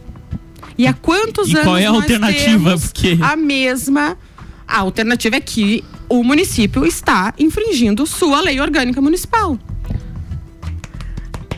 E 0.78 0.86
há 0.86 0.94
quantos 0.94 1.48
E 1.48 1.54
anos 1.54 1.64
qual 1.64 1.78
é 1.78 1.86
a 1.86 1.90
alternativa? 1.90 2.78
Porque- 2.78 3.18
a 3.22 3.36
mesma. 3.36 4.18
A 4.68 4.80
alternativa 4.80 5.36
é 5.36 5.40
que 5.40 5.84
o 6.10 6.24
município 6.24 6.86
está 6.86 7.34
infringindo 7.38 8.06
sua 8.06 8.42
lei 8.42 8.60
orgânica 8.60 9.02
municipal. 9.02 9.58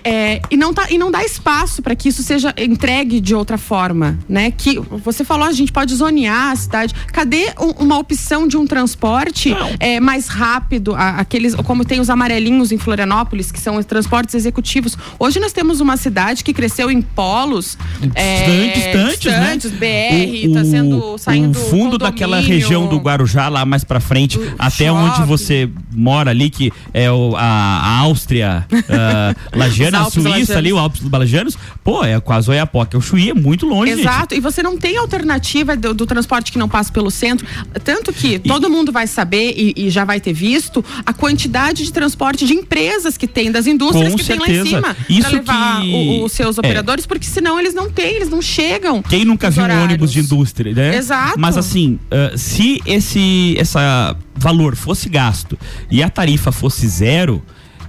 É, 0.04 0.42
e, 0.50 0.58
não 0.58 0.74
tá, 0.74 0.88
e 0.90 0.98
não 0.98 1.12
dá 1.12 1.24
espaço 1.24 1.82
para 1.82 1.96
que 1.96 2.10
isso 2.10 2.24
seja 2.24 2.54
entregue 2.58 3.20
de 3.20 3.34
outra 3.36 3.58
forma, 3.58 4.18
né? 4.28 4.52
Que 4.52 4.80
você 5.04 5.24
falou, 5.24 5.48
a 5.48 5.52
gente 5.52 5.72
pode 5.72 5.94
zonear 5.96 6.52
a 6.52 6.56
cidade. 6.56 6.94
Cadê 7.12 7.54
um- 7.60 7.84
uma 7.86 7.98
opção 7.98 8.48
de 8.48 8.58
um 8.58 8.66
transporte 8.66 9.56
é, 9.80 10.00
mais 10.00 10.28
rápido? 10.28 10.96
a- 10.96 11.20
aqueles, 11.20 11.56
como 11.56 11.84
tem 11.86 12.00
os 12.00 12.10
amarelinhos 12.10 12.72
em 12.72 12.78
Florianópolis, 12.78 13.52
que 13.52 13.60
são 13.60 13.78
os 13.78 13.86
transportes 13.86 14.36
executivos. 14.36 14.98
Hoje 15.20 15.40
nós 15.40 15.52
temos 15.54 15.80
uma 15.80 15.98
cidade 15.98 16.44
que 16.44 16.54
cresceu 16.54 16.90
em 16.92 17.02
polos 17.02 17.78
é, 18.16 18.72
distantes, 18.74 19.20
distantes, 19.20 19.72
né? 19.72 19.78
BR, 19.78 20.54
tá 20.54 20.66
sendo 20.66 21.18
saindo 21.18 21.58
o 21.58 21.62
fundo 21.70 21.98
daquela 21.98 22.40
região 22.40 22.88
do 22.88 22.98
Guarujá 22.98 23.50
lá 23.50 23.66
mais 23.66 23.84
pra 23.84 24.00
frente, 24.00 24.40
até 24.58 24.92
onde 24.92 25.24
você 25.24 25.70
mora 25.94 26.32
ali 26.32 26.50
que 26.50 26.72
é 26.94 27.12
o, 27.12 27.36
a, 27.36 27.42
a 27.44 27.98
Áustria, 28.00 28.66
uh, 28.72 29.58
Lagiana, 29.58 29.97
Os 30.02 30.26
a 30.26 30.30
Alpes 30.30 30.34
Suíça 30.34 30.58
ali, 30.58 30.72
o 30.74 30.78
Alpes 30.78 31.02
dos 31.02 31.12
Lagianos, 31.12 31.58
pô, 31.84 32.04
é 32.04 32.20
quase 32.20 32.50
Oiapoque, 32.50 32.96
o 32.98 33.02
Chuí 33.02 33.30
é 33.30 33.34
muito 33.34 33.66
longe, 33.66 33.92
gente. 33.96 34.02
Exato, 34.02 34.36
e 34.36 34.40
você 34.40 34.62
não 34.64 34.78
tem 34.78 34.98
alternativa 34.98 35.76
do, 35.76 35.94
do 35.94 36.06
transporte 36.06 36.52
que 36.52 36.58
não 36.58 36.70
passa 36.70 36.92
pelo 36.92 37.10
centro. 37.12 37.46
Tanto 37.84 38.12
que 38.14 38.40
todo 38.40 38.70
mundo 38.70 38.92
vai 38.92 39.08
saber 39.08 39.54
e, 39.58 39.74
e 39.76 39.90
já 39.90 40.06
vai 40.06 40.20
ter 40.20 40.34
visto 40.34 40.84
a 41.06 41.14
quantidade 41.14 41.84
de 41.84 41.92
transporte 41.92 42.46
de 42.46 42.54
empresas 42.54 43.18
que 43.18 43.28
tem, 43.28 43.52
das 43.52 43.68
indústrias 43.68 44.12
Com 44.12 44.18
que 44.18 44.24
tem 44.26 44.38
lá 44.40 44.46
certeza. 44.46 44.68
em 44.68 44.70
cima. 44.70 44.98
Isso 45.10 45.32
levar 45.36 45.82
que- 45.82 45.94
o- 45.94 46.24
os 46.26 46.32
seus 46.32 46.58
é. 46.58 46.60
operadores, 46.60 47.06
porque 47.06 47.26
senão 47.26 47.60
eles 47.60 47.74
não 47.74 47.90
têm, 47.90 48.16
eles 48.16 48.30
não 48.30 48.42
chegam. 48.42 49.02
Quem 49.02 49.26
nunca 49.26 49.50
viu 49.50 49.62
um 49.62 49.66
horários. 49.66 49.84
ônibus 49.86 50.12
de 50.12 50.20
indústria, 50.20 50.74
né? 50.74 50.96
Exato. 50.98 51.40
Mas 51.40 51.58
assim, 51.58 52.00
ah, 52.12 52.32
se 52.38 52.82
esse 52.86 53.56
essa 53.58 54.16
valor 54.36 54.76
fosse 54.76 55.10
gasto 55.10 55.58
e 55.90 56.04
a 56.04 56.10
tarifa 56.10 56.52
fosse 56.52 56.88
zero, 56.88 57.42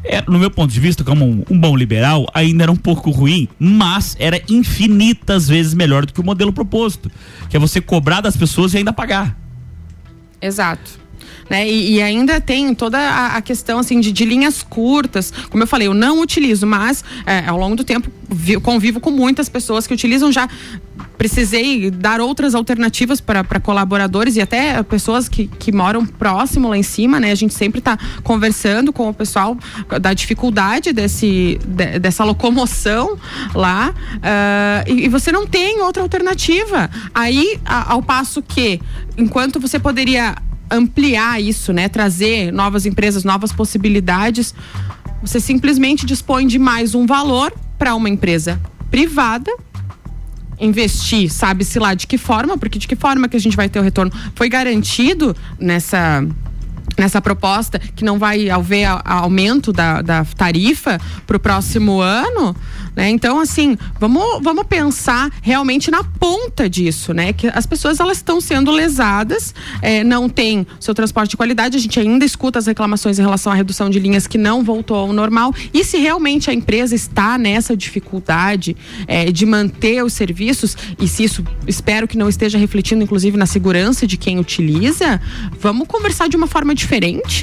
é, 0.05 0.23
no 0.23 0.39
meu 0.39 0.51
ponto 0.51 0.73
de 0.73 0.81
vista, 0.81 1.05
como 1.05 1.25
um, 1.25 1.45
um 1.51 1.59
bom 1.59 1.77
liberal, 1.77 2.27
ainda 2.33 2.65
era 2.65 2.73
um 2.73 2.77
pouco 2.77 3.11
ruim, 3.11 3.49
mas 3.59 4.17
era 4.19 4.41
infinitas 4.49 5.49
vezes 5.49 5.75
melhor 5.75 6.07
do 6.07 6.13
que 6.13 6.21
o 6.21 6.25
modelo 6.25 6.53
proposto, 6.53 7.11
que 7.49 7.57
é 7.57 7.61
você 7.61 7.81
cobrar 7.81 8.21
das 8.21 8.37
pessoas 8.37 8.75
e 8.75 8.79
ainda 8.79 8.93
pagar. 8.93 9.37
Exato. 10.41 10.99
Né? 11.49 11.69
E, 11.69 11.95
e 11.97 12.03
ainda 12.03 12.41
tem 12.41 12.75
toda 12.75 12.99
a, 12.99 13.37
a 13.37 13.43
questão 13.43 13.79
assim 13.79 14.01
de, 14.01 14.13
de 14.13 14.25
linhas 14.25 14.63
curtas. 14.63 15.33
Como 15.51 15.63
eu 15.63 15.67
falei, 15.67 15.87
eu 15.89 15.95
não 15.95 16.21
utilizo, 16.21 16.67
mas 16.67 17.05
é, 17.27 17.45
ao 17.49 17.59
longo 17.59 17.77
do 17.77 17.85
tempo 17.85 18.11
vi- 18.29 18.61
convivo 18.61 19.01
com 19.01 19.11
muitas 19.11 19.49
pessoas 19.49 19.87
que 19.87 19.95
utilizam 19.95 20.31
já. 20.31 20.49
Precisei 21.17 21.91
dar 21.91 22.21
outras 22.21 22.55
alternativas 22.55 23.21
para 23.21 23.43
colaboradores 23.61 24.37
e 24.37 24.41
até 24.41 24.81
pessoas 24.85 25.29
que, 25.29 25.49
que 25.49 25.73
moram 25.73 26.07
próximo 26.07 26.69
lá 26.69 26.79
em 26.79 26.83
cima, 26.85 27.19
né? 27.19 27.33
A 27.33 27.35
gente 27.35 27.53
sempre 27.55 27.81
está 27.81 27.99
conversando 28.23 28.93
com 28.93 29.09
o 29.09 29.15
pessoal 29.15 29.57
da 30.01 30.13
dificuldade 30.15 30.93
desse, 30.93 31.59
de- 31.67 31.99
dessa 31.99 32.23
locomoção 32.23 33.19
lá. 33.53 33.93
ah, 34.23 34.85
e, 34.87 35.07
e 35.07 35.09
você 35.09 35.33
não 35.33 35.45
tem 35.45 35.81
outra 35.81 36.05
alternativa. 36.05 36.89
Aí, 37.13 37.59
a- 37.65 37.93
ao 37.95 38.01
passo 38.03 38.41
que, 38.41 38.81
enquanto 39.17 39.59
você 39.59 39.79
poderia 39.81 40.37
ampliar 40.71 41.41
isso, 41.41 41.73
né? 41.73 41.89
Trazer 41.89 42.53
novas 42.53 42.87
empresas, 42.87 43.25
novas 43.25 43.53
possibilidades. 43.53 44.55
Você 45.23 45.41
simplesmente 45.41 46.07
dispõe 46.07 46.47
de 46.47 46.59
mais 46.59 46.95
um 46.95 47.07
valor 47.07 47.53
para 47.79 47.95
uma 47.95 48.09
empresa 48.09 48.61
privada 48.91 49.51
investir, 50.61 51.31
sabe-se 51.31 51.79
lá 51.79 51.95
de 51.95 52.07
que 52.07 52.19
forma, 52.19 52.59
porque 52.59 52.79
de 52.79 52.89
que 52.89 52.97
forma 52.97 53.29
que 53.29 53.37
a 53.37 53.41
gente 53.41 53.57
vai 53.57 53.69
ter 53.69 53.79
o 53.79 53.83
retorno? 53.83 54.13
Foi 54.35 54.49
garantido 54.49 55.37
nessa 55.59 56.27
nessa 56.99 57.21
proposta 57.21 57.79
que 57.79 58.05
não 58.05 58.19
vai 58.19 58.51
haver 58.51 58.85
a- 58.85 59.03
aumento 59.05 59.73
da, 59.73 60.03
da 60.03 60.25
tarifa 60.25 61.01
para 61.27 61.37
o 61.37 61.41
próximo 61.41 62.01
ano, 62.01 62.55
né? 62.97 63.09
Então, 63.11 63.39
assim, 63.41 63.77
vamos, 64.01 64.43
vamos 64.43 64.65
pensar 64.67 65.31
realmente 65.41 65.91
na 65.91 66.03
ponta 66.03 66.69
disso, 66.69 67.15
né? 67.15 67.33
Que 67.33 67.47
as 67.49 67.65
pessoas 67.67 68.01
elas 68.01 68.17
estão 68.19 68.41
sendo 68.41 68.71
lesadas, 68.71 69.55
eh, 69.81 70.03
não 70.03 70.29
tem 70.29 70.67
seu 70.81 70.93
transporte 70.95 71.31
de 71.31 71.37
qualidade, 71.37 71.77
a 71.77 71.81
gente 71.81 71.99
ainda 72.01 72.25
escuta 72.25 72.59
as 72.59 72.67
reclamações 72.67 73.19
em 73.19 73.23
relação 73.23 73.53
à 73.53 73.55
redução 73.55 73.89
de 73.89 73.99
linhas 74.01 74.27
que 74.27 74.37
não 74.39 74.65
voltou 74.65 74.97
ao 74.97 75.13
normal. 75.13 75.55
E 75.73 75.85
se 75.85 75.99
realmente 75.99 76.51
a 76.51 76.53
empresa 76.55 76.95
está 76.95 77.39
nessa 77.39 77.77
dificuldade 77.77 78.77
eh, 79.07 79.31
de 79.31 79.47
manter 79.47 80.03
os 80.05 80.13
serviços, 80.13 80.77
e 81.01 81.07
se 81.07 81.23
isso 81.25 81.45
espero 81.67 82.09
que 82.09 82.19
não 82.19 82.29
esteja 82.29 82.59
refletindo, 82.59 83.03
inclusive, 83.05 83.37
na 83.37 83.47
segurança 83.47 84.07
de 84.07 84.17
quem 84.17 84.39
utiliza, 84.39 85.21
vamos 85.61 85.87
conversar 85.87 86.29
de 86.29 86.37
uma 86.37 86.47
forma 86.47 86.75
diferente, 86.75 86.88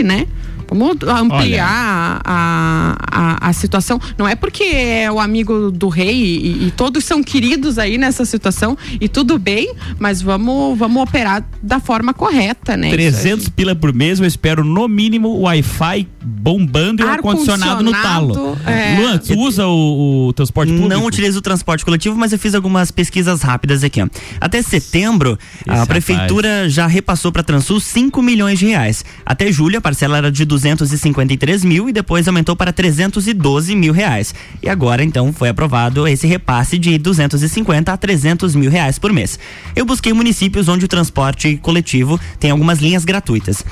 né? 0.04 0.28
Vamos 0.68 0.98
ampliar 1.04 2.22
a, 2.24 2.98
a, 3.12 3.50
a 3.50 3.54
situação. 3.54 4.00
Não 4.18 4.28
é 4.28 4.36
porque 4.36 4.64
é 4.64 5.12
o 5.12 5.20
amigo 5.20 5.72
do 5.72 5.90
rei 5.90 6.16
e, 6.16 6.68
e 6.68 6.72
todos 6.72 7.04
são 7.04 7.24
queridos 7.24 7.78
aí 7.78 7.98
nessa 7.98 8.26
situação 8.26 8.78
e 9.00 9.08
tudo 9.08 9.38
bem, 9.38 9.74
mas 10.00 10.22
vamos, 10.22 10.78
vamos 10.78 11.04
operar 11.04 11.48
da 11.62 11.80
forma 11.80 12.14
correta, 12.14 12.76
né? 12.76 12.90
300 12.90 13.50
pila 13.50 13.76
por 13.76 13.94
mês, 13.94 14.20
eu 14.20 14.26
espero 14.26 14.64
no 14.64 14.88
mínimo 14.88 15.40
Wi-Fi 15.42 16.08
bombando 16.26 17.04
e 17.04 17.06
o 17.06 17.10
ar-condicionado 17.10 17.84
no 17.84 17.92
talo. 17.92 18.58
É. 18.66 19.00
Luan, 19.00 19.18
tu 19.20 19.38
usa 19.38 19.68
o, 19.68 20.28
o 20.28 20.34
transporte 20.34 20.72
público? 20.72 20.90
Não 20.90 21.06
utilizo 21.06 21.40
o 21.40 21.42
transporte 21.42 21.86
coletivo, 21.86 22.16
mas 22.16 22.34
eu 22.34 22.40
fiz 22.40 22.56
algumas 22.56 22.90
pesquisas 22.90 23.42
rápidas 23.42 23.84
aqui. 23.84 24.02
ó. 24.02 24.08
Até 24.42 24.62
setembro, 24.62 25.38
a 25.68 25.72
rapaz. 25.72 25.88
prefeitura 25.88 26.68
já 26.70 26.88
repassou 26.88 27.32
para 27.32 27.42
a 27.42 27.44
Transul 27.44 27.80
5 27.80 28.22
milhões 28.22 28.58
de 28.58 28.66
reais. 28.66 29.06
Até 29.26 29.52
julho, 29.52 29.78
a 29.78 29.82
parcela 29.82 30.18
era 30.18 30.32
de 30.32 30.44
253 30.46 31.64
mil 31.64 31.88
e 31.88 31.94
depois 31.94 32.28
aumentou 32.28 32.56
para 32.56 32.74
312 32.74 33.76
mil 33.76 33.94
reais. 33.94 34.34
E 34.64 34.70
agora, 34.70 35.04
então, 35.04 35.32
foi 35.32 35.50
aprovado 35.50 36.08
esse 36.08 36.26
repasse 36.26 36.78
de 36.78 36.98
250 36.98 37.94
a 37.94 37.98
300 37.98 38.56
mil 38.56 38.72
reais 38.72 38.98
por 38.98 39.14
mês. 39.14 39.38
Eu 39.76 39.86
busquei 39.86 40.12
municípios 40.14 40.68
onde 40.68 40.86
o 40.86 40.88
transporte 40.88 41.58
coletivo 41.58 42.20
tem 42.40 42.50
algumas 42.52 42.80
linhas 42.80 43.06
gratuitas. 43.06 43.64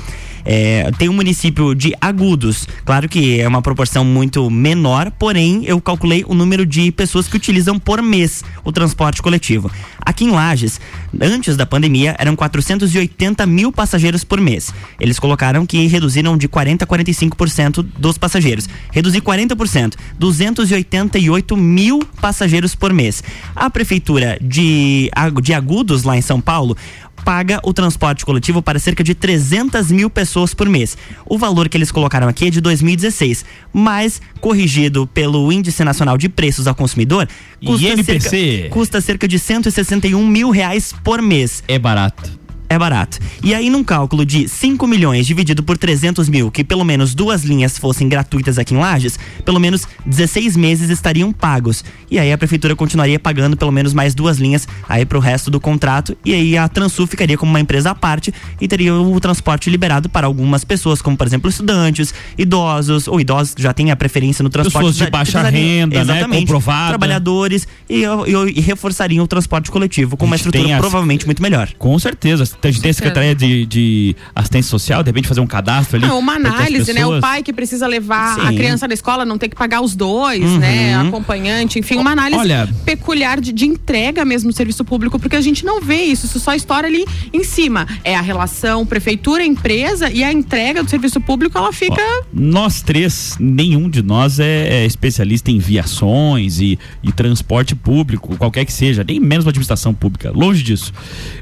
É, 0.46 0.91
tem 0.98 1.10
o 1.10 1.14
município 1.14 1.74
de 1.74 1.94
Agudos, 2.02 2.68
claro 2.86 3.08
que 3.08 3.39
é 3.39 3.48
uma 3.48 3.62
proporção 3.62 4.04
muito 4.04 4.50
menor, 4.50 5.12
porém 5.12 5.64
eu 5.66 5.80
calculei 5.80 6.24
o 6.28 6.34
número 6.34 6.66
de 6.66 6.91
pessoas 6.91 7.28
que 7.28 7.36
utilizam 7.36 7.80
por 7.80 8.02
mês 8.02 8.44
o 8.64 8.72
transporte 8.72 9.22
coletivo. 9.22 9.72
Aqui 10.06 10.26
em 10.26 10.32
Lages, 10.32 10.82
antes 11.22 11.56
da 11.56 11.66
pandemia, 11.66 12.16
eram 12.20 12.36
480 12.36 13.46
mil 13.46 13.72
passageiros 13.72 14.24
por 14.24 14.39
mês. 14.41 14.74
Eles 15.00 15.18
colocaram 15.18 15.66
que 15.66 15.88
reduziram 15.88 16.38
de 16.38 16.48
40% 16.50 16.84
a 16.84 16.88
45% 16.88 17.86
dos 17.98 18.18
passageiros. 18.18 18.68
Reduzir 18.91 19.22
40%, 19.22 19.94
288 20.20 21.58
mil 21.58 22.00
passageiros 22.20 22.76
por 22.76 22.91
mês. 22.91 23.24
A 23.56 23.70
prefeitura 23.70 24.38
de, 24.41 25.10
de 25.41 25.54
Agudos, 25.54 26.04
lá 26.04 26.18
em 26.18 26.22
São 26.22 26.41
Paulo, 26.41 26.76
paga 27.24 27.59
o 27.63 27.74
transporte 27.74 28.26
coletivo 28.26 28.61
para 28.61 28.80
cerca 28.80 29.03
de 29.03 29.15
300 29.15 29.91
mil 29.91 30.09
pessoas 30.09 30.53
por 30.53 30.67
mês. 30.67 30.97
O 31.26 31.38
valor 31.38 31.69
que 31.69 31.78
eles 31.78 31.91
colocaram 31.91 32.28
aqui 32.28 32.47
é 32.47 32.49
de 32.49 32.61
2016, 32.61 33.45
mas 33.71 34.21
corrigido 34.39 35.07
pelo 35.07 35.51
Índice 35.51 35.84
Nacional 35.84 36.17
de 36.17 36.30
Preços 36.30 36.67
ao 36.67 36.76
Consumidor, 36.76 37.28
custa, 37.65 37.88
INPC. 37.88 38.30
cerca, 38.30 38.69
custa 38.69 39.01
cerca 39.01 39.28
de 39.28 39.39
161 39.39 40.26
mil 40.28 40.49
reais 40.49 40.93
por 41.03 41.21
mês. 41.21 41.63
É 41.67 41.80
barato. 41.80 42.43
É 42.74 42.80
barato. 42.80 43.19
E 43.43 43.53
aí, 43.53 43.69
num 43.69 43.84
cálculo 43.84 44.26
de 44.26 44.47
5 44.47 44.88
milhões 44.88 45.28
dividido 45.28 45.61
por 45.61 45.78
300 45.78 46.28
mil, 46.28 46.49
que 46.49 46.63
pelo 46.63 46.84
menos 46.84 47.13
duas 47.13 47.43
linhas 47.43 47.78
fossem 47.78 48.09
gratuitas 48.09 48.57
aqui 48.57 48.74
em 48.74 48.78
Lages, 48.78 49.19
pelo 49.45 49.59
menos 49.59 49.88
16 50.05 50.57
meses 50.57 50.89
estariam 50.89 51.32
pagos. 51.32 51.84
E 52.09 52.17
aí 52.17 52.32
a 52.32 52.38
prefeitura 52.38 52.76
continuaria 52.76 53.19
pagando 53.19 53.55
pelo 53.55 53.71
menos 53.71 53.93
mais 53.93 54.15
duas 54.15 54.38
linhas 54.38 54.67
aí 54.89 55.05
pro 55.05 55.19
resto 55.19 55.51
do 55.51 55.59
contrato. 55.59 56.17
E 56.26 56.34
aí 56.34 56.57
a 56.57 56.67
Transul 56.67 57.05
ficaria 57.05 57.38
como 57.38 57.51
uma 57.51 57.59
empresa 57.59 57.91
à 57.91 57.95
parte 57.95 58.34
e 58.59 58.67
teria 58.67 58.93
o 58.95 59.19
transporte 59.19 59.69
liberado 59.69 60.09
para 60.09 60.26
algumas 60.26 60.63
pessoas, 60.63 61.01
como 61.01 61.15
por 61.15 61.28
exemplo 61.28 61.49
estudantes, 61.49 62.13
idosos, 62.38 63.07
ou 63.07 63.19
idosos 63.21 63.53
que 63.53 63.61
já 63.61 63.74
têm 63.74 63.91
a 63.91 63.95
preferência 63.95 64.41
no 64.43 64.49
transporte. 64.49 64.74
Pessoas 64.88 64.95
de 64.95 65.11
baixa 65.11 65.41
renda, 65.43 65.95
né? 65.97 66.01
Exatamente. 66.01 66.39
Comprovada. 66.41 66.89
Trabalhadores 66.89 67.67
e, 67.89 68.03
e- 68.03 68.53
e 68.57 68.61
reforçariam 68.61 69.24
o 69.24 69.28
transporte 69.28 69.69
coletivo 69.71 70.17
com 70.17 70.26
uma 70.26 70.36
estrutura 70.36 70.63
provavelmente 70.82 71.26
muito 71.26 71.41
melhor. 71.41 71.69
Com 71.78 71.97
certeza. 71.99 72.45
A 72.68 72.72
gente 72.72 72.82
tem 72.82 72.91
a 72.91 72.93
Secretaria 72.93 73.36
de, 73.36 73.66
de 73.66 74.16
Assistência 74.36 74.70
Social, 74.70 75.03
de 75.03 75.09
repente 75.09 75.28
fazer 75.28 75.41
um 75.41 75.47
cadastro 75.47 75.97
ali. 75.97 76.05
Não, 76.07 76.20
uma 76.20 76.36
análise, 76.36 76.93
né? 76.93 77.05
O 77.05 77.20
pai 77.20 77.43
que 77.43 77.51
precisa 77.51 77.86
levar 77.88 78.39
a 78.39 78.49
Sim. 78.49 78.55
criança 78.55 78.88
na 78.88 78.93
escola 78.93 79.26
não 79.26 79.38
tem 79.38 79.49
que 79.49 79.55
pagar 79.55 79.82
os 79.82 79.95
dois, 79.95 80.43
Uhum. 80.43 80.57
né? 80.59 80.95
Acompanhante, 80.95 81.78
enfim, 81.80 81.97
uma 81.97 82.11
análise 82.11 82.39
Olha- 82.39 82.70
peculiar 82.86 83.39
de, 83.41 83.51
de 83.51 83.66
entrega 83.66 84.24
mesmo 84.24 84.49
do 84.51 84.55
serviço 84.55 84.84
público, 84.86 85.20
porque 85.20 85.36
a 85.36 85.41
gente 85.41 85.66
não 85.66 85.82
vê 85.82 86.03
isso, 86.03 86.26
isso 86.26 86.39
só 86.39 86.53
estoura 86.53 86.88
ali 86.88 87.05
em 87.34 87.43
cima. 87.43 87.88
É 88.03 88.16
a 88.16 88.22
relação 88.22 88.86
prefeitura-empresa 88.86 90.09
e 90.11 90.24
a 90.24 90.32
entrega 90.32 90.84
do 90.84 90.89
serviço 90.89 91.20
público, 91.20 91.57
ela 91.57 91.74
fica. 91.74 92.01
Nós 92.34 92.82
três, 92.82 93.36
nenhum 93.39 93.89
de 93.89 94.01
nós 94.01 94.39
é, 94.39 94.84
é 94.84 94.86
especialista 94.86 95.51
em 95.51 95.59
viações 95.59 96.59
e, 96.59 96.78
e 97.01 97.11
transporte 97.11 97.76
público, 97.76 98.36
qualquer 98.38 98.66
que 98.66 98.72
seja, 98.74 99.03
nem 99.03 99.20
menos 99.20 99.47
administração 99.47 99.93
pública, 99.93 100.32
longe 100.32 100.64
disso. 100.64 100.93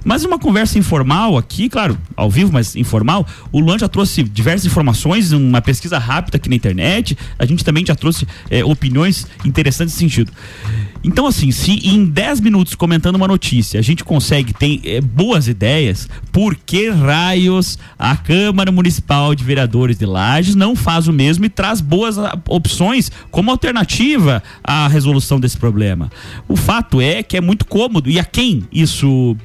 Mas 0.03 0.23
uma 0.23 0.39
conversa 0.39 0.77
informal 0.79 1.10
informal 1.11 1.37
aqui, 1.37 1.67
claro, 1.67 1.97
ao 2.15 2.29
vivo, 2.29 2.53
mas 2.53 2.75
informal, 2.75 3.27
o 3.51 3.59
Luan 3.59 3.77
já 3.77 3.87
trouxe 3.87 4.23
diversas 4.23 4.65
informações, 4.65 5.33
uma 5.33 5.61
pesquisa 5.61 5.97
rápida 5.97 6.37
aqui 6.37 6.49
na 6.49 6.55
internet, 6.55 7.17
a 7.37 7.45
gente 7.45 7.65
também 7.65 7.85
já 7.85 7.93
trouxe 7.93 8.25
eh, 8.49 8.63
opiniões 8.63 9.27
interessantes 9.43 9.93
nesse 9.93 9.99
sentido. 9.99 10.31
Então, 11.03 11.25
assim, 11.25 11.51
se 11.51 11.71
em 11.87 12.05
10 12.05 12.41
minutos 12.41 12.75
comentando 12.75 13.15
uma 13.15 13.27
notícia 13.27 13.79
a 13.79 13.83
gente 13.83 14.03
consegue 14.03 14.53
ter 14.53 14.79
eh, 14.85 15.01
boas 15.01 15.47
ideias, 15.47 16.07
por 16.31 16.55
que 16.55 16.89
raios 16.89 17.77
a 17.99 18.15
Câmara 18.15 18.71
Municipal 18.71 19.35
de 19.35 19.43
Vereadores 19.43 19.97
de 19.97 20.05
Lages 20.05 20.55
não 20.55 20.75
faz 20.75 21.07
o 21.07 21.13
mesmo 21.13 21.43
e 21.43 21.49
traz 21.49 21.81
boas 21.81 22.17
ah, 22.17 22.37
opções 22.47 23.11
como 23.29 23.51
alternativa 23.51 24.41
à 24.63 24.87
resolução 24.87 25.39
desse 25.39 25.57
problema? 25.57 26.09
O 26.47 26.55
fato 26.55 27.01
é 27.01 27.21
que 27.21 27.35
é 27.35 27.41
muito 27.41 27.65
cômodo. 27.65 28.09
E 28.09 28.19
a 28.19 28.23
quem 28.23 28.63
isso 28.71 29.35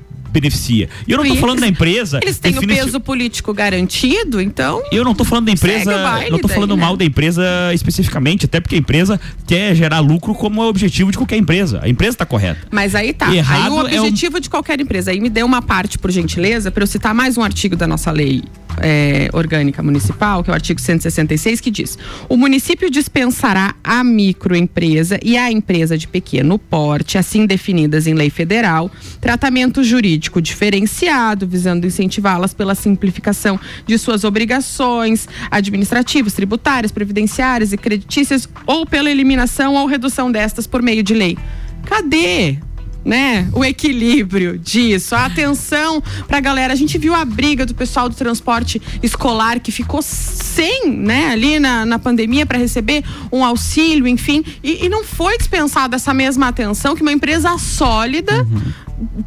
beneficia? 0.40 0.88
E 1.06 1.12
eu 1.12 1.16
não 1.16 1.24
estou 1.24 1.38
falando 1.38 1.60
da 1.60 1.68
empresa. 1.68 2.20
Eles 2.22 2.38
têm 2.38 2.56
o 2.56 2.66
peso 2.66 3.00
político 3.00 3.52
garantido, 3.54 4.40
então. 4.40 4.82
eu 4.92 5.04
não 5.04 5.14
tô 5.14 5.24
falando 5.24 5.46
da 5.46 5.52
empresa, 5.52 5.90
não 6.30 6.38
tô 6.38 6.48
daí, 6.48 6.54
falando 6.54 6.76
né? 6.76 6.82
mal 6.82 6.96
da 6.96 7.04
empresa 7.04 7.42
especificamente, 7.72 8.46
até 8.46 8.60
porque 8.60 8.74
a 8.74 8.78
empresa 8.78 9.20
quer 9.46 9.74
gerar 9.74 10.00
lucro 10.00 10.34
como 10.34 10.62
é 10.62 10.64
o 10.64 10.68
objetivo 10.68 11.10
de 11.10 11.16
qualquer 11.16 11.36
empresa. 11.36 11.80
A 11.82 11.88
empresa 11.88 12.14
está 12.14 12.26
correta. 12.26 12.60
Mas 12.70 12.94
aí 12.94 13.12
tá. 13.12 13.34
Errado 13.34 13.62
aí 13.62 13.70
o 13.70 13.88
é 13.88 14.00
um- 14.00 14.04
objetivo 14.06 14.40
de 14.40 14.50
qualquer 14.50 14.80
empresa. 14.80 15.10
Aí 15.10 15.20
me 15.20 15.30
dê 15.30 15.42
uma 15.42 15.62
parte, 15.62 15.98
por 15.98 16.10
gentileza, 16.10 16.70
para 16.70 16.82
eu 16.82 16.86
citar 16.86 17.14
mais 17.14 17.36
um 17.36 17.42
artigo 17.42 17.76
da 17.76 17.86
nossa 17.86 18.10
lei 18.10 18.42
é, 18.80 19.28
orgânica 19.32 19.82
municipal, 19.82 20.42
que 20.42 20.50
é 20.50 20.52
o 20.52 20.54
artigo 20.54 20.80
166, 20.80 21.60
que 21.60 21.70
diz: 21.70 21.98
o 22.28 22.36
município 22.36 22.90
dispensará 22.90 23.74
a 23.82 24.04
microempresa 24.04 25.18
e 25.22 25.36
a 25.36 25.50
empresa 25.50 25.96
de 25.96 26.06
pequeno 26.06 26.58
porte, 26.58 27.18
assim 27.18 27.46
definidas 27.46 28.06
em 28.06 28.14
lei 28.14 28.30
federal, 28.30 28.90
tratamento 29.20 29.82
jurídico 29.82 30.25
diferenciado, 30.40 31.46
visando 31.46 31.86
incentivá-las 31.86 32.52
pela 32.52 32.74
simplificação 32.74 33.58
de 33.86 33.98
suas 33.98 34.24
obrigações 34.24 35.28
administrativas, 35.50 36.32
tributárias, 36.32 36.92
previdenciárias 36.92 37.72
e 37.72 37.76
creditícias, 37.76 38.48
ou 38.66 38.86
pela 38.86 39.10
eliminação 39.10 39.74
ou 39.74 39.86
redução 39.86 40.30
destas 40.30 40.66
por 40.66 40.82
meio 40.82 41.02
de 41.02 41.14
lei. 41.14 41.36
Cadê? 41.84 42.58
Né? 43.04 43.48
O 43.52 43.64
equilíbrio 43.64 44.58
disso, 44.58 45.14
a 45.14 45.26
atenção 45.26 46.02
pra 46.26 46.40
galera. 46.40 46.72
A 46.72 46.76
gente 46.76 46.98
viu 46.98 47.14
a 47.14 47.24
briga 47.24 47.64
do 47.64 47.72
pessoal 47.72 48.08
do 48.08 48.16
transporte 48.16 48.82
escolar 49.00 49.60
que 49.60 49.70
ficou 49.70 50.02
sem, 50.02 50.90
né, 50.90 51.28
ali 51.30 51.60
na, 51.60 51.86
na 51.86 52.00
pandemia 52.00 52.44
para 52.44 52.58
receber 52.58 53.04
um 53.30 53.44
auxílio, 53.44 54.08
enfim, 54.08 54.44
e, 54.60 54.86
e 54.86 54.88
não 54.88 55.04
foi 55.04 55.38
dispensada 55.38 55.94
essa 55.94 56.12
mesma 56.12 56.48
atenção 56.48 56.96
que 56.96 57.02
uma 57.02 57.12
empresa 57.12 57.56
sólida 57.58 58.44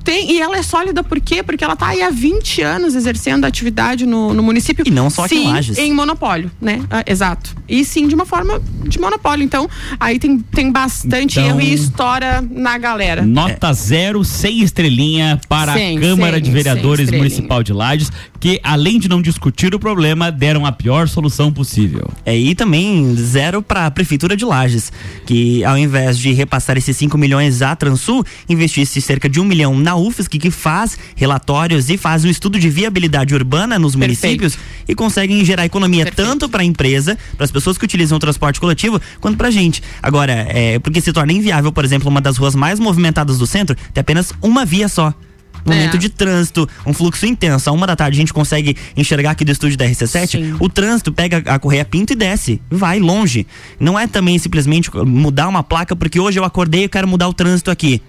tem, 0.04 0.32
e 0.32 0.42
ela 0.42 0.58
é 0.58 0.64
sólida 0.64 1.04
por 1.04 1.20
quê? 1.20 1.44
Porque 1.44 1.64
ela 1.64 1.76
tá 1.76 1.88
aí 1.88 2.02
há 2.02 2.10
20 2.10 2.62
anos 2.62 2.96
exercendo 2.96 3.46
atividade 3.46 4.06
no, 4.06 4.34
no 4.34 4.42
município. 4.42 4.84
E 4.88 4.92
não 4.92 5.10
só 5.10 5.26
aqui 5.26 5.36
em 5.36 5.40
sim, 5.44 5.48
Lages. 5.48 5.78
em 5.78 5.94
monopólio, 5.94 6.52
né? 6.60 6.82
Ah, 6.90 7.04
exato. 7.06 7.56
E 7.68 7.86
sim, 7.86 8.08
de 8.08 8.16
uma 8.16 8.26
forma 8.26 8.62
de 8.88 9.00
monopólio. 9.00 9.44
Então, 9.44 9.70
aí 10.00 10.18
tem, 10.18 10.40
tem 10.40 10.72
bastante 10.72 11.40
Então- 11.40 11.50
erro 11.50 11.62
e 11.62 11.74
estoura 11.74 12.44
na 12.50 12.78
galera. 12.78 13.22
Nota 13.22 13.72
zero, 13.74 14.24
sem 14.24 14.62
estrelinha 14.62 15.40
para 15.48 15.74
Sem, 15.74 15.98
a 15.98 16.02
Câmara 16.02 16.34
sem, 16.38 16.44
de 16.44 16.52
Vereadores. 16.52 17.10
Municipal 17.12 17.62
de 17.64 17.74
Lages, 17.74 18.12
que 18.40 18.60
além 18.64 18.98
de 19.00 19.10
não 19.10 19.22
discutir 19.22 19.76
o 19.76 19.80
problema, 19.80 20.32
deram 20.32 20.66
a 20.66 20.72
pior 20.72 21.08
solução 21.08 21.52
possível. 21.52 22.10
É, 22.26 22.38
e 22.38 22.56
também 22.56 23.16
zero 23.16 23.62
para 23.62 23.86
a 23.86 23.92
Prefeitura 23.92 24.36
de 24.36 24.46
Lages, 24.46 24.92
que 25.26 25.64
ao 25.64 25.78
invés 25.78 26.18
de 26.18 26.32
repassar 26.32 26.78
esses 26.78 26.96
5 26.96 27.18
milhões 27.18 27.62
à 27.62 27.76
Transul, 27.76 28.24
investisse 28.48 29.02
cerca 29.02 29.28
de 29.28 29.40
um 29.40 29.44
milhão 29.44 29.78
na 29.78 29.96
UFSC, 29.96 30.40
que 30.40 30.52
faz 30.52 30.98
relatórios 31.16 31.90
e 31.90 31.98
faz 31.98 32.24
o 32.24 32.28
estudo 32.28 32.60
de 32.60 32.70
viabilidade 32.70 33.34
urbana 33.34 33.78
nos 33.78 33.96
municípios 33.96 34.58
e 34.88 34.96
conseguem 34.96 35.44
gerar 35.44 35.66
economia 35.66 36.06
tanto 36.16 36.48
para 36.48 36.62
a 36.62 36.66
empresa, 36.66 37.18
para 37.36 37.44
as 37.44 37.52
pessoas 37.52 37.78
que 37.78 37.86
utilizam 37.86 38.18
o 38.18 38.20
transporte 38.20 38.60
coletivo, 38.60 39.02
quanto 39.20 39.38
para 39.38 39.50
a 39.50 39.52
gente. 39.52 39.84
Agora, 40.02 40.32
é, 40.50 40.80
porque 40.80 41.02
se 41.02 41.12
torna 41.12 41.34
inviável, 41.34 41.72
por 41.72 41.84
exemplo, 41.84 42.10
uma 42.10 42.22
das 42.22 42.38
ruas 42.38 42.56
mais 42.56 42.80
movimentadas 42.80 43.38
do 43.38 43.48
centro, 43.48 43.76
ter 43.94 44.02
apenas 44.02 44.34
uma 44.42 44.66
via 44.66 44.88
só. 44.88 45.14
Momento 45.66 45.96
É. 45.96 45.98
de 46.00 46.10
trânsito, 46.10 46.68
um 46.86 46.94
fluxo 46.94 47.26
intenso. 47.26 47.70
A 47.70 47.74
uma 47.74 47.86
da 47.88 47.96
tarde 47.96 48.18
a 48.18 48.22
gente 48.22 48.34
consegue 48.34 48.76
enxergar 48.96 49.32
aqui 49.32 49.44
do 49.46 49.52
estúdio 49.52 49.78
da 49.78 49.86
RC7. 49.86 50.56
O 50.60 50.70
trânsito 50.70 51.12
pega 51.12 51.44
a 51.46 51.60
Correia 51.60 51.86
Pinto 51.86 52.14
e 52.14 52.16
desce. 52.16 52.62
Vai 52.70 53.00
longe. 53.00 53.46
Não 53.80 53.98
é 54.00 54.08
também 54.08 54.38
simplesmente 54.38 54.90
mudar 55.06 55.48
uma 55.48 55.64
placa 55.64 55.96
porque 55.96 56.20
hoje 56.20 56.40
eu 56.40 56.44
acordei 56.44 56.84
e 56.86 56.90
quero 56.90 57.08
mudar 57.08 57.28
o 57.28 57.34
trânsito 57.34 57.70
aqui. 57.72 58.02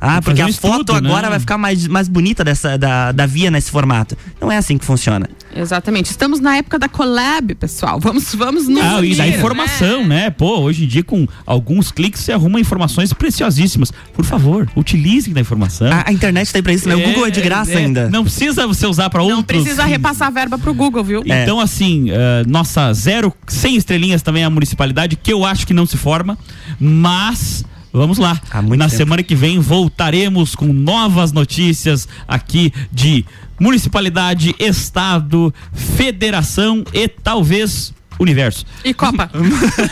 Ah, 0.00 0.12
Tem 0.12 0.18
que 0.18 0.24
porque 0.26 0.42
fazer 0.42 0.42
a 0.42 0.70
um 0.70 0.72
foto 0.72 0.92
estudo, 0.92 1.06
agora 1.06 1.22
né? 1.22 1.30
vai 1.30 1.40
ficar 1.40 1.58
mais, 1.58 1.86
mais 1.86 2.08
bonita 2.08 2.44
dessa, 2.44 2.76
da, 2.76 3.12
da 3.12 3.26
via 3.26 3.50
nesse 3.50 3.70
formato. 3.70 4.16
Não 4.40 4.50
é 4.50 4.56
assim 4.56 4.78
que 4.78 4.84
funciona. 4.84 5.28
Exatamente. 5.54 6.10
Estamos 6.10 6.38
na 6.40 6.56
época 6.56 6.78
da 6.78 6.88
collab, 6.88 7.54
pessoal. 7.54 7.98
Vamos, 8.00 8.34
vamos 8.34 8.68
nos 8.68 8.80
Ah, 8.80 9.02
e 9.04 9.14
da 9.16 9.24
unir, 9.24 9.36
informação, 9.36 10.06
né? 10.06 10.30
Pô, 10.30 10.58
hoje 10.60 10.84
em 10.84 10.86
dia 10.86 11.02
com 11.02 11.26
alguns 11.46 11.90
cliques 11.90 12.20
você 12.20 12.32
arruma 12.32 12.60
informações 12.60 13.12
preciosíssimas. 13.12 13.92
Por 14.12 14.24
favor, 14.24 14.68
utilizem 14.76 15.32
da 15.32 15.40
informação. 15.40 15.88
A, 15.90 16.04
a 16.08 16.12
internet 16.12 16.52
tá 16.52 16.58
aí 16.58 16.62
pra 16.62 16.72
isso, 16.72 16.88
né? 16.88 16.94
O 16.94 17.00
Google 17.00 17.26
é 17.26 17.30
de 17.30 17.40
graça 17.40 17.72
é, 17.72 17.76
ainda. 17.78 18.08
Não 18.10 18.22
precisa 18.24 18.66
você 18.66 18.86
usar 18.86 19.08
para 19.10 19.22
outros. 19.22 19.38
Não 19.38 19.44
precisa 19.44 19.84
repassar 19.84 20.28
a 20.28 20.30
verba 20.30 20.58
pro 20.58 20.74
Google, 20.74 21.02
viu? 21.02 21.22
Então, 21.24 21.58
assim, 21.58 22.10
eh, 22.10 22.44
nossa 22.46 22.92
zero, 22.92 23.32
100 23.46 23.76
estrelinhas 23.76 24.22
também 24.22 24.44
a 24.44 24.50
municipalidade, 24.50 25.16
que 25.16 25.32
eu 25.32 25.44
acho 25.44 25.66
que 25.66 25.72
não 25.74 25.86
se 25.86 25.96
forma, 25.96 26.36
mas. 26.78 27.64
Vamos 27.96 28.18
lá. 28.18 28.38
Na 28.76 28.90
semana 28.90 29.22
que 29.22 29.34
vem 29.34 29.58
voltaremos 29.58 30.54
com 30.54 30.66
novas 30.66 31.32
notícias 31.32 32.06
aqui 32.28 32.70
de 32.92 33.24
municipalidade, 33.58 34.54
estado, 34.58 35.52
federação 35.72 36.84
e 36.92 37.08
talvez 37.08 37.94
universo. 38.18 38.66
E 38.84 38.92
Copa. 38.92 39.30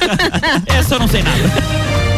Essa 0.69 0.97
eu 0.97 0.99
não 0.99 1.09
sei 1.09 1.23
nada. 1.23 2.05